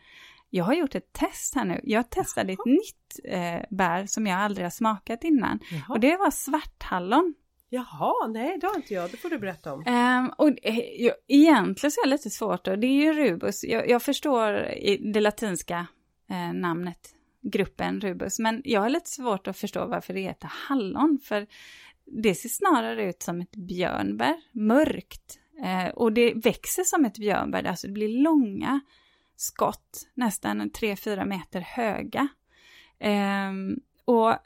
jag 0.54 0.64
har 0.64 0.74
gjort 0.74 0.94
ett 0.94 1.12
test 1.12 1.54
här 1.54 1.64
nu. 1.64 1.80
Jag 1.84 2.10
testade 2.10 2.52
Jaha. 2.52 2.62
ett 2.62 2.66
nytt 2.66 3.20
eh, 3.24 3.76
bär 3.76 4.06
som 4.06 4.26
jag 4.26 4.38
aldrig 4.38 4.64
har 4.64 4.70
smakat 4.70 5.24
innan. 5.24 5.60
Jaha. 5.70 5.82
Och 5.88 6.00
det 6.00 6.16
var 6.16 6.30
svarthallon. 6.30 7.34
Jaha, 7.68 8.26
nej 8.26 8.58
det 8.60 8.66
har 8.66 8.76
inte 8.76 8.94
jag, 8.94 9.10
det 9.10 9.16
får 9.16 9.30
du 9.30 9.38
berätta 9.38 9.72
om. 9.72 9.84
Um, 9.86 10.32
och 10.38 10.48
eh, 10.62 11.12
egentligen 11.28 11.90
så 11.90 12.00
är 12.00 12.06
det 12.06 12.10
lite 12.10 12.30
svårt 12.30 12.68
och 12.68 12.78
det 12.78 12.86
är 12.86 13.02
ju 13.02 13.12
rubus. 13.12 13.64
Jag, 13.64 13.88
jag 13.88 14.02
förstår 14.02 14.52
det 15.12 15.20
latinska 15.20 15.86
eh, 16.30 16.52
namnet, 16.52 17.14
gruppen 17.42 18.00
rubus, 18.00 18.38
men 18.38 18.62
jag 18.64 18.80
har 18.80 18.88
lite 18.88 19.10
svårt 19.10 19.48
att 19.48 19.56
förstå 19.56 19.86
varför 19.86 20.14
det 20.14 20.20
heter 20.20 20.50
hallon, 20.68 21.18
för 21.24 21.46
det 22.06 22.34
ser 22.34 22.48
snarare 22.48 23.04
ut 23.04 23.22
som 23.22 23.40
ett 23.40 23.56
björnbär, 23.56 24.36
mörkt. 24.52 25.38
Eh, 25.64 25.88
och 25.88 26.12
det 26.12 26.32
växer 26.34 26.84
som 26.84 27.04
ett 27.04 27.18
björnbär, 27.18 27.64
alltså 27.64 27.86
det 27.86 27.92
blir 27.92 28.22
långa 28.22 28.80
skott, 29.36 30.08
nästan 30.14 30.70
3-4 30.70 31.24
meter 31.24 31.60
höga. 31.60 32.28
Eh, 32.98 33.52
och, 34.04 34.36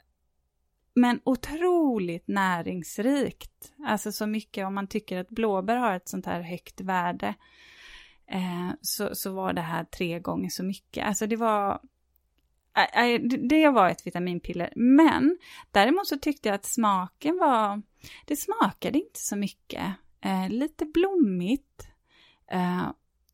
men 0.93 1.21
otroligt 1.23 2.27
näringsrikt, 2.27 3.73
alltså 3.85 4.11
så 4.11 4.27
mycket 4.27 4.65
om 4.67 4.75
man 4.75 4.87
tycker 4.87 5.17
att 5.17 5.29
blåbär 5.29 5.75
har 5.75 5.95
ett 5.95 6.09
sånt 6.09 6.25
här 6.25 6.41
högt 6.41 6.81
värde, 6.81 7.35
eh, 8.27 8.69
så, 8.81 9.15
så 9.15 9.33
var 9.33 9.53
det 9.53 9.61
här 9.61 9.83
tre 9.83 10.19
gånger 10.19 10.49
så 10.49 10.63
mycket. 10.63 11.05
Alltså 11.05 11.27
det 11.27 11.35
var 11.35 11.81
eh, 12.77 13.03
eh, 13.03 13.21
det 13.49 13.69
var 13.69 13.89
ett 13.89 14.07
vitaminpiller, 14.07 14.73
men 14.75 15.37
däremot 15.71 16.07
så 16.07 16.17
tyckte 16.17 16.49
jag 16.49 16.55
att 16.55 16.65
smaken 16.65 17.37
var, 17.37 17.81
det 18.25 18.35
smakade 18.35 18.97
inte 18.97 19.19
så 19.19 19.35
mycket. 19.35 19.85
Eh, 20.21 20.49
lite 20.49 20.85
blommigt. 20.85 21.87
Eh, 22.51 22.89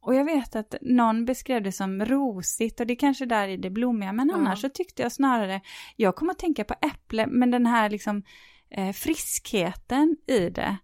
och 0.05 0.15
jag 0.15 0.25
vet 0.25 0.55
att 0.55 0.75
någon 0.81 1.25
beskrev 1.25 1.63
det 1.63 1.71
som 1.71 2.05
rosigt 2.05 2.79
och 2.79 2.87
det 2.87 2.93
är 2.93 2.99
kanske 2.99 3.25
där 3.25 3.47
i 3.47 3.57
det 3.57 3.69
blommiga, 3.69 4.13
men 4.13 4.29
ja. 4.29 4.35
annars 4.35 4.61
så 4.61 4.69
tyckte 4.69 5.01
jag 5.01 5.11
snarare, 5.11 5.61
jag 5.95 6.15
kommer 6.15 6.31
att 6.31 6.39
tänka 6.39 6.63
på 6.63 6.75
äpple, 6.81 7.27
men 7.27 7.51
den 7.51 7.65
här 7.65 7.89
liksom 7.89 8.23
eh, 8.69 8.91
friskheten 8.91 10.17
i 10.27 10.49
det. 10.49 10.77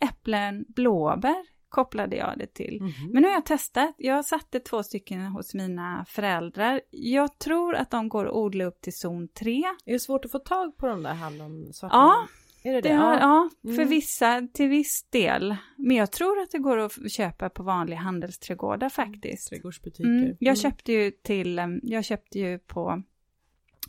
Äpplen, 0.00 0.64
blåbär 0.68 1.44
kopplade 1.68 2.16
jag 2.16 2.38
det 2.38 2.46
till. 2.46 2.78
Mm. 2.80 2.92
Men 3.12 3.22
nu 3.22 3.28
har 3.28 3.34
jag 3.34 3.46
testat, 3.46 3.94
jag 3.98 4.24
satte 4.24 4.60
två 4.60 4.82
stycken 4.82 5.20
hos 5.20 5.54
mina 5.54 6.04
föräldrar. 6.08 6.80
Jag 6.90 7.38
tror 7.38 7.74
att 7.74 7.90
de 7.90 8.08
går 8.08 8.26
att 8.26 8.32
odla 8.32 8.64
upp 8.64 8.80
till 8.80 8.96
zon 8.96 9.28
3. 9.28 9.62
Är 9.84 9.92
det 9.92 9.98
svårt 9.98 10.24
att 10.24 10.30
få 10.30 10.38
tag 10.38 10.76
på 10.76 10.86
de 10.86 11.02
där 11.02 11.14
hallon? 11.14 11.72
Ja, 11.82 12.26
är 12.62 12.72
det 12.72 12.80
det? 12.80 12.88
det 12.88 12.94
har, 12.94 13.14
ja, 13.14 13.50
för 13.62 13.72
mm. 13.72 13.88
vissa, 13.88 14.48
till 14.52 14.68
viss 14.68 15.06
del. 15.10 15.56
Men 15.76 15.96
jag 15.96 16.12
tror 16.12 16.40
att 16.40 16.50
det 16.50 16.58
går 16.58 16.78
att 16.78 17.12
köpa 17.12 17.48
på 17.48 17.62
vanliga 17.62 17.98
handelsträdgårdar 17.98 18.88
faktiskt. 18.88 19.48
Trädgårdsbutiker. 19.48 20.10
Mm. 20.10 20.36
Jag 20.40 20.58
köpte 20.58 20.92
ju 20.92 21.10
till, 21.10 21.80
jag 21.82 22.04
köpte 22.04 22.38
ju 22.38 22.58
på, 22.58 23.02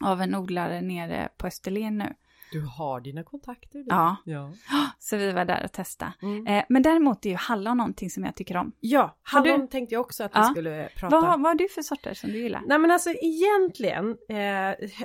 av 0.01 0.22
en 0.22 0.36
odlare 0.36 0.82
nere 0.82 1.30
på 1.38 1.47
Österlen 1.47 1.97
nu. 1.97 2.13
Du 2.52 2.62
har 2.62 3.02
dina 3.02 3.24
kontakter. 3.24 3.80
Du. 3.80 3.86
Ja. 3.89 4.16
ja, 4.26 4.52
så 4.99 5.18
vi 5.18 5.32
var 5.32 5.45
där 5.45 5.64
och 5.64 5.72
testade. 5.72 6.14
Mm. 6.22 6.47
Eh, 6.47 6.64
men 6.70 6.82
däremot 6.82 7.26
är 7.26 7.30
ju 7.30 7.36
hallon 7.36 7.78
någonting 7.78 8.10
som 8.10 8.24
jag 8.24 8.36
tycker 8.36 8.58
om. 8.58 8.72
Ja, 8.80 9.18
hallon 9.24 9.60
du... 9.60 9.68
tänkte 9.68 9.95
jag 9.95 10.02
också 10.02 10.24
att 10.24 10.32
ja. 10.34 10.41
vi 10.41 10.47
skulle 10.47 10.89
prata 10.95 11.18
om. 11.18 11.24
Vad, 11.24 11.41
vad 11.41 11.49
har 11.49 11.56
du 11.56 11.70
för 11.70 11.82
sorter 11.82 12.14
som 12.14 12.32
du 12.32 12.38
gillar? 12.38 12.62
Nej 12.66 12.80
men 12.80 12.91
alltså 12.91 13.10
egentligen, 13.10 14.18
eh, 14.30 14.38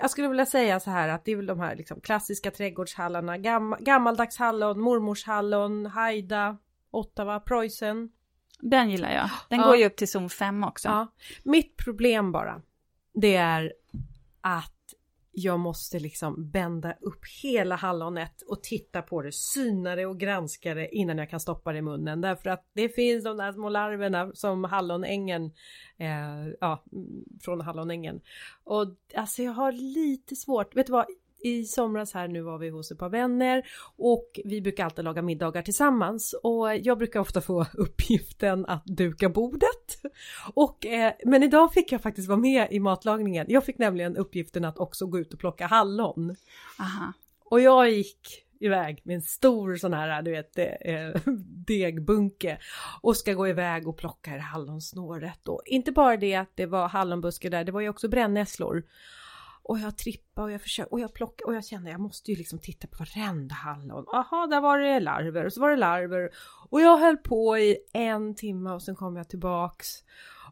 jag 0.00 0.10
skulle 0.10 0.28
vilja 0.28 0.46
säga 0.46 0.80
så 0.80 0.90
här 0.90 1.08
att 1.08 1.24
det 1.24 1.32
är 1.32 1.36
väl 1.36 1.46
de 1.46 1.60
här 1.60 1.76
liksom, 1.76 2.00
klassiska 2.00 2.50
trädgårdshallorna, 2.50 3.38
gam, 3.38 3.76
gammaldags 3.80 4.38
hallon, 4.38 4.80
mormors 4.80 5.24
hallon, 5.26 5.86
Haida, 5.86 6.56
Ottawa, 6.90 7.40
Preussen. 7.40 8.10
Den 8.60 8.90
gillar 8.90 9.12
jag. 9.12 9.30
Den 9.48 9.58
ja. 9.58 9.66
går 9.66 9.76
ju 9.76 9.86
upp 9.86 9.96
till 9.96 10.10
zon 10.10 10.30
5 10.30 10.64
också. 10.64 10.88
Ja. 10.88 11.06
Mitt 11.42 11.76
problem 11.76 12.32
bara, 12.32 12.62
det 13.14 13.36
är 13.36 13.72
att 14.40 14.75
jag 15.38 15.60
måste 15.60 15.98
liksom 15.98 16.50
bända 16.50 16.92
upp 17.00 17.20
hela 17.42 17.74
hallonet 17.76 18.42
och 18.42 18.62
titta 18.62 19.02
på 19.02 19.22
det, 19.22 19.32
syna 19.32 19.96
det 19.96 20.06
och 20.06 20.20
granska 20.20 20.74
det 20.74 20.96
innan 20.96 21.18
jag 21.18 21.30
kan 21.30 21.40
stoppa 21.40 21.72
det 21.72 21.78
i 21.78 21.82
munnen. 21.82 22.20
Därför 22.20 22.50
att 22.50 22.70
det 22.72 22.88
finns 22.88 23.24
de 23.24 23.36
där 23.36 23.52
små 23.52 23.68
larverna 23.68 24.30
som 24.34 24.64
hallonängen, 24.64 25.44
eh, 25.98 26.48
ja, 26.60 26.84
mm, 26.92 27.24
från 27.40 27.60
hallonängen. 27.60 28.20
Och 28.64 28.86
alltså 29.14 29.42
jag 29.42 29.52
har 29.52 29.72
lite 29.72 30.36
svårt, 30.36 30.76
vet 30.76 30.86
du 30.86 30.92
vad, 30.92 31.06
i 31.46 31.64
somras 31.64 32.14
här 32.14 32.28
nu 32.28 32.42
var 32.42 32.58
vi 32.58 32.68
hos 32.68 32.90
ett 32.90 32.98
par 32.98 33.08
vänner 33.08 33.62
och 33.96 34.40
vi 34.44 34.60
brukar 34.60 34.84
alltid 34.84 35.04
laga 35.04 35.22
middagar 35.22 35.62
tillsammans 35.62 36.34
och 36.42 36.76
jag 36.76 36.98
brukar 36.98 37.20
ofta 37.20 37.40
få 37.40 37.66
uppgiften 37.74 38.66
att 38.66 38.86
duka 38.86 39.28
bordet. 39.28 40.02
Och, 40.54 40.86
eh, 40.86 41.12
men 41.24 41.42
idag 41.42 41.72
fick 41.72 41.92
jag 41.92 42.02
faktiskt 42.02 42.28
vara 42.28 42.38
med 42.38 42.68
i 42.70 42.80
matlagningen. 42.80 43.46
Jag 43.48 43.64
fick 43.64 43.78
nämligen 43.78 44.16
uppgiften 44.16 44.64
att 44.64 44.78
också 44.78 45.06
gå 45.06 45.18
ut 45.18 45.34
och 45.34 45.40
plocka 45.40 45.66
hallon. 45.66 46.36
Aha. 46.80 47.12
Och 47.44 47.60
jag 47.60 47.90
gick 47.90 48.46
iväg 48.60 49.00
med 49.04 49.14
en 49.14 49.22
stor 49.22 49.76
sån 49.76 49.92
här, 49.92 50.22
du 50.22 50.30
vet, 50.30 50.58
eh, 50.58 51.22
degbunke 51.66 52.58
och 53.00 53.16
ska 53.16 53.32
gå 53.32 53.48
iväg 53.48 53.88
och 53.88 53.96
plocka 53.96 54.30
det 54.30 54.40
hallonsnåret. 54.40 55.48
Och 55.48 55.62
inte 55.66 55.92
bara 55.92 56.16
det 56.16 56.34
att 56.34 56.50
det 56.54 56.66
var 56.66 56.88
hallonbuskar 56.88 57.50
där, 57.50 57.64
det 57.64 57.72
var 57.72 57.80
ju 57.80 57.88
också 57.88 58.08
brännässlor. 58.08 58.82
Och 59.68 59.78
jag 59.78 59.98
trippade 59.98 60.44
och 60.44 60.52
jag 60.52 60.62
försökte 60.62 60.92
och 60.92 61.00
jag 61.00 61.14
plockade 61.14 61.46
och 61.46 61.54
jag 61.54 61.64
kände 61.64 61.90
jag 61.90 62.00
måste 62.00 62.30
ju 62.30 62.36
liksom 62.36 62.58
titta 62.58 62.88
på 62.88 62.96
varenda 62.98 63.54
hallon. 63.54 64.06
Aha, 64.08 64.46
där 64.46 64.60
var 64.60 64.78
det 64.78 65.00
larver 65.00 65.44
och 65.44 65.52
så 65.52 65.60
var 65.60 65.70
det 65.70 65.76
larver. 65.76 66.30
Och 66.68 66.80
jag 66.80 66.98
höll 66.98 67.16
på 67.16 67.58
i 67.58 67.76
en 67.92 68.34
timme 68.34 68.70
och 68.70 68.82
sen 68.82 68.94
kom 68.94 69.16
jag 69.16 69.28
tillbaks 69.28 69.86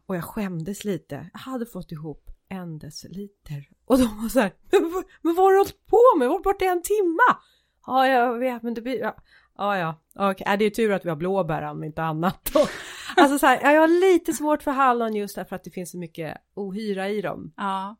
och 0.05 0.15
jag 0.15 0.23
skämdes 0.23 0.83
lite. 0.83 1.29
Jag 1.33 1.39
hade 1.39 1.65
fått 1.65 1.91
ihop 1.91 2.31
en 2.49 2.79
deciliter. 2.79 3.69
Och 3.85 3.97
de 3.97 4.21
var 4.21 4.29
så 4.29 4.39
här, 4.39 4.53
men, 4.71 5.03
men 5.21 5.35
vad 5.35 5.45
har 5.45 5.51
du 5.51 5.57
hållit 5.57 5.85
på 5.85 6.01
med? 6.19 6.29
Vart 6.43 6.61
är 6.61 6.65
en 6.65 6.83
timma! 6.83 7.37
Ja, 7.85 8.07
jag 8.07 8.39
vet, 8.39 8.63
men 8.63 8.73
det 8.73 8.81
blir... 8.81 8.99
Ja, 8.99 9.15
ja, 9.57 9.77
ja. 9.77 10.29
okay. 10.31 10.57
det 10.57 10.65
är 10.65 10.69
tur 10.69 10.91
att 10.91 11.05
vi 11.05 11.09
har 11.09 11.15
blåbär 11.15 11.61
om 11.61 11.83
inte 11.83 12.03
annat. 12.03 12.51
alltså 13.17 13.39
så 13.39 13.45
här, 13.45 13.73
jag 13.73 13.81
har 13.81 13.87
lite 13.87 14.33
svårt 14.33 14.63
för 14.63 14.71
hallon 14.71 15.15
just 15.15 15.35
därför 15.35 15.55
att 15.55 15.63
det 15.63 15.71
finns 15.71 15.91
så 15.91 15.97
mycket 15.97 16.37
ohyra 16.55 17.09
i 17.09 17.21
dem. 17.21 17.53
Ja, 17.57 17.95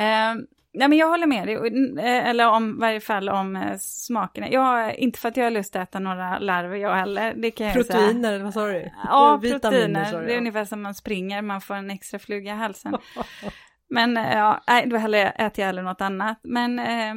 Eh, 0.00 0.34
nej 0.72 0.88
men 0.88 0.92
jag 0.92 1.08
håller 1.08 1.26
med 1.26 1.46
dig, 1.46 1.54
eh, 1.98 2.28
eller 2.28 2.48
om 2.48 2.78
varje 2.78 3.00
fall 3.00 3.28
om 3.28 3.56
eh, 3.56 3.76
smakerna. 3.78 4.48
Jag, 4.50 4.94
inte 4.94 5.18
för 5.18 5.28
att 5.28 5.36
jag 5.36 5.44
har 5.44 5.50
lust 5.50 5.76
att 5.76 5.88
äta 5.88 5.98
några 5.98 6.38
larver 6.38 6.76
jag 6.76 6.94
heller, 6.94 7.34
det 7.34 7.50
kan 7.50 7.66
jag 7.66 7.74
Proteiner, 7.74 8.32
säga. 8.32 8.44
vad 8.44 8.54
sa 8.54 8.66
du? 8.66 8.90
Ja, 9.04 9.40
proteiner. 9.42 10.22
Det 10.26 10.34
är 10.34 10.38
ungefär 10.38 10.64
som 10.64 10.82
man 10.82 10.94
springer, 10.94 11.42
man 11.42 11.60
får 11.60 11.74
en 11.74 11.90
extra 11.90 12.18
fluga 12.18 12.52
i 12.52 12.56
halsen. 12.56 12.96
men 13.88 14.16
eh, 14.16 14.38
ja, 14.38 14.62
nej, 14.68 14.86
då 14.86 14.96
hellre 14.96 15.30
äter 15.30 15.62
jag 15.62 15.66
hellre 15.66 15.82
något 15.82 16.00
annat. 16.00 16.40
Men 16.42 16.78
eh, 16.78 17.14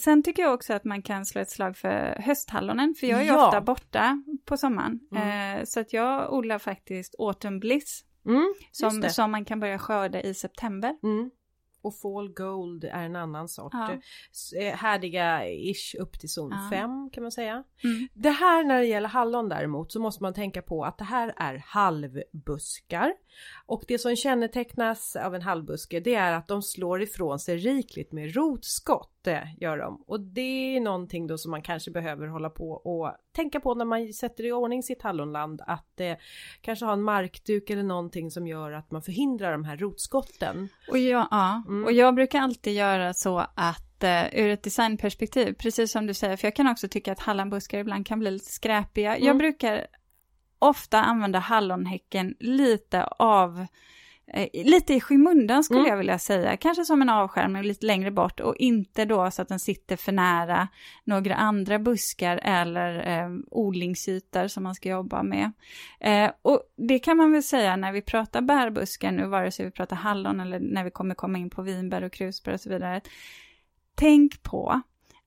sen 0.00 0.22
tycker 0.22 0.42
jag 0.42 0.54
också 0.54 0.74
att 0.74 0.84
man 0.84 1.02
kan 1.02 1.26
slå 1.26 1.40
ett 1.40 1.50
slag 1.50 1.76
för 1.76 2.22
hösthallonen, 2.22 2.94
för 2.94 3.06
jag 3.06 3.20
är 3.20 3.24
ja. 3.24 3.46
ofta 3.46 3.60
borta 3.60 4.22
på 4.44 4.56
sommaren. 4.56 5.00
Mm. 5.12 5.58
Eh, 5.58 5.64
så 5.64 5.80
att 5.80 5.92
jag 5.92 6.32
odlar 6.32 6.58
faktiskt 6.58 7.14
autumn 7.18 7.60
bliss. 7.60 8.04
Mm, 8.26 8.54
som, 8.72 9.02
som 9.02 9.30
man 9.30 9.44
kan 9.44 9.60
börja 9.60 9.78
skörda 9.78 10.20
i 10.20 10.34
september. 10.34 10.96
Mm 11.02 11.30
och 11.82 11.94
Fall 11.94 12.28
Gold 12.28 12.84
är 12.84 13.02
en 13.02 13.16
annan 13.16 13.48
sort. 13.48 13.72
Ja. 13.72 13.92
Eh, 14.60 14.76
härdiga 14.76 15.48
ish 15.48 15.94
upp 16.00 16.20
till 16.20 16.28
zon 16.28 16.52
5 16.70 16.90
ja. 16.90 17.10
kan 17.12 17.22
man 17.22 17.32
säga. 17.32 17.64
Mm. 17.84 18.08
Det 18.14 18.30
här 18.30 18.64
när 18.64 18.78
det 18.78 18.86
gäller 18.86 19.08
hallon 19.08 19.48
däremot 19.48 19.92
så 19.92 20.00
måste 20.00 20.22
man 20.22 20.34
tänka 20.34 20.62
på 20.62 20.84
att 20.84 20.98
det 20.98 21.04
här 21.04 21.34
är 21.36 21.64
halvbuskar. 21.66 23.12
Och 23.72 23.84
det 23.88 23.98
som 23.98 24.16
kännetecknas 24.16 25.16
av 25.16 25.34
en 25.34 25.42
halvbuske 25.42 26.00
det 26.00 26.14
är 26.14 26.32
att 26.32 26.48
de 26.48 26.62
slår 26.62 27.02
ifrån 27.02 27.38
sig 27.38 27.56
rikligt 27.56 28.12
med 28.12 28.34
rotskott. 28.34 29.08
Det 29.22 29.48
gör 29.60 29.78
de. 29.78 30.04
Och 30.06 30.20
det 30.20 30.76
är 30.76 30.80
någonting 30.80 31.26
då 31.26 31.38
som 31.38 31.50
man 31.50 31.62
kanske 31.62 31.90
behöver 31.90 32.26
hålla 32.26 32.50
på 32.50 32.70
och 32.70 33.12
tänka 33.32 33.60
på 33.60 33.74
när 33.74 33.84
man 33.84 34.12
sätter 34.12 34.46
i 34.46 34.52
ordning 34.52 34.82
sitt 34.82 35.02
hallonland. 35.02 35.62
Att 35.66 36.00
eh, 36.00 36.14
kanske 36.60 36.84
ha 36.84 36.92
en 36.92 37.02
markduk 37.02 37.70
eller 37.70 37.82
någonting 37.82 38.30
som 38.30 38.46
gör 38.46 38.72
att 38.72 38.90
man 38.90 39.02
förhindrar 39.02 39.52
de 39.52 39.64
här 39.64 39.76
rotskotten. 39.76 40.68
Och 40.90 40.98
jag, 40.98 41.28
ja, 41.30 41.62
mm. 41.68 41.84
och 41.84 41.92
jag 41.92 42.14
brukar 42.14 42.40
alltid 42.40 42.74
göra 42.74 43.14
så 43.14 43.38
att 43.54 43.92
lite 44.02 44.30
ur 44.32 44.48
ett 44.48 44.62
designperspektiv, 44.62 45.54
precis 45.54 45.92
som 45.92 46.06
du 46.06 46.14
säger, 46.14 46.36
för 46.36 46.46
jag 46.46 46.56
kan 46.56 46.68
också 46.68 46.88
tycka 46.88 47.12
att 47.12 47.20
hallonbuskar 47.20 47.78
ibland 47.78 48.06
kan 48.06 48.18
bli 48.18 48.30
lite 48.30 48.52
skräpiga. 48.52 49.16
Mm. 49.16 49.26
Jag 49.26 49.38
brukar 49.38 49.86
ofta 50.62 51.02
använda 51.02 51.38
hallonhäcken 51.38 52.34
lite 52.40 53.04
av 53.04 53.66
Eh, 54.34 54.48
lite 54.64 54.94
i 54.94 55.00
skymundan 55.00 55.64
skulle 55.64 55.80
mm. 55.80 55.90
jag 55.90 55.96
vilja 55.96 56.18
säga, 56.18 56.56
kanske 56.56 56.84
som 56.84 57.02
en 57.02 57.08
avskärmning 57.08 57.62
lite 57.62 57.86
längre 57.86 58.10
bort 58.10 58.40
och 58.40 58.56
inte 58.56 59.04
då 59.04 59.30
så 59.30 59.42
att 59.42 59.48
den 59.48 59.58
sitter 59.58 59.96
för 59.96 60.12
nära 60.12 60.68
några 61.04 61.34
andra 61.34 61.78
buskar 61.78 62.40
eller 62.42 63.18
eh, 63.18 63.30
odlingsytor 63.50 64.48
som 64.48 64.62
man 64.62 64.74
ska 64.74 64.88
jobba 64.88 65.22
med. 65.22 65.52
Eh, 66.00 66.30
och 66.42 66.62
det 66.76 66.98
kan 66.98 67.16
man 67.16 67.32
väl 67.32 67.42
säga 67.42 67.76
när 67.76 67.92
vi 67.92 68.02
pratar 68.02 68.40
bärbuskar 68.40 69.12
nu, 69.12 69.26
vare 69.26 69.50
sig 69.50 69.64
vi 69.64 69.70
pratar 69.70 69.96
hallon 69.96 70.40
eller 70.40 70.60
när 70.60 70.84
vi 70.84 70.90
kommer 70.90 71.14
komma 71.14 71.38
in 71.38 71.50
på 71.50 71.62
vinbär 71.62 72.02
och 72.02 72.12
krusbär 72.12 72.52
och 72.52 72.60
så 72.60 72.68
vidare. 72.68 73.00
Tänk 73.94 74.42
på 74.42 74.80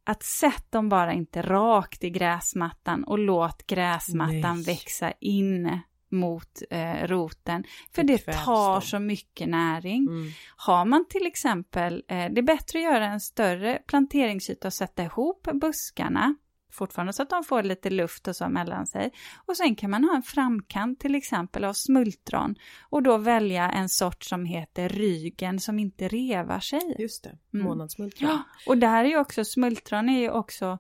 att 0.06 0.24
sätt 0.24 0.72
dem 0.72 0.90
bara 0.90 1.14
inte 1.14 1.42
rakt 1.42 2.04
i 2.04 2.10
gräsmattan 2.10 3.04
och 3.04 3.20
låt 3.20 3.68
gräsmattan 3.68 4.56
Nej. 4.56 4.64
växa 4.66 5.12
in 5.20 5.80
mot 6.12 6.62
eh, 6.70 7.08
roten. 7.08 7.64
För 7.96 8.04
det, 8.04 8.26
det 8.26 8.34
tar 8.34 8.82
så 8.82 9.00
mycket 9.00 9.50
näring. 9.50 10.08
Mm. 10.08 10.32
Har 10.56 10.86
man 10.86 11.06
till 11.10 11.26
exempel, 11.26 12.04
eh, 12.08 12.16
det 12.32 12.40
är 12.40 12.42
bättre 12.42 12.80
att 12.80 12.86
göra 12.86 13.06
en 13.06 13.20
större 13.20 13.80
planteringsyta 13.88 14.68
och 14.68 14.74
sätta 14.74 15.04
ihop 15.04 15.48
buskarna 15.54 16.36
fortfarande 16.76 17.14
så 17.14 17.24
att 17.24 17.30
de 17.30 17.44
får 17.44 17.64
lite 17.64 17.90
luft 17.90 18.28
och 18.28 18.36
så 18.36 18.50
mellan 18.50 18.88
sig. 18.88 19.12
Och 19.46 19.58
sen 19.58 19.76
kan 19.76 19.90
man 19.90 20.04
ha 20.04 20.16
en 20.16 20.24
framkant 20.24 21.00
till 21.00 21.16
exempel 21.16 21.64
av 21.64 21.74
smultron 21.74 22.56
och 22.90 23.04
då 23.04 23.18
välja 23.18 23.72
en 23.72 23.90
sort 23.90 24.24
som 24.24 24.46
heter 24.46 24.90
rygen 24.90 25.60
som 25.60 25.80
inte 25.80 26.08
revar 26.08 26.60
sig. 26.60 26.96
Just 27.00 27.24
det, 27.24 27.38
mm. 27.54 27.66
månadssmultron. 27.66 28.30
Ja, 28.30 28.44
och 28.68 28.78
där 28.78 29.04
är 29.04 29.10
ju 29.10 29.18
också 29.18 29.46
smultron 29.46 30.10
är 30.10 30.20
ju 30.20 30.30
också 30.30 30.80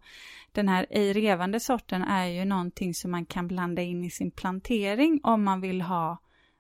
den 0.52 0.70
här 0.70 0.86
ej 0.90 1.14
revande 1.14 1.60
sorten 1.60 2.04
är 2.04 2.26
ju 2.26 2.46
någonting 2.46 2.94
som 2.94 3.12
man 3.12 3.26
kan 3.26 3.48
blanda 3.48 3.82
in 3.82 4.04
i 4.04 4.10
sin 4.10 4.32
plantering 4.32 5.20
om 5.24 5.44
man 5.44 5.62
vill 5.62 5.82
ha 5.82 6.18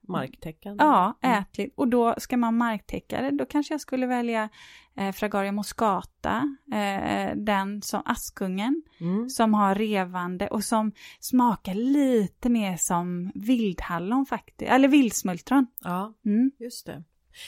marktäckande. 0.07 0.83
Ja, 0.83 1.17
mm. 1.21 1.39
ätligt. 1.41 1.73
Och 1.77 1.87
då 1.87 2.15
ska 2.17 2.37
man 2.37 2.57
marktäcka 2.57 3.21
det, 3.21 3.31
då 3.31 3.45
kanske 3.45 3.73
jag 3.73 3.81
skulle 3.81 4.07
välja 4.07 4.49
eh, 4.97 5.11
Fragaria 5.11 5.51
moscata, 5.51 6.57
eh, 6.73 7.35
den 7.35 7.81
som 7.81 8.01
Askungen, 8.05 8.83
mm. 8.99 9.29
som 9.29 9.53
har 9.53 9.75
revande 9.75 10.47
och 10.47 10.63
som 10.63 10.91
smakar 11.19 11.73
lite 11.73 12.49
mer 12.49 12.77
som 12.77 13.31
vildhallon 13.35 14.25
faktiskt, 14.25 14.71
eller 14.71 14.87
vildsmultron. 14.87 15.67
Ja, 15.83 16.13
mm. 16.25 16.51
just 16.59 16.85
det. 16.85 17.03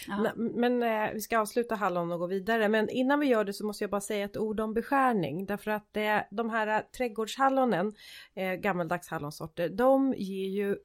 Ja. 0.08 0.32
Men 0.36 0.84
eh, 0.84 1.14
vi 1.14 1.22
ska 1.22 1.40
avsluta 1.40 1.76
hallon 1.76 2.12
och 2.12 2.20
gå 2.20 2.28
vidare. 2.28 2.70
Men 2.70 2.90
innan 2.90 3.20
vi 3.20 3.28
gör 3.28 3.44
det 3.46 3.54
så 3.54 3.66
måste 3.66 3.84
jag 3.84 3.92
bara 3.92 4.02
säga 4.02 4.26
ett 4.26 4.38
ord 4.38 4.60
om 4.60 4.74
beskärning. 4.74 5.46
Därför 5.46 5.72
att 5.72 5.98
eh, 5.98 6.18
de 6.32 6.50
här 6.50 6.68
eh, 6.68 6.80
trädgårdshallonen, 6.98 7.94
eh, 8.36 8.54
gammaldags 8.54 9.10
hallonsorter, 9.10 9.70
de 9.70 10.14
ger 10.18 10.48
ju 10.48 10.78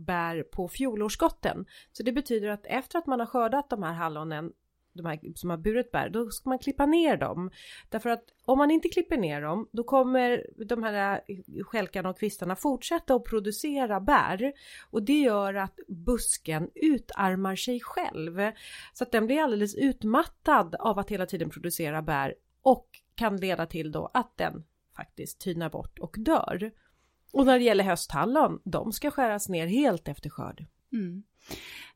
bär 0.00 0.42
på 0.42 0.68
fjolårsskotten. 0.68 1.66
Så 1.92 2.02
det 2.02 2.12
betyder 2.12 2.48
att 2.48 2.66
efter 2.66 2.98
att 2.98 3.06
man 3.06 3.20
har 3.20 3.26
skördat 3.26 3.70
de 3.70 3.82
här 3.82 3.92
hallonen 3.92 4.52
de 4.92 5.06
här 5.06 5.20
som 5.34 5.50
har 5.50 5.56
burit 5.56 5.92
bär, 5.92 6.08
då 6.08 6.30
ska 6.30 6.48
man 6.48 6.58
klippa 6.58 6.86
ner 6.86 7.16
dem. 7.16 7.50
Därför 7.88 8.10
att 8.10 8.24
om 8.44 8.58
man 8.58 8.70
inte 8.70 8.88
klipper 8.88 9.16
ner 9.16 9.42
dem, 9.42 9.68
då 9.72 9.84
kommer 9.84 10.46
de 10.64 10.82
här 10.82 11.20
skälkarna 11.64 12.08
och 12.08 12.18
kvistarna 12.18 12.56
fortsätta 12.56 13.14
att 13.14 13.24
producera 13.24 14.00
bär. 14.00 14.52
Och 14.90 15.02
det 15.02 15.20
gör 15.20 15.54
att 15.54 15.78
busken 15.88 16.70
utarmar 16.74 17.56
sig 17.56 17.80
själv. 17.80 18.52
Så 18.92 19.04
att 19.04 19.12
den 19.12 19.26
blir 19.26 19.40
alldeles 19.40 19.74
utmattad 19.74 20.74
av 20.74 20.98
att 20.98 21.10
hela 21.10 21.26
tiden 21.26 21.50
producera 21.50 22.02
bär 22.02 22.34
och 22.62 22.86
kan 23.14 23.36
leda 23.36 23.66
till 23.66 23.92
då 23.92 24.10
att 24.14 24.36
den 24.36 24.64
faktiskt 24.96 25.40
tynar 25.40 25.70
bort 25.70 25.98
och 25.98 26.16
dör. 26.18 26.70
Och 27.32 27.46
när 27.46 27.58
det 27.58 27.64
gäller 27.64 27.84
hösthallon, 27.84 28.60
de 28.64 28.92
ska 28.92 29.10
skäras 29.10 29.48
ner 29.48 29.66
helt 29.66 30.08
efter 30.08 30.30
skörd. 30.30 30.66
Mm. 30.92 31.22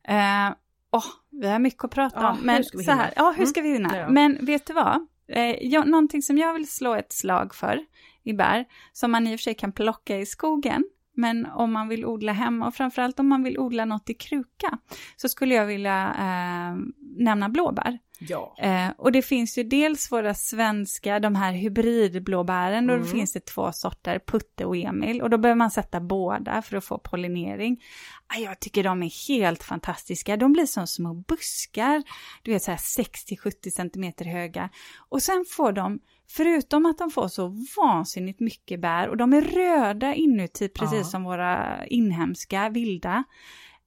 Eh, 0.09 0.57
oh, 0.93 1.07
vi 1.30 1.49
har 1.49 1.59
mycket 1.59 1.85
att 1.85 1.91
prata 1.91 2.20
ja, 2.20 2.30
om, 2.30 2.39
men 2.43 2.64
så 2.64 2.91
här, 2.91 3.12
ja 3.16 3.30
hur 3.30 3.37
mm. 3.37 3.47
ska 3.47 3.61
vi 3.61 3.72
hinna? 3.72 3.97
Mm. 3.97 4.14
Men 4.14 4.47
vet 4.47 4.66
du 4.66 4.72
vad? 4.72 5.07
Eh, 5.28 5.57
jag, 5.61 5.89
någonting 5.89 6.22
som 6.22 6.39
jag 6.39 6.55
vill 6.55 6.70
slå 6.70 6.95
ett 6.95 7.12
slag 7.12 7.55
för 7.55 7.80
i 8.22 8.32
bär, 8.32 8.64
som 8.93 9.11
man 9.11 9.26
i 9.26 9.35
och 9.37 9.41
för 9.41 9.43
sig 9.43 9.55
kan 9.55 9.72
plocka 9.72 10.18
i 10.18 10.26
skogen, 10.26 10.85
men 11.16 11.47
om 11.47 11.72
man 11.72 11.89
vill 11.89 12.05
odla 12.05 12.32
hemma 12.32 12.66
och 12.66 12.74
framförallt 12.74 13.20
om 13.20 13.28
man 13.28 13.43
vill 13.43 13.59
odla 13.59 13.85
något 13.85 14.11
i 14.11 14.14
kruka, 14.14 14.78
så 15.16 15.28
skulle 15.28 15.55
jag 15.55 15.66
vilja 15.66 16.14
eh, 16.18 16.76
nämna 17.18 17.49
blåbär. 17.49 17.99
Ja. 18.18 18.54
Eh, 18.58 18.88
och 18.98 19.12
det 19.12 19.22
finns 19.22 19.58
ju 19.58 19.62
dels 19.62 20.12
våra 20.12 20.34
svenska, 20.34 21.20
de 21.20 21.34
här 21.34 21.52
hybridblåbären, 21.52 22.90
mm. 22.90 23.00
då 23.00 23.06
finns 23.06 23.32
det 23.32 23.46
två 23.46 23.72
sorter, 23.72 24.20
Putte 24.26 24.64
och 24.64 24.76
Emil, 24.76 25.22
och 25.22 25.30
då 25.30 25.38
behöver 25.38 25.58
man 25.58 25.70
sätta 25.70 26.00
båda 26.00 26.62
för 26.62 26.76
att 26.76 26.84
få 26.84 26.98
pollinering. 26.98 27.82
Ah, 28.26 28.38
jag 28.38 28.60
tycker 28.60 28.84
de 28.84 29.02
är 29.02 29.28
helt 29.28 29.62
fantastiska, 29.62 30.36
de 30.36 30.52
blir 30.52 30.66
som 30.66 30.86
små 30.86 31.14
buskar, 31.14 32.02
du 32.42 32.52
vet 32.52 32.62
så 32.62 32.70
här 32.70 32.78
60-70 32.78 33.70
centimeter 33.70 34.24
höga. 34.24 34.70
Och 35.08 35.22
sen 35.22 35.44
får 35.48 35.72
de, 35.72 36.00
förutom 36.28 36.86
att 36.86 36.98
de 36.98 37.10
får 37.10 37.28
så 37.28 37.64
vansinnigt 37.76 38.40
mycket 38.40 38.80
bär, 38.80 39.08
och 39.08 39.16
de 39.16 39.32
är 39.32 39.42
röda 39.42 40.14
inuti 40.14 40.68
precis 40.68 40.98
ja. 40.98 41.04
som 41.04 41.24
våra 41.24 41.86
inhemska 41.86 42.68
vilda, 42.68 43.24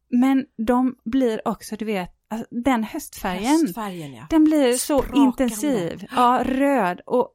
men 0.10 0.46
de 0.58 0.96
blir 1.06 1.48
också, 1.48 1.76
du 1.76 1.86
vet, 1.86 2.17
Alltså, 2.30 2.48
den 2.52 2.84
höstfärgen, 2.84 3.62
höstfärgen 3.62 4.14
ja. 4.14 4.28
den 4.30 4.44
blir 4.44 4.74
så 4.74 5.00
Sprakande. 5.00 5.26
intensiv. 5.26 6.08
Ja, 6.16 6.44
röd 6.46 7.02
och 7.06 7.32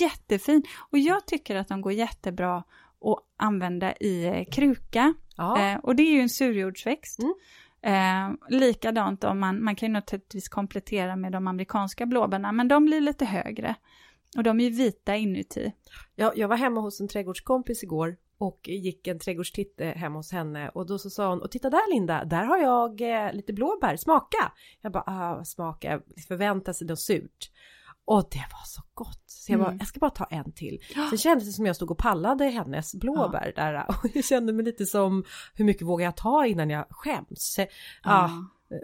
jättefin. 0.00 0.62
Och 0.90 0.98
jag 0.98 1.26
tycker 1.26 1.56
att 1.56 1.68
de 1.68 1.80
går 1.80 1.92
jättebra 1.92 2.56
att 2.58 3.18
använda 3.36 3.92
i 3.92 4.24
eh, 4.24 4.44
kruka. 4.44 5.14
Ja. 5.36 5.60
Eh, 5.60 5.78
och 5.78 5.96
det 5.96 6.02
är 6.02 6.12
ju 6.12 6.20
en 6.20 6.28
surjordsväxt. 6.28 7.18
Mm. 7.18 7.34
Eh, 7.82 8.58
likadant 8.58 9.24
om 9.24 9.40
man, 9.40 9.64
man 9.64 9.76
kan 9.76 9.88
ju 9.88 9.92
naturligtvis 9.92 10.48
komplettera 10.48 11.16
med 11.16 11.32
de 11.32 11.46
amerikanska 11.46 12.06
blåbärna, 12.06 12.52
men 12.52 12.68
de 12.68 12.84
blir 12.84 13.00
lite 13.00 13.24
högre. 13.24 13.74
Och 14.36 14.42
de 14.42 14.60
är 14.60 14.64
ju 14.64 14.70
vita 14.70 15.16
inuti. 15.16 15.72
Ja, 16.14 16.32
jag 16.36 16.48
var 16.48 16.56
hemma 16.56 16.80
hos 16.80 17.00
en 17.00 17.08
trädgårdskompis 17.08 17.82
igår 17.82 18.16
och 18.38 18.68
gick 18.68 19.06
en 19.06 19.18
trädgårdstitt 19.18 19.80
hemma 19.80 20.18
hos 20.18 20.32
henne 20.32 20.68
och 20.68 20.86
då 20.86 20.98
så 20.98 21.10
sa 21.10 21.28
hon 21.28 21.42
och 21.42 21.50
titta 21.50 21.70
där 21.70 21.94
Linda, 21.94 22.24
där 22.24 22.44
har 22.44 22.58
jag 22.58 23.00
eh, 23.00 23.32
lite 23.32 23.52
blåbär, 23.52 23.96
smaka. 23.96 24.52
Jag 24.80 24.92
bara, 24.92 25.04
ah, 25.06 25.44
smaka, 25.44 26.00
förvänta 26.28 26.74
sig 26.74 26.86
något 26.86 27.00
surt. 27.00 27.50
Och 28.04 28.28
det 28.30 28.38
var 28.52 28.64
så 28.66 28.82
gott. 28.94 29.22
Så 29.26 29.52
jag 29.52 29.60
bara, 29.60 29.68
mm. 29.68 29.78
jag 29.78 29.88
ska 29.88 30.00
bara 30.00 30.10
ta 30.10 30.24
en 30.24 30.52
till. 30.52 30.78
Sen 31.10 31.18
kändes 31.18 31.46
det 31.46 31.52
som 31.52 31.66
jag 31.66 31.76
stod 31.76 31.90
och 31.90 31.98
pallade 31.98 32.44
hennes 32.44 32.94
blåbär 32.94 33.52
ja. 33.56 33.62
där. 33.62 33.86
Och 33.88 34.10
jag 34.14 34.24
kände 34.24 34.52
mig 34.52 34.64
lite 34.64 34.86
som, 34.86 35.24
hur 35.54 35.64
mycket 35.64 35.86
vågar 35.86 36.04
jag 36.04 36.16
ta 36.16 36.46
innan 36.46 36.70
jag 36.70 36.86
skäms? 36.90 37.54
Ja. 37.58 37.66
ja. 38.02 38.30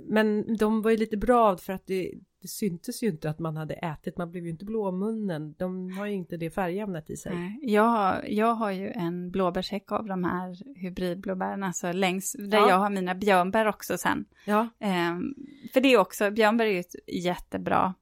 Men 0.03 0.57
de 0.57 0.83
var 0.83 0.91
ju 0.91 0.97
lite 0.97 1.16
bra 1.16 1.57
för 1.57 1.72
att 1.72 1.87
det, 1.87 2.14
det 2.43 2.49
syntes 2.49 3.03
ju 3.03 3.09
inte 3.09 3.30
att 3.30 3.39
man 3.39 3.57
hade 3.57 3.74
ätit, 3.74 4.16
man 4.16 4.30
blev 4.30 4.45
ju 4.45 4.51
inte 4.51 4.64
blåmunnen. 4.64 5.55
De 5.59 5.93
har 5.99 6.07
ju 6.07 6.12
inte 6.12 6.37
det 6.37 6.51
färgämnet 6.51 7.11
i 7.11 7.16
sig. 7.16 7.35
Nej, 7.35 7.59
jag, 7.62 8.30
jag 8.33 8.55
har 8.55 8.70
ju 8.70 8.91
en 8.91 9.30
blåbärshäck 9.30 9.93
av 9.93 10.07
de 10.07 10.24
här 10.24 10.78
hybridblåbären, 10.78 11.62
alltså 11.62 11.93
längs 11.93 12.33
där 12.39 12.59
ja. 12.59 12.68
jag 12.68 12.78
har 12.78 12.91
mina 12.91 13.14
björnbär 13.14 13.66
också 13.66 13.99
sen. 13.99 14.24
Ja. 14.45 14.68
Ehm, 14.78 15.35
för 15.72 15.80
det 15.80 15.93
är 15.93 15.99
också, 15.99 16.30
björnbär 16.30 16.66
är 16.66 16.70
ju 16.70 16.80
ett 16.80 16.97
jättebra 17.07 17.95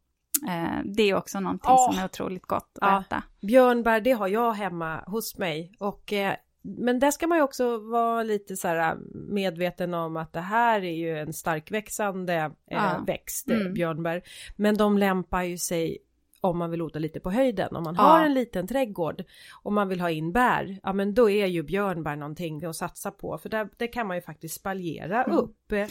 Eh, 0.49 0.81
det 0.85 1.03
är 1.03 1.15
också 1.15 1.41
någonting 1.41 1.71
oh. 1.71 1.93
som 1.93 2.01
är 2.01 2.05
otroligt 2.05 2.47
gott 2.47 2.79
att 2.81 2.91
ja. 2.93 3.01
äta. 3.01 3.23
Björnbär, 3.41 4.01
det 4.01 4.13
har 4.13 4.29
jag 4.29 4.53
hemma 4.53 5.05
hos 5.07 5.39
mig 5.39 5.73
och 5.79 6.13
eh, 6.13 6.35
men 6.63 6.99
där 6.99 7.11
ska 7.11 7.27
man 7.27 7.39
ju 7.39 7.45
också 7.45 7.79
vara 7.79 8.23
lite 8.23 8.57
så 8.57 8.69
här 8.69 8.99
medveten 9.13 9.95
om 9.95 10.17
att 10.17 10.33
det 10.33 10.41
här 10.41 10.85
är 10.85 10.97
ju 10.97 11.19
en 11.19 11.33
starkväxande 11.33 12.35
eh, 12.35 12.51
ja. 12.67 13.05
växt, 13.07 13.51
mm. 13.51 13.75
björnbär. 13.75 14.23
Men 14.57 14.77
de 14.77 14.99
lämpar 14.99 15.43
ju 15.43 15.59
sig 15.59 15.99
om 16.41 16.59
man 16.59 16.71
vill 16.71 16.83
odla 16.83 17.01
lite 17.01 17.21
på 17.21 17.31
höjden. 17.31 17.77
Om 17.77 17.85
man 17.85 17.95
ja. 17.95 18.03
har 18.03 18.25
en 18.25 18.35
liten 18.35 18.67
trädgård 18.67 19.25
och 19.63 19.73
man 19.73 19.89
vill 19.89 20.01
ha 20.01 20.11
in 20.11 20.33
bär, 20.33 20.81
ja 20.83 20.93
men 20.93 21.15
då 21.15 21.31
är 21.31 21.47
ju 21.47 21.63
björnbär 21.63 22.17
någonting 22.17 22.65
att 22.65 22.77
satsa 22.77 23.11
på. 23.11 23.39
För 23.39 23.49
där, 23.49 23.69
där 23.77 23.93
kan 23.93 24.07
man 24.07 24.17
ju 24.17 24.23
faktiskt 24.23 24.55
spaljera 24.55 25.25
mm. 25.25 25.37
upp. 25.37 25.73
Eh, 25.73 25.83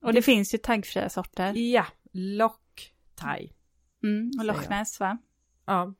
och 0.00 0.12
det, 0.12 0.12
det, 0.12 0.22
finns 0.22 0.54
ju 0.54 0.58
taggfria 0.58 1.08
sorter. 1.08 1.52
Ja, 1.52 1.86
lock 2.12 2.94
thai. 3.14 3.52
Mm, 4.02 4.30
och 4.38 4.44
Loch 4.44 4.70
Ness 4.70 5.00
va? 5.00 5.18
Ja. 5.66 5.94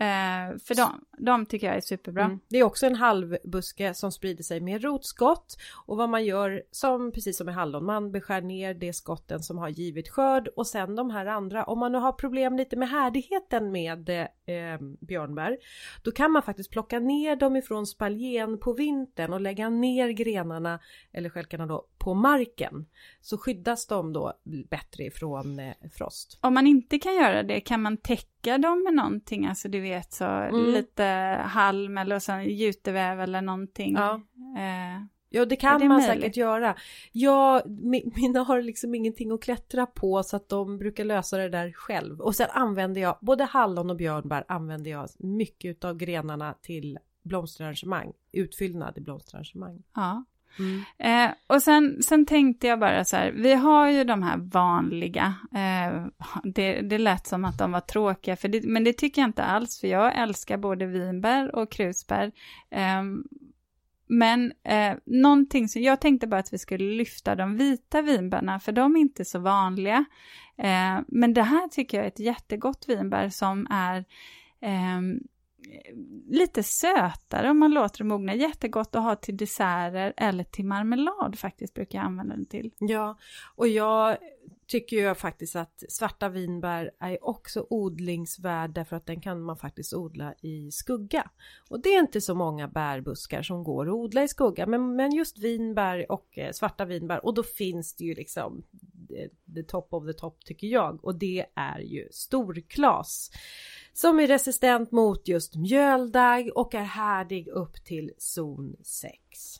Eh, 0.00 0.58
för 0.66 0.74
de, 0.74 1.04
de 1.18 1.46
tycker 1.46 1.66
jag 1.66 1.76
är 1.76 1.80
superbra. 1.80 2.24
Mm. 2.24 2.40
Det 2.48 2.58
är 2.58 2.64
också 2.64 2.86
en 2.86 2.94
halvbuske 2.94 3.94
som 3.94 4.12
sprider 4.12 4.42
sig 4.42 4.60
med 4.60 4.82
rotskott 4.82 5.56
och 5.86 5.96
vad 5.96 6.08
man 6.08 6.24
gör 6.24 6.62
som 6.70 7.12
precis 7.12 7.36
som 7.36 7.46
med 7.46 7.54
hallon, 7.54 7.84
man 7.84 8.12
beskär 8.12 8.40
ner 8.40 8.74
de 8.74 8.92
skotten 8.92 9.42
som 9.42 9.58
har 9.58 9.68
givit 9.68 10.08
skörd 10.08 10.48
och 10.48 10.66
sen 10.66 10.96
de 10.96 11.10
här 11.10 11.26
andra. 11.26 11.64
Om 11.64 11.78
man 11.78 11.92
nu 11.92 11.98
har 11.98 12.12
problem 12.12 12.56
lite 12.56 12.76
med 12.76 12.88
härdigheten 12.88 13.72
med 13.72 14.08
eh, 14.10 14.80
björnbär, 15.00 15.58
då 16.02 16.10
kan 16.10 16.32
man 16.32 16.42
faktiskt 16.42 16.70
plocka 16.70 16.98
ner 16.98 17.36
dem 17.36 17.56
ifrån 17.56 17.86
spaljen 17.86 18.58
på 18.58 18.72
vintern 18.72 19.32
och 19.32 19.40
lägga 19.40 19.68
ner 19.68 20.08
grenarna 20.08 20.80
eller 21.12 21.30
skälkarna 21.30 21.66
då 21.66 21.86
på 21.98 22.14
marken. 22.14 22.86
Så 23.20 23.38
skyddas 23.38 23.86
de 23.86 24.12
då 24.12 24.32
bättre 24.70 25.04
ifrån 25.04 25.58
eh, 25.58 25.74
frost. 25.92 26.38
Om 26.40 26.54
man 26.54 26.66
inte 26.66 26.98
kan 26.98 27.14
göra 27.14 27.42
det, 27.42 27.60
kan 27.60 27.82
man 27.82 27.96
täcka 27.96 28.58
dem 28.58 28.84
med 28.84 28.94
någonting? 28.94 29.46
Alltså 29.46 29.68
du 29.68 29.80
vet 29.80 29.89
så 30.10 30.24
mm. 30.24 30.64
lite 30.64 31.04
halm 31.44 31.98
eller 31.98 32.18
så 32.18 32.32
juteväv 32.32 33.20
eller 33.20 33.42
någonting. 33.42 33.94
Ja. 33.94 34.20
Eh. 34.58 35.04
Ja 35.32 35.44
det 35.44 35.56
kan 35.56 35.80
det 35.80 35.88
man 35.88 35.96
möjligt? 35.96 36.22
säkert 36.22 36.36
göra. 36.36 36.74
Ja, 37.12 37.62
mina 38.14 38.40
har 38.40 38.62
liksom 38.62 38.94
ingenting 38.94 39.32
att 39.32 39.42
klättra 39.42 39.86
på 39.86 40.22
så 40.22 40.36
att 40.36 40.48
de 40.48 40.78
brukar 40.78 41.04
lösa 41.04 41.36
det 41.36 41.48
där 41.48 41.72
själv. 41.72 42.20
Och 42.20 42.34
sen 42.34 42.48
använder 42.50 43.00
jag, 43.00 43.18
både 43.20 43.44
hallon 43.44 43.90
och 43.90 43.96
björnbär 43.96 44.44
använder 44.48 44.90
jag 44.90 45.08
mycket 45.18 45.84
av 45.84 45.96
grenarna 45.96 46.54
till 46.62 46.98
blomsterarrangemang, 47.22 48.12
utfyllnad 48.32 48.98
i 48.98 49.00
blomsterarrangemang. 49.00 49.82
Ja. 49.94 50.24
Mm. 50.58 50.82
Eh, 50.98 51.34
och 51.46 51.62
sen, 51.62 52.02
sen 52.02 52.26
tänkte 52.26 52.66
jag 52.66 52.80
bara 52.80 53.04
så 53.04 53.16
här, 53.16 53.32
vi 53.32 53.54
har 53.54 53.90
ju 53.90 54.04
de 54.04 54.22
här 54.22 54.36
vanliga, 54.36 55.34
eh, 55.54 56.06
det, 56.44 56.80
det 56.80 56.98
lät 56.98 57.26
som 57.26 57.44
att 57.44 57.58
de 57.58 57.72
var 57.72 57.80
tråkiga, 57.80 58.36
för 58.36 58.48
det, 58.48 58.64
men 58.64 58.84
det 58.84 58.92
tycker 58.92 59.22
jag 59.22 59.28
inte 59.28 59.44
alls, 59.44 59.80
för 59.80 59.88
jag 59.88 60.18
älskar 60.18 60.56
både 60.56 60.86
vinbär 60.86 61.54
och 61.54 61.70
krusbär. 61.70 62.32
Eh, 62.70 63.02
men 64.06 64.52
eh, 64.64 64.96
någonting 65.04 65.68
som, 65.68 65.82
jag 65.82 66.00
tänkte 66.00 66.26
bara 66.26 66.40
att 66.40 66.52
vi 66.52 66.58
skulle 66.58 66.96
lyfta 66.96 67.34
de 67.34 67.56
vita 67.56 68.02
vinbärna, 68.02 68.60
för 68.60 68.72
de 68.72 68.96
är 68.96 69.00
inte 69.00 69.24
så 69.24 69.38
vanliga. 69.38 70.04
Eh, 70.58 70.98
men 71.08 71.34
det 71.34 71.42
här 71.42 71.68
tycker 71.68 71.96
jag 71.96 72.04
är 72.04 72.08
ett 72.08 72.18
jättegott 72.18 72.84
vinbär 72.88 73.28
som 73.28 73.66
är 73.70 74.04
eh, 74.60 75.00
lite 76.28 76.62
sötare 76.62 77.50
om 77.50 77.58
man 77.58 77.70
låter 77.70 77.98
det 77.98 78.04
mogna. 78.04 78.34
Jättegott 78.34 78.94
att 78.94 79.02
ha 79.02 79.16
till 79.16 79.36
desserter 79.36 80.12
eller 80.16 80.44
till 80.44 80.64
marmelad 80.64 81.38
faktiskt 81.38 81.74
brukar 81.74 81.98
jag 81.98 82.06
använda 82.06 82.34
den 82.34 82.46
till. 82.46 82.70
Ja, 82.78 83.18
och 83.56 83.68
jag 83.68 84.16
tycker 84.70 84.96
ju 84.96 85.14
faktiskt 85.14 85.56
att 85.56 85.84
svarta 85.88 86.28
vinbär 86.28 86.90
är 86.98 87.24
också 87.24 87.66
odlingsvärd 87.70 88.70
därför 88.70 88.96
att 88.96 89.06
den 89.06 89.20
kan 89.20 89.40
man 89.40 89.56
faktiskt 89.56 89.94
odla 89.94 90.34
i 90.42 90.70
skugga. 90.70 91.30
Och 91.68 91.80
det 91.80 91.88
är 91.88 92.00
inte 92.00 92.20
så 92.20 92.34
många 92.34 92.68
bärbuskar 92.68 93.42
som 93.42 93.64
går 93.64 93.88
att 93.88 93.94
odla 93.94 94.22
i 94.22 94.28
skugga 94.28 94.66
men, 94.66 94.96
men 94.96 95.12
just 95.12 95.38
vinbär 95.38 96.12
och 96.12 96.38
eh, 96.38 96.52
svarta 96.52 96.84
vinbär 96.84 97.24
och 97.24 97.34
då 97.34 97.42
finns 97.42 97.94
det 97.94 98.04
ju 98.04 98.14
liksom 98.14 98.62
the 99.54 99.62
top 99.62 99.94
of 99.94 100.06
the 100.06 100.12
top 100.12 100.44
tycker 100.44 100.66
jag 100.66 101.04
och 101.04 101.14
det 101.14 101.46
är 101.54 101.78
ju 101.80 102.08
storklas 102.10 103.30
som 103.92 104.20
är 104.20 104.26
resistent 104.26 104.92
mot 104.92 105.28
just 105.28 105.56
mjöldagg 105.56 106.50
och 106.54 106.74
är 106.74 106.82
härdig 106.82 107.48
upp 107.48 107.84
till 107.84 108.10
zon 108.18 108.76
6. 108.82 109.16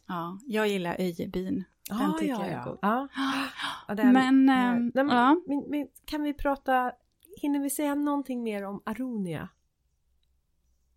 Ja, 0.07 0.38
jag 0.46 0.68
gillar 0.68 0.96
öjebyn. 1.01 1.64
Den 1.88 2.11
ah, 2.11 2.18
tycker 2.18 2.32
ja, 2.32 2.46
jag 2.46 2.61
är 2.61 2.64
god. 2.64 2.78
Ja. 2.82 3.09
ja 3.88 3.94
den, 3.94 4.12
men, 4.12 4.48
äh, 4.48 4.55
nej, 4.55 4.90
men, 4.94 5.09
ja. 5.09 5.40
men, 5.46 5.64
men, 5.68 5.88
kan 6.05 6.22
vi 6.22 6.34
prata, 6.34 6.92
hinner 7.40 7.61
vi 7.61 7.70
säga 7.70 7.94
någonting 7.94 8.42
mer 8.42 8.64
om 8.64 8.82
aronia? 8.86 9.48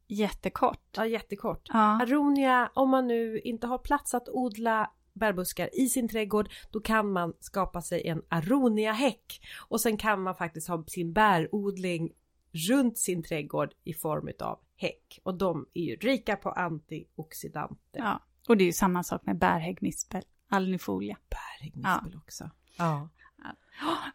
Jättekort. 0.08 0.98
Ja, 0.98 1.06
jättekort. 1.06 1.70
Ja. 1.74 2.02
Aronia, 2.02 2.72
om 2.74 2.90
man 2.90 3.08
nu 3.08 3.40
inte 3.40 3.68
har 3.68 3.78
plats 3.78 4.14
att 4.14 4.30
odla 4.30 4.92
bärbuskar 5.14 5.70
i 5.74 5.90
sin 5.90 6.08
trädgård 6.08 6.50
då 6.72 6.80
kan 6.80 7.12
man 7.12 7.34
skapa 7.40 7.82
sig 7.82 8.08
en 8.08 8.22
aronia-häck 8.30 9.42
och 9.68 9.82
sen 9.82 9.98
kan 9.98 10.22
man 10.22 10.36
faktiskt 10.36 10.68
ha 10.68 10.84
sin 10.88 11.14
bärodling 11.14 12.12
runt 12.52 12.98
sin 12.98 13.24
trädgård 13.24 13.74
i 13.84 13.94
form 13.94 14.30
av 14.40 14.60
häck 14.76 15.20
och 15.24 15.38
de 15.38 15.66
är 15.74 15.84
ju 15.84 15.96
rika 15.96 16.36
på 16.36 16.52
antioxidanter. 16.52 18.00
Ja, 18.00 18.24
och 18.48 18.58
det 18.58 18.64
är 18.64 18.66
ju 18.66 18.74
samma 18.74 19.04
sak 19.04 19.26
med 19.26 19.38
bärhäggnispel, 19.38 20.24
alnifolia. 20.50 21.18
Bärhäggnispel 21.30 22.12
ja. 22.14 22.20
också. 22.26 22.50
Ja. 22.78 23.10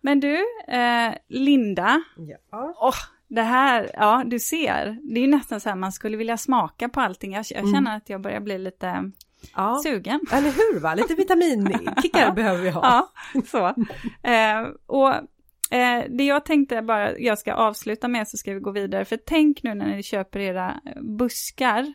Men 0.01 0.21
du, 0.21 0.45
eh, 0.69 1.15
Linda. 1.29 2.03
Ja. 2.51 2.75
Oh, 2.81 2.97
det 3.29 3.43
här, 3.43 3.91
ja 3.95 4.25
du 4.27 4.39
ser, 4.39 4.99
det 5.03 5.21
är 5.21 5.23
ju 5.23 5.31
nästan 5.31 5.61
så 5.61 5.69
här 5.69 5.77
man 5.77 5.93
skulle 5.93 6.17
vilja 6.17 6.37
smaka 6.37 6.89
på 6.89 7.01
allting. 7.01 7.33
Jag, 7.33 7.39
jag 7.39 7.65
känner 7.65 7.79
mm. 7.79 7.97
att 7.97 8.09
jag 8.11 8.21
börjar 8.21 8.41
bli 8.41 8.59
lite 8.59 9.13
ja. 9.57 9.81
sugen. 9.83 10.21
Eller 10.33 10.51
hur 10.51 10.81
va, 10.81 10.95
lite 10.95 11.15
vitaminkickar 11.15 12.33
behöver 12.37 12.63
vi 12.63 12.71
ha. 12.71 12.83
Ja, 13.35 13.43
så. 13.47 13.67
Eh, 14.29 14.69
och 14.87 15.15
Eh, 15.71 16.05
det 16.09 16.25
jag 16.25 16.45
tänkte 16.45 16.83
bara, 16.83 17.19
jag 17.19 17.39
ska 17.39 17.55
avsluta 17.55 18.09
med 18.09 18.29
så 18.29 18.37
ska 18.37 18.55
vi 18.55 18.61
gå 18.61 18.71
vidare. 18.71 19.05
För 19.05 19.17
tänk 19.27 19.63
nu 19.63 19.75
när 19.75 19.97
ni 19.97 20.03
köper 20.03 20.41
era 20.41 20.81
buskar 21.19 21.93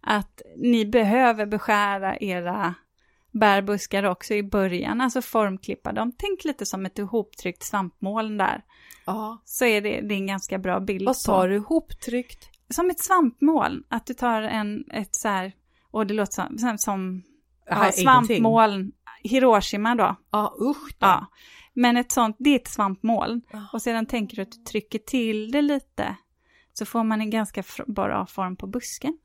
att 0.00 0.42
ni 0.56 0.86
behöver 0.86 1.46
beskära 1.46 2.16
era 2.16 2.74
bärbuskar 3.30 4.02
också 4.04 4.34
i 4.34 4.42
början, 4.42 5.00
alltså 5.00 5.22
formklippa 5.22 5.92
dem. 5.92 6.12
Tänk 6.18 6.44
lite 6.44 6.66
som 6.66 6.86
ett 6.86 6.98
ihoptryckt 6.98 7.62
svampmoln 7.62 8.38
där. 8.38 8.64
Ja. 9.06 9.42
Så 9.44 9.64
är 9.64 9.80
det, 9.80 10.00
det 10.00 10.14
är 10.14 10.18
en 10.18 10.26
ganska 10.26 10.58
bra 10.58 10.80
bild. 10.80 11.06
Vad 11.06 11.16
sa 11.16 11.46
du, 11.46 11.54
ihoptryckt? 11.54 12.48
Som 12.68 12.90
ett 12.90 13.00
svampmoln, 13.00 13.84
att 13.88 14.06
du 14.06 14.14
tar 14.14 14.42
en, 14.42 14.84
ett 14.90 15.14
så 15.14 15.28
här, 15.28 15.52
och 15.94 16.06
det 16.06 16.14
låter 16.14 16.32
som, 16.32 16.78
som 16.78 17.22
ja, 17.66 17.92
svampmoln, 17.92 18.92
Hiroshima 19.22 19.94
då. 19.94 20.16
Ja, 20.30 20.56
usch 20.60 20.88
då. 20.98 21.06
Ja. 21.06 21.26
Men 21.72 21.96
ett 21.96 22.12
sånt, 22.12 22.36
det 22.38 22.50
är 22.50 22.56
ett 22.56 22.68
svampmoln. 22.68 23.42
Och 23.72 23.82
sedan 23.82 24.06
tänker 24.06 24.36
du 24.36 24.42
att 24.42 24.52
du 24.52 24.58
trycker 24.58 24.98
till 24.98 25.50
det 25.50 25.62
lite. 25.62 26.16
Så 26.72 26.86
får 26.86 27.04
man 27.04 27.20
en 27.20 27.30
ganska 27.30 27.62
bra 27.86 28.26
form 28.26 28.56
på 28.56 28.66
busken. 28.66 29.18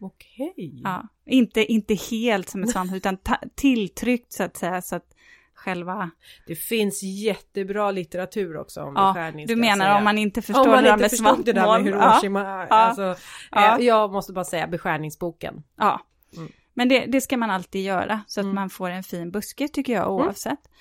Okej. 0.00 0.80
Ja, 0.84 1.08
inte, 1.26 1.72
inte 1.72 1.94
helt 1.94 2.48
som 2.48 2.62
ett 2.62 2.70
svamp 2.72 2.92
utan 2.92 3.18
tilltryckt 3.54 4.32
så 4.32 4.42
att 4.42 4.56
säga. 4.56 4.82
Så 4.82 4.96
att 4.96 5.14
själva... 5.58 6.10
Det 6.46 6.54
finns 6.54 7.02
jättebra 7.02 7.90
litteratur 7.90 8.56
också 8.56 8.82
om 8.82 8.94
ja, 8.96 9.12
beskärning. 9.12 9.46
Du 9.46 9.56
menar 9.56 9.84
säga. 9.84 9.98
om 9.98 10.04
man 10.04 10.18
inte 10.18 10.42
förstår 10.42 10.64
om 10.64 10.70
man 10.70 10.84
det 10.84 10.90
där 10.90 10.96
med 10.96 11.10
svampmoln? 11.10 11.44
det 11.44 11.52
där 11.52 11.78
med 11.78 11.84
Hiroshima. 11.84 12.40
Ja, 12.40 12.66
alltså, 12.76 13.14
ja. 13.50 13.80
Jag 13.80 14.12
måste 14.12 14.32
bara 14.32 14.44
säga 14.44 14.66
beskärningsboken. 14.66 15.62
Ja. 15.76 16.00
Mm. 16.36 16.52
Men 16.74 16.88
det, 16.88 17.06
det, 17.06 17.20
ska 17.20 17.36
man 17.36 17.50
alltid 17.50 17.84
göra 17.84 18.20
så 18.26 18.40
att 18.40 18.44
mm. 18.44 18.54
man 18.54 18.70
får 18.70 18.90
en 18.90 19.02
fin 19.02 19.30
buske 19.30 19.68
tycker 19.68 19.92
jag 19.92 20.02
mm. 20.02 20.14
oavsett. 20.14 20.60
Mm. 20.66 20.74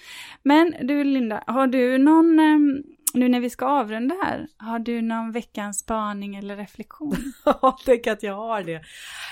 Men 0.43 0.87
du 0.87 1.03
Linda, 1.03 1.43
har 1.47 1.67
du 1.67 1.97
någon, 1.97 2.39
ehm, 2.39 2.83
nu 3.17 3.29
när 3.29 3.39
vi 3.39 3.49
ska 3.49 3.65
avrunda 3.65 4.15
här, 4.23 4.47
har 4.57 4.79
du 4.79 5.01
någon 5.01 5.31
veckans 5.31 5.79
spaning 5.79 6.35
eller 6.35 6.55
reflektion? 6.55 7.33
Ja, 7.45 7.77
tänk 7.85 8.07
att 8.07 8.23
jag 8.23 8.33
har 8.33 8.63
det. 8.63 8.81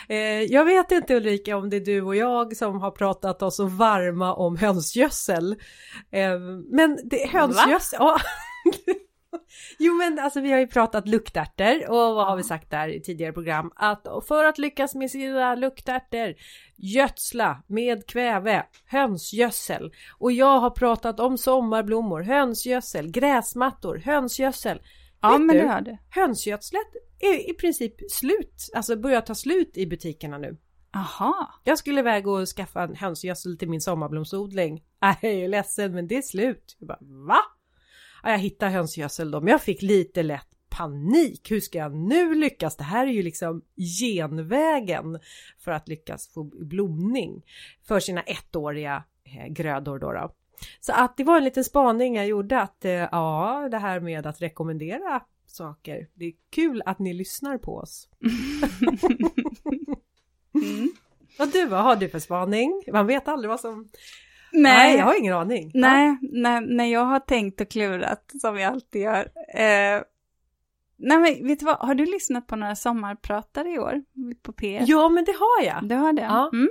Eh, 0.10 0.42
jag 0.42 0.66
vet 0.66 0.92
inte 0.92 1.16
Ulrika 1.16 1.58
om 1.58 1.70
det 1.70 1.76
är 1.76 1.86
du 1.86 2.02
och 2.02 2.16
jag 2.16 2.58
som 2.58 2.82
har 2.82 2.92
pratat 2.92 3.42
oss 3.42 3.56
så 3.56 3.66
varma 3.66 4.34
om 4.34 4.58
hönsgödsel. 4.58 5.52
Eh, 6.12 6.40
men 6.72 7.00
det, 7.04 7.30
hönsgödsel, 7.30 8.00
ja. 8.00 8.18
Jo 9.80 9.94
men 9.94 10.20
alltså 10.20 10.42
vi 10.42 10.52
har 10.52 10.60
ju 10.60 10.68
pratat 10.68 11.08
luktärtor 11.08 11.90
och 11.90 12.16
vad 12.16 12.28
har 12.28 12.36
vi 12.36 12.44
sagt 12.44 12.72
där 12.72 12.88
i 12.88 13.02
tidigare 13.02 13.34
program? 13.34 13.72
Att 13.76 14.08
för 14.28 14.44
att 14.44 14.58
lyckas 14.58 14.96
med 14.96 15.12
sina 15.12 15.56
luktärtor 15.56 16.36
gödsla 16.78 17.64
med 17.68 18.08
kväve, 18.08 18.66
hönsgödsel. 18.86 19.92
Och 20.18 20.32
jag 20.32 20.60
har 20.60 20.70
pratat 20.70 21.20
om 21.20 21.38
sommarblommor, 21.38 22.22
hönsgödsel, 22.22 23.12
gräsmattor, 23.12 24.02
hönsgödsel. 24.06 24.82
Ja 25.22 25.32
Vet 25.32 25.42
men 25.42 25.84
du, 25.84 25.92
du. 25.92 25.98
Hönsgödslet 26.10 26.88
är 27.20 27.50
i 27.50 27.54
princip 27.54 28.12
slut, 28.12 28.70
alltså 28.76 28.96
börjar 28.96 29.22
ta 29.22 29.36
slut 29.36 29.78
i 29.78 29.88
butikerna 29.88 30.38
nu. 30.38 30.58
Aha. 30.96 31.62
Jag 31.64 31.78
skulle 31.78 32.00
iväg 32.00 32.28
och 32.28 32.48
skaffa 32.48 32.84
en 32.84 32.96
hönsgödsel 32.96 33.58
till 33.58 33.70
min 33.70 33.82
sommarblomsodling. 33.82 34.84
Nej, 35.02 35.18
jag 35.22 35.32
är 35.32 35.48
ledsen 35.48 35.92
men 35.94 36.08
det 36.08 36.18
är 36.18 36.22
slut. 36.22 36.76
Jag 36.80 36.88
bara, 36.88 36.98
va? 37.02 37.38
Ja, 38.26 38.32
jag 38.32 38.40
hittade 38.40 38.72
hönsgödsel 38.72 39.32
då, 39.32 39.42
men 39.42 39.52
jag 39.52 39.62
fick 39.62 39.82
lite 39.82 40.24
lätt 40.24 40.48
panik. 40.70 41.52
Hur 41.52 41.60
ska 41.60 41.78
jag 41.78 41.96
nu 41.96 42.36
lyckas? 42.36 42.76
Det 42.76 42.84
här 42.84 43.08
är 43.08 43.12
ju 43.12 43.22
liksom 43.22 43.62
genvägen 44.00 45.20
för 45.60 45.72
att 45.72 45.88
lyckas 45.88 46.28
få 46.28 46.44
blomning 46.44 47.46
för 47.84 48.00
sina 48.00 48.22
ettåriga 48.22 49.04
eh, 49.24 49.48
grödor 49.48 50.00
då. 50.00 50.12
då. 50.12 50.34
Så 50.80 50.94
att 50.94 51.18
det 51.18 51.24
var 51.24 51.38
en 51.38 51.44
liten 51.44 51.64
spaning 51.64 52.16
jag 52.16 52.28
gjorde 52.28 52.62
att 52.62 52.86
eh, 52.86 52.92
ja, 52.92 53.68
det 53.72 53.78
här 53.78 54.00
med 54.00 54.26
att 54.26 54.42
rekommendera 54.42 55.22
saker. 55.46 56.08
Det 56.14 56.26
är 56.26 56.34
kul 56.50 56.82
att 56.86 57.00
ni 57.00 57.14
lyssnar 57.14 57.58
på 57.58 57.78
oss. 57.78 58.10
mm. 60.54 60.90
Och 61.40 61.48
du, 61.48 61.66
vad 61.66 61.84
har 61.84 61.96
du 61.96 62.10
för 62.10 62.20
spaning? 62.20 62.84
Man 62.92 63.08
vet 63.08 63.28
aldrig 63.28 63.50
vad 63.50 63.60
som 63.60 63.90
Nej, 64.56 64.88
nej 64.88 64.98
jag 64.98 65.06
har 65.06 65.20
ingen 65.20 65.34
aning. 65.34 65.72
Nej, 65.74 66.18
ja. 66.22 66.30
när, 66.32 66.62
när 66.62 66.86
jag 66.86 67.06
har 67.06 67.20
tänkt 67.20 67.62
och 67.62 67.70
klurat 67.70 68.32
som 68.42 68.58
jag 68.60 68.74
alltid 68.74 69.02
gör. 69.02 69.32
Eh, 69.56 70.02
Nej 70.98 71.18
men 71.18 71.48
vet 71.48 71.60
du 71.60 71.66
vad, 71.66 71.78
har 71.78 71.96
du 71.96 72.06
lyssnat 72.06 72.48
på 72.48 72.56
några 72.56 72.76
sommarpratare 72.76 73.70
i 73.70 73.80
år 73.80 74.04
på 74.42 74.52
P1? 74.52 74.84
Ja 74.88 75.10
men 75.10 75.26
det 75.26 75.32
har 75.32 75.66
jag. 75.66 75.90
Du 75.90 75.96
har 75.96 76.14
det? 76.14 76.22
Ja. 76.22 76.50
Mm. 76.54 76.70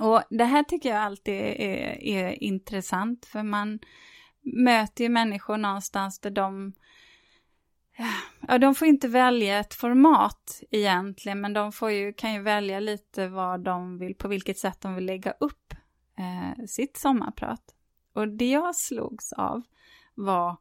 Och 0.00 0.22
det 0.30 0.44
här 0.44 0.62
tycker 0.62 0.88
jag 0.88 0.98
alltid 0.98 1.34
är, 1.34 2.04
är 2.04 2.42
intressant 2.42 3.26
för 3.26 3.42
man 3.42 3.78
möter 4.42 5.04
ju 5.04 5.10
människor 5.10 5.56
någonstans 5.56 6.18
där 6.20 6.30
de 6.30 6.72
Ja, 8.48 8.58
de 8.58 8.74
får 8.74 8.88
inte 8.88 9.08
välja 9.08 9.58
ett 9.58 9.74
format 9.74 10.62
egentligen, 10.70 11.40
men 11.40 11.52
de 11.52 11.72
får 11.72 11.90
ju, 11.90 12.12
kan 12.12 12.34
ju 12.34 12.42
välja 12.42 12.80
lite 12.80 13.28
vad 13.28 13.60
de 13.60 13.98
vill, 13.98 14.14
på 14.14 14.28
vilket 14.28 14.58
sätt 14.58 14.80
de 14.80 14.94
vill 14.94 15.06
lägga 15.06 15.30
upp 15.30 15.74
eh, 16.18 16.64
sitt 16.66 16.96
sommarprat. 16.96 17.74
Och 18.12 18.28
det 18.28 18.50
jag 18.50 18.76
slogs 18.76 19.32
av 19.32 19.62
var 20.14 20.56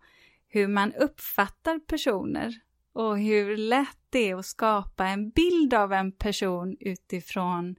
hur 0.47 0.67
man 0.67 0.93
uppfattar 0.93 1.79
personer 1.79 2.59
och 2.93 3.19
hur 3.19 3.57
lätt 3.57 3.97
det 4.09 4.29
är 4.29 4.35
att 4.35 4.45
skapa 4.45 5.07
en 5.07 5.29
bild 5.29 5.73
av 5.73 5.93
en 5.93 6.11
person 6.11 6.77
utifrån 6.79 7.75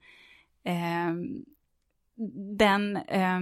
eh, 0.64 1.14
den 2.58 2.96
eh, 2.96 3.40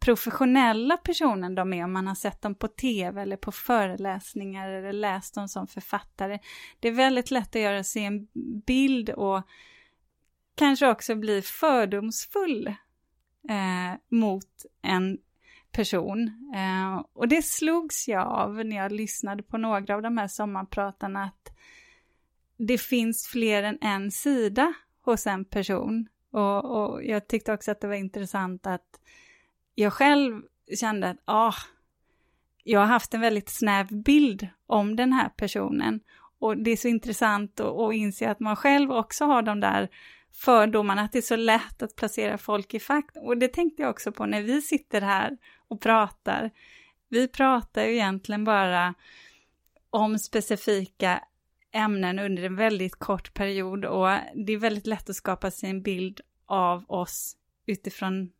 professionella 0.00 0.96
personen 0.96 1.54
de 1.54 1.72
är, 1.72 1.84
om 1.84 1.92
man 1.92 2.06
har 2.06 2.14
sett 2.14 2.42
dem 2.42 2.54
på 2.54 2.68
tv 2.68 3.22
eller 3.22 3.36
på 3.36 3.52
föreläsningar 3.52 4.70
eller 4.70 4.92
läst 4.92 5.34
dem 5.34 5.48
som 5.48 5.66
författare. 5.66 6.38
Det 6.80 6.88
är 6.88 6.92
väldigt 6.92 7.30
lätt 7.30 7.56
att 7.56 7.62
göra 7.62 7.84
sig 7.84 8.04
en 8.04 8.28
bild 8.66 9.10
och 9.10 9.42
kanske 10.54 10.88
också 10.88 11.14
bli 11.14 11.42
fördomsfull 11.42 12.74
eh, 13.48 13.98
mot 14.08 14.66
en 14.82 15.18
person. 15.72 16.28
Eh, 16.54 17.04
och 17.12 17.28
det 17.28 17.42
slogs 17.42 18.08
jag 18.08 18.26
av 18.26 18.64
när 18.64 18.76
jag 18.76 18.92
lyssnade 18.92 19.42
på 19.42 19.58
några 19.58 19.94
av 19.94 20.02
de 20.02 20.18
här 20.18 20.28
sommarpratarna, 20.28 21.24
att 21.24 21.56
det 22.56 22.78
finns 22.78 23.26
fler 23.26 23.62
än 23.62 23.78
en 23.80 24.10
sida 24.10 24.72
hos 25.02 25.26
en 25.26 25.44
person. 25.44 26.08
Och, 26.30 26.64
och 26.64 27.04
jag 27.04 27.28
tyckte 27.28 27.52
också 27.52 27.70
att 27.70 27.80
det 27.80 27.88
var 27.88 27.94
intressant 27.94 28.66
att 28.66 29.00
jag 29.74 29.92
själv 29.92 30.42
kände 30.80 31.10
att 31.10 31.18
ah, 31.24 31.54
jag 32.64 32.80
har 32.80 32.86
haft 32.86 33.14
en 33.14 33.20
väldigt 33.20 33.48
snäv 33.48 34.02
bild 34.02 34.48
om 34.66 34.96
den 34.96 35.12
här 35.12 35.28
personen. 35.28 36.00
Och 36.38 36.56
det 36.56 36.70
är 36.70 36.76
så 36.76 36.88
intressant 36.88 37.60
att, 37.60 37.66
att 37.66 37.94
inse 37.94 38.30
att 38.30 38.40
man 38.40 38.56
själv 38.56 38.92
också 38.92 39.24
har 39.24 39.42
de 39.42 39.60
där 39.60 39.88
fördomarna, 40.32 41.02
att 41.02 41.12
det 41.12 41.18
är 41.18 41.22
så 41.22 41.36
lätt 41.36 41.82
att 41.82 41.96
placera 41.96 42.38
folk 42.38 42.74
i 42.74 42.80
fack. 42.80 43.10
Och 43.14 43.38
det 43.38 43.48
tänkte 43.48 43.82
jag 43.82 43.90
också 43.90 44.12
på 44.12 44.26
när 44.26 44.42
vi 44.42 44.62
sitter 44.62 45.00
här 45.00 45.36
och 45.68 45.80
pratar. 45.80 46.50
Vi 47.08 47.28
pratar 47.28 47.84
ju 47.84 47.92
egentligen 47.92 48.44
bara 48.44 48.94
om 49.90 50.18
specifika 50.18 51.24
ämnen 51.72 52.18
under 52.18 52.42
en 52.42 52.56
väldigt 52.56 52.96
kort 52.96 53.34
period 53.34 53.84
och 53.84 54.08
det 54.34 54.52
är 54.52 54.58
väldigt 54.58 54.86
lätt 54.86 55.10
att 55.10 55.16
skapa 55.16 55.50
sig 55.50 55.70
en 55.70 55.82
bild 55.82 56.20
av 56.46 56.84
oss 56.88 57.36
utifrån 57.66 58.30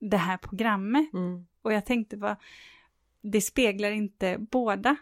det 0.00 0.16
här 0.16 0.36
programmet. 0.36 1.12
Mm. 1.12 1.46
Och 1.62 1.72
jag 1.72 1.86
tänkte 1.86 2.16
bara, 2.16 2.36
det 3.20 3.40
speglar 3.40 3.90
inte 3.90 4.36
båda. 4.38 4.96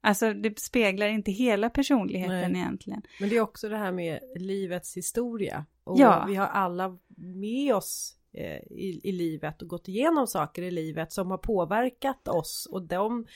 Alltså 0.00 0.32
det 0.32 0.58
speglar 0.58 1.08
inte 1.08 1.32
hela 1.32 1.70
personligheten 1.70 2.52
Nej. 2.52 2.60
egentligen. 2.60 3.02
Men 3.20 3.28
det 3.28 3.36
är 3.36 3.40
också 3.40 3.68
det 3.68 3.76
här 3.76 3.92
med 3.92 4.20
livets 4.36 4.96
historia. 4.96 5.66
Och 5.84 5.98
ja. 5.98 6.24
vi 6.28 6.34
har 6.34 6.46
alla 6.46 6.98
med 7.16 7.74
oss 7.74 8.16
eh, 8.32 8.56
i, 8.70 9.00
i 9.04 9.12
livet 9.12 9.62
och 9.62 9.68
gått 9.68 9.88
igenom 9.88 10.26
saker 10.26 10.62
i 10.62 10.70
livet 10.70 11.12
som 11.12 11.30
har 11.30 11.38
påverkat 11.38 12.28
oss 12.28 12.68
och 12.70 12.82
de, 12.82 13.26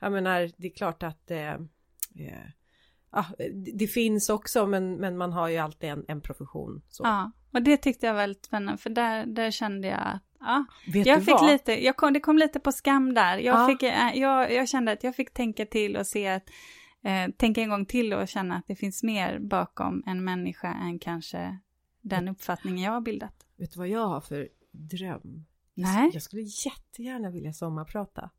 jag 0.00 0.12
menar 0.12 0.50
det 0.56 0.66
är 0.66 0.74
klart 0.74 1.02
att 1.02 1.30
eh, 1.30 1.52
eh, 2.14 2.48
ja, 3.12 3.26
det 3.78 3.86
finns 3.86 4.30
också 4.30 4.66
men, 4.66 4.94
men 4.94 5.16
man 5.16 5.32
har 5.32 5.48
ju 5.48 5.56
alltid 5.56 5.90
en, 5.90 6.04
en 6.08 6.20
profession. 6.20 6.82
Så. 6.88 7.04
Ja, 7.04 7.32
och 7.52 7.62
det 7.62 7.76
tyckte 7.76 8.06
jag 8.06 8.14
var 8.14 8.20
väldigt 8.20 8.44
spännande 8.44 8.78
för 8.78 8.90
där, 8.90 9.26
där 9.26 9.50
kände 9.50 9.88
jag 9.88 10.00
att 10.02 10.29
Ja, 10.40 10.64
Vet 10.92 11.06
jag 11.06 11.24
fick 11.24 11.34
vad? 11.34 11.50
lite, 11.50 11.84
jag 11.84 11.96
kom, 11.96 12.12
det 12.12 12.20
kom 12.20 12.38
lite 12.38 12.60
på 12.60 12.72
skam 12.72 13.14
där. 13.14 13.38
Jag, 13.38 13.60
ja. 13.60 13.66
fick, 13.66 13.82
eh, 13.82 14.14
jag, 14.14 14.52
jag 14.52 14.68
kände 14.68 14.92
att 14.92 15.04
jag 15.04 15.16
fick 15.16 15.34
tänka 15.34 15.66
till 15.66 15.96
och 15.96 16.06
se 16.06 16.28
att, 16.28 16.50
eh, 17.02 17.34
tänka 17.36 17.60
en 17.60 17.70
gång 17.70 17.86
till 17.86 18.12
och 18.12 18.28
känna 18.28 18.56
att 18.56 18.66
det 18.66 18.76
finns 18.76 19.02
mer 19.02 19.38
bakom 19.38 20.02
en 20.06 20.24
människa 20.24 20.68
än 20.68 20.98
kanske 20.98 21.58
den 22.00 22.28
uppfattningen 22.28 22.84
jag 22.84 22.92
har 22.92 23.00
bildat. 23.00 23.46
Vet 23.56 23.72
du 23.72 23.78
vad 23.78 23.88
jag 23.88 24.06
har 24.06 24.20
för 24.20 24.48
dröm? 24.70 25.44
Nej. 25.74 26.10
Jag 26.12 26.22
skulle 26.22 26.42
jättegärna 26.42 27.30
vilja 27.30 27.52
sommarprata. 27.52 28.30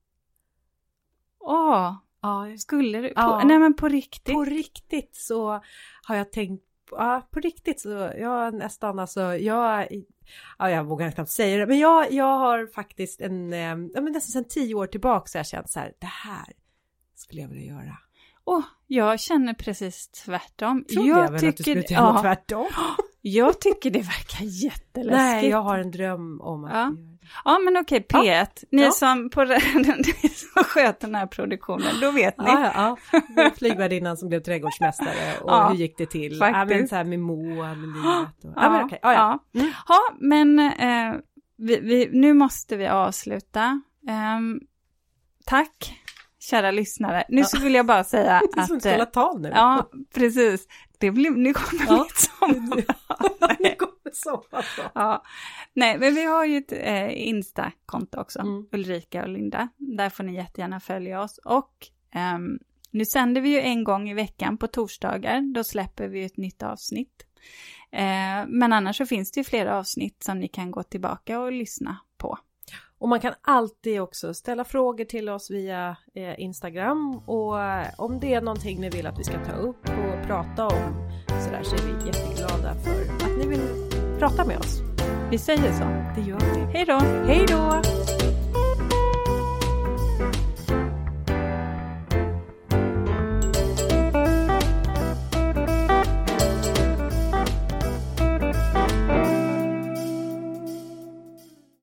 Åh, 1.40 1.96
ja. 2.22 2.58
skulle 2.58 3.02
du? 3.02 3.08
På, 3.08 3.14
ja. 3.16 3.44
Nej 3.46 3.60
men 3.60 3.74
på 3.74 3.88
riktigt? 3.88 4.34
På 4.34 4.46
riktigt 4.46 5.16
så 5.16 5.62
har 6.08 6.16
jag 6.16 6.32
tänkt 6.32 6.71
ja, 6.92 7.28
på 7.32 7.40
riktigt 7.40 7.80
så, 7.80 7.90
jag 8.18 8.54
nästan 8.54 9.00
alltså, 9.00 9.22
jag, 9.22 9.88
ja, 10.58 10.70
jag 10.70 10.84
vågar 10.84 11.12
knappt 11.12 11.32
säga 11.32 11.58
det, 11.58 11.68
men 11.68 11.80
jag, 11.80 12.12
jag 12.12 12.38
har 12.38 12.68
faktiskt 12.68 13.22
en, 13.22 13.54
eh, 13.54 13.60
ja 13.60 14.02
men 14.02 14.12
nästan 14.14 14.32
sedan 14.32 14.46
tio 14.50 14.76
år 14.76 14.88
tillbaka 14.88 15.28
så 15.28 15.38
har 15.38 15.40
jag 15.40 15.48
känt 15.48 15.70
så 15.70 15.80
här, 15.80 15.94
det 16.00 16.06
här 16.06 16.54
skulle 17.16 17.42
jag 17.42 17.50
vilja 17.50 17.74
göra. 17.74 17.98
Och 18.44 18.62
jag 18.88 19.20
känner 19.20 19.54
precis 19.54 20.08
tvärtom. 20.08 20.86
Trodde 20.94 21.10
jag, 21.10 21.20
jag 21.20 21.32
väl 21.32 21.40
tycker, 21.40 21.50
att 21.50 21.58
du 21.58 21.64
skulle 21.64 21.84
känna 21.84 22.14
ja, 22.16 22.22
tvärtom. 22.22 22.68
Jag 23.24 23.62
tycker 23.62 23.92
det 23.92 24.00
verkar 24.00 24.46
jätteläskigt. 24.46 25.18
Nej, 25.18 25.50
jag 25.50 25.62
har 25.62 25.80
en 25.80 25.92
dröm 25.92 26.42
om 26.42 26.64
att 26.64 26.72
ja. 26.74 26.92
Ja 27.46 27.60
men 27.60 27.78
okej, 27.78 28.06
P1, 28.10 28.24
ja. 28.26 28.46
ni 28.72 28.82
ja. 28.82 28.92
som, 28.92 29.30
på, 29.30 29.44
ni 30.24 30.30
som 30.30 30.64
sköter 30.64 31.08
den 31.08 31.16
här 31.16 31.28
produktionen, 31.28 32.00
då 32.02 32.12
vet 32.12 32.38
ni. 32.38 32.46
Ja, 32.48 32.98
ja. 33.36 33.52
Flygvärdinnan 33.58 34.18
som 34.18 34.30
blev 34.30 34.40
trädgårdsmästare 34.40 35.38
och 35.42 35.52
ja, 35.52 35.70
hur 35.70 35.76
gick 35.76 35.98
det 35.98 36.06
till? 36.06 36.40
Faktiskt. 36.40 36.72
Ja 36.72 36.78
men 36.78 36.88
så 36.88 36.96
här 36.96 37.04
med 37.04 37.20
med 37.76 37.90
livet 37.90 38.44
och... 38.44 38.54
Ja, 38.56 38.70
men 38.70 38.86
okej, 38.86 39.00
ja, 39.02 39.14
ja. 39.14 39.40
Ja, 39.52 39.60
mm. 39.60 39.74
ja 39.88 40.00
men 40.20 40.60
eh, 40.60 41.20
vi, 41.58 41.80
vi, 41.80 42.10
nu 42.12 42.34
måste 42.34 42.78
vi 42.78 42.88
avsluta. 42.88 43.82
Um, 44.38 44.62
tack 45.46 46.01
kära 46.42 46.72
lyssnare. 46.72 47.24
Nu 47.30 47.44
så 47.44 47.60
vill 47.60 47.74
jag 47.74 47.86
bara 47.86 48.04
säga 48.04 48.36
att... 48.36 48.52
Det 48.56 48.62
är 48.62 48.66
som 48.66 48.78
att 48.78 48.84
hålla 48.84 49.06
tal 49.06 49.42
nu. 49.42 49.50
Ja, 49.50 49.90
precis. 50.14 50.68
Det 50.98 51.12
blir, 51.12 51.32
nu 51.32 51.54
kommer 51.54 51.86
ja. 51.88 52.04
mitt 52.04 52.18
sommar. 52.18 52.86
nu 53.60 53.76
kommer 53.76 54.14
sommar. 54.14 54.66
Ja. 54.94 55.24
Nej, 55.74 55.98
men 56.00 56.16
vi 56.16 56.26
har 56.26 56.46
ju 56.46 56.58
ett 56.58 56.72
eh, 56.72 57.28
Insta-konto 57.28 58.20
också, 58.20 58.40
mm. 58.40 58.66
Ulrika 58.72 59.22
och 59.24 59.30
Linda. 59.30 59.70
Där 59.78 60.10
får 60.10 60.24
ni 60.24 60.36
jättegärna 60.36 60.80
följa 60.80 61.22
oss. 61.22 61.40
Och 61.46 61.88
um, 62.36 62.60
nu 62.92 63.06
sänder 63.06 63.42
vi 63.42 63.50
ju 63.50 63.60
en 63.60 63.84
gång 63.84 64.10
i 64.10 64.14
veckan 64.14 64.58
på 64.58 64.68
torsdagar. 64.68 65.54
Då 65.54 65.64
släpper 65.64 66.08
vi 66.08 66.24
ett 66.24 66.38
nytt 66.38 66.64
avsnitt. 66.64 67.26
Eh, 67.92 68.48
men 68.48 68.74
annars 68.74 68.98
så 68.98 69.06
finns 69.06 69.32
det 69.32 69.40
ju 69.40 69.44
flera 69.44 69.78
avsnitt 69.78 70.24
som 70.24 70.40
ni 70.40 70.48
kan 70.48 70.72
gå 70.72 70.84
tillbaka 70.84 71.40
och 71.40 71.52
lyssna 71.52 71.98
på. 72.18 72.38
Och 73.02 73.10
man 73.10 73.20
kan 73.20 73.34
alltid 73.42 74.02
också 74.02 74.34
ställa 74.34 74.64
frågor 74.64 75.06
till 75.06 75.30
oss 75.30 75.52
via 75.52 75.96
eh, 76.16 76.40
Instagram 76.40 77.22
och 77.26 77.62
eh, 77.62 77.88
om 77.98 78.20
det 78.20 78.34
är 78.34 78.42
någonting 78.42 78.82
ni 78.82 78.90
vill 78.90 79.08
att 79.08 79.20
vi 79.20 79.24
ska 79.24 79.46
ta 79.46 79.52
upp 79.52 79.90
och 79.90 80.28
prata 80.28 80.68
om 80.68 81.12
sådär 81.28 81.64
så 81.64 81.76
är 81.76 81.80
vi 81.80 82.08
jätteglada 82.08 82.76
för 82.76 83.26
att 83.26 83.38
ni 83.38 83.48
vill 83.48 83.90
prata 84.20 84.46
med 84.46 84.58
oss. 84.58 84.82
Vi 85.32 85.38
säger 85.38 85.72
så. 85.74 85.84
Det 86.16 86.30
gör 86.30 86.40
vi. 86.40 86.78
Hej 86.78 86.86
då! 86.86 87.00
Hej 87.26 87.46
då! 87.50 87.82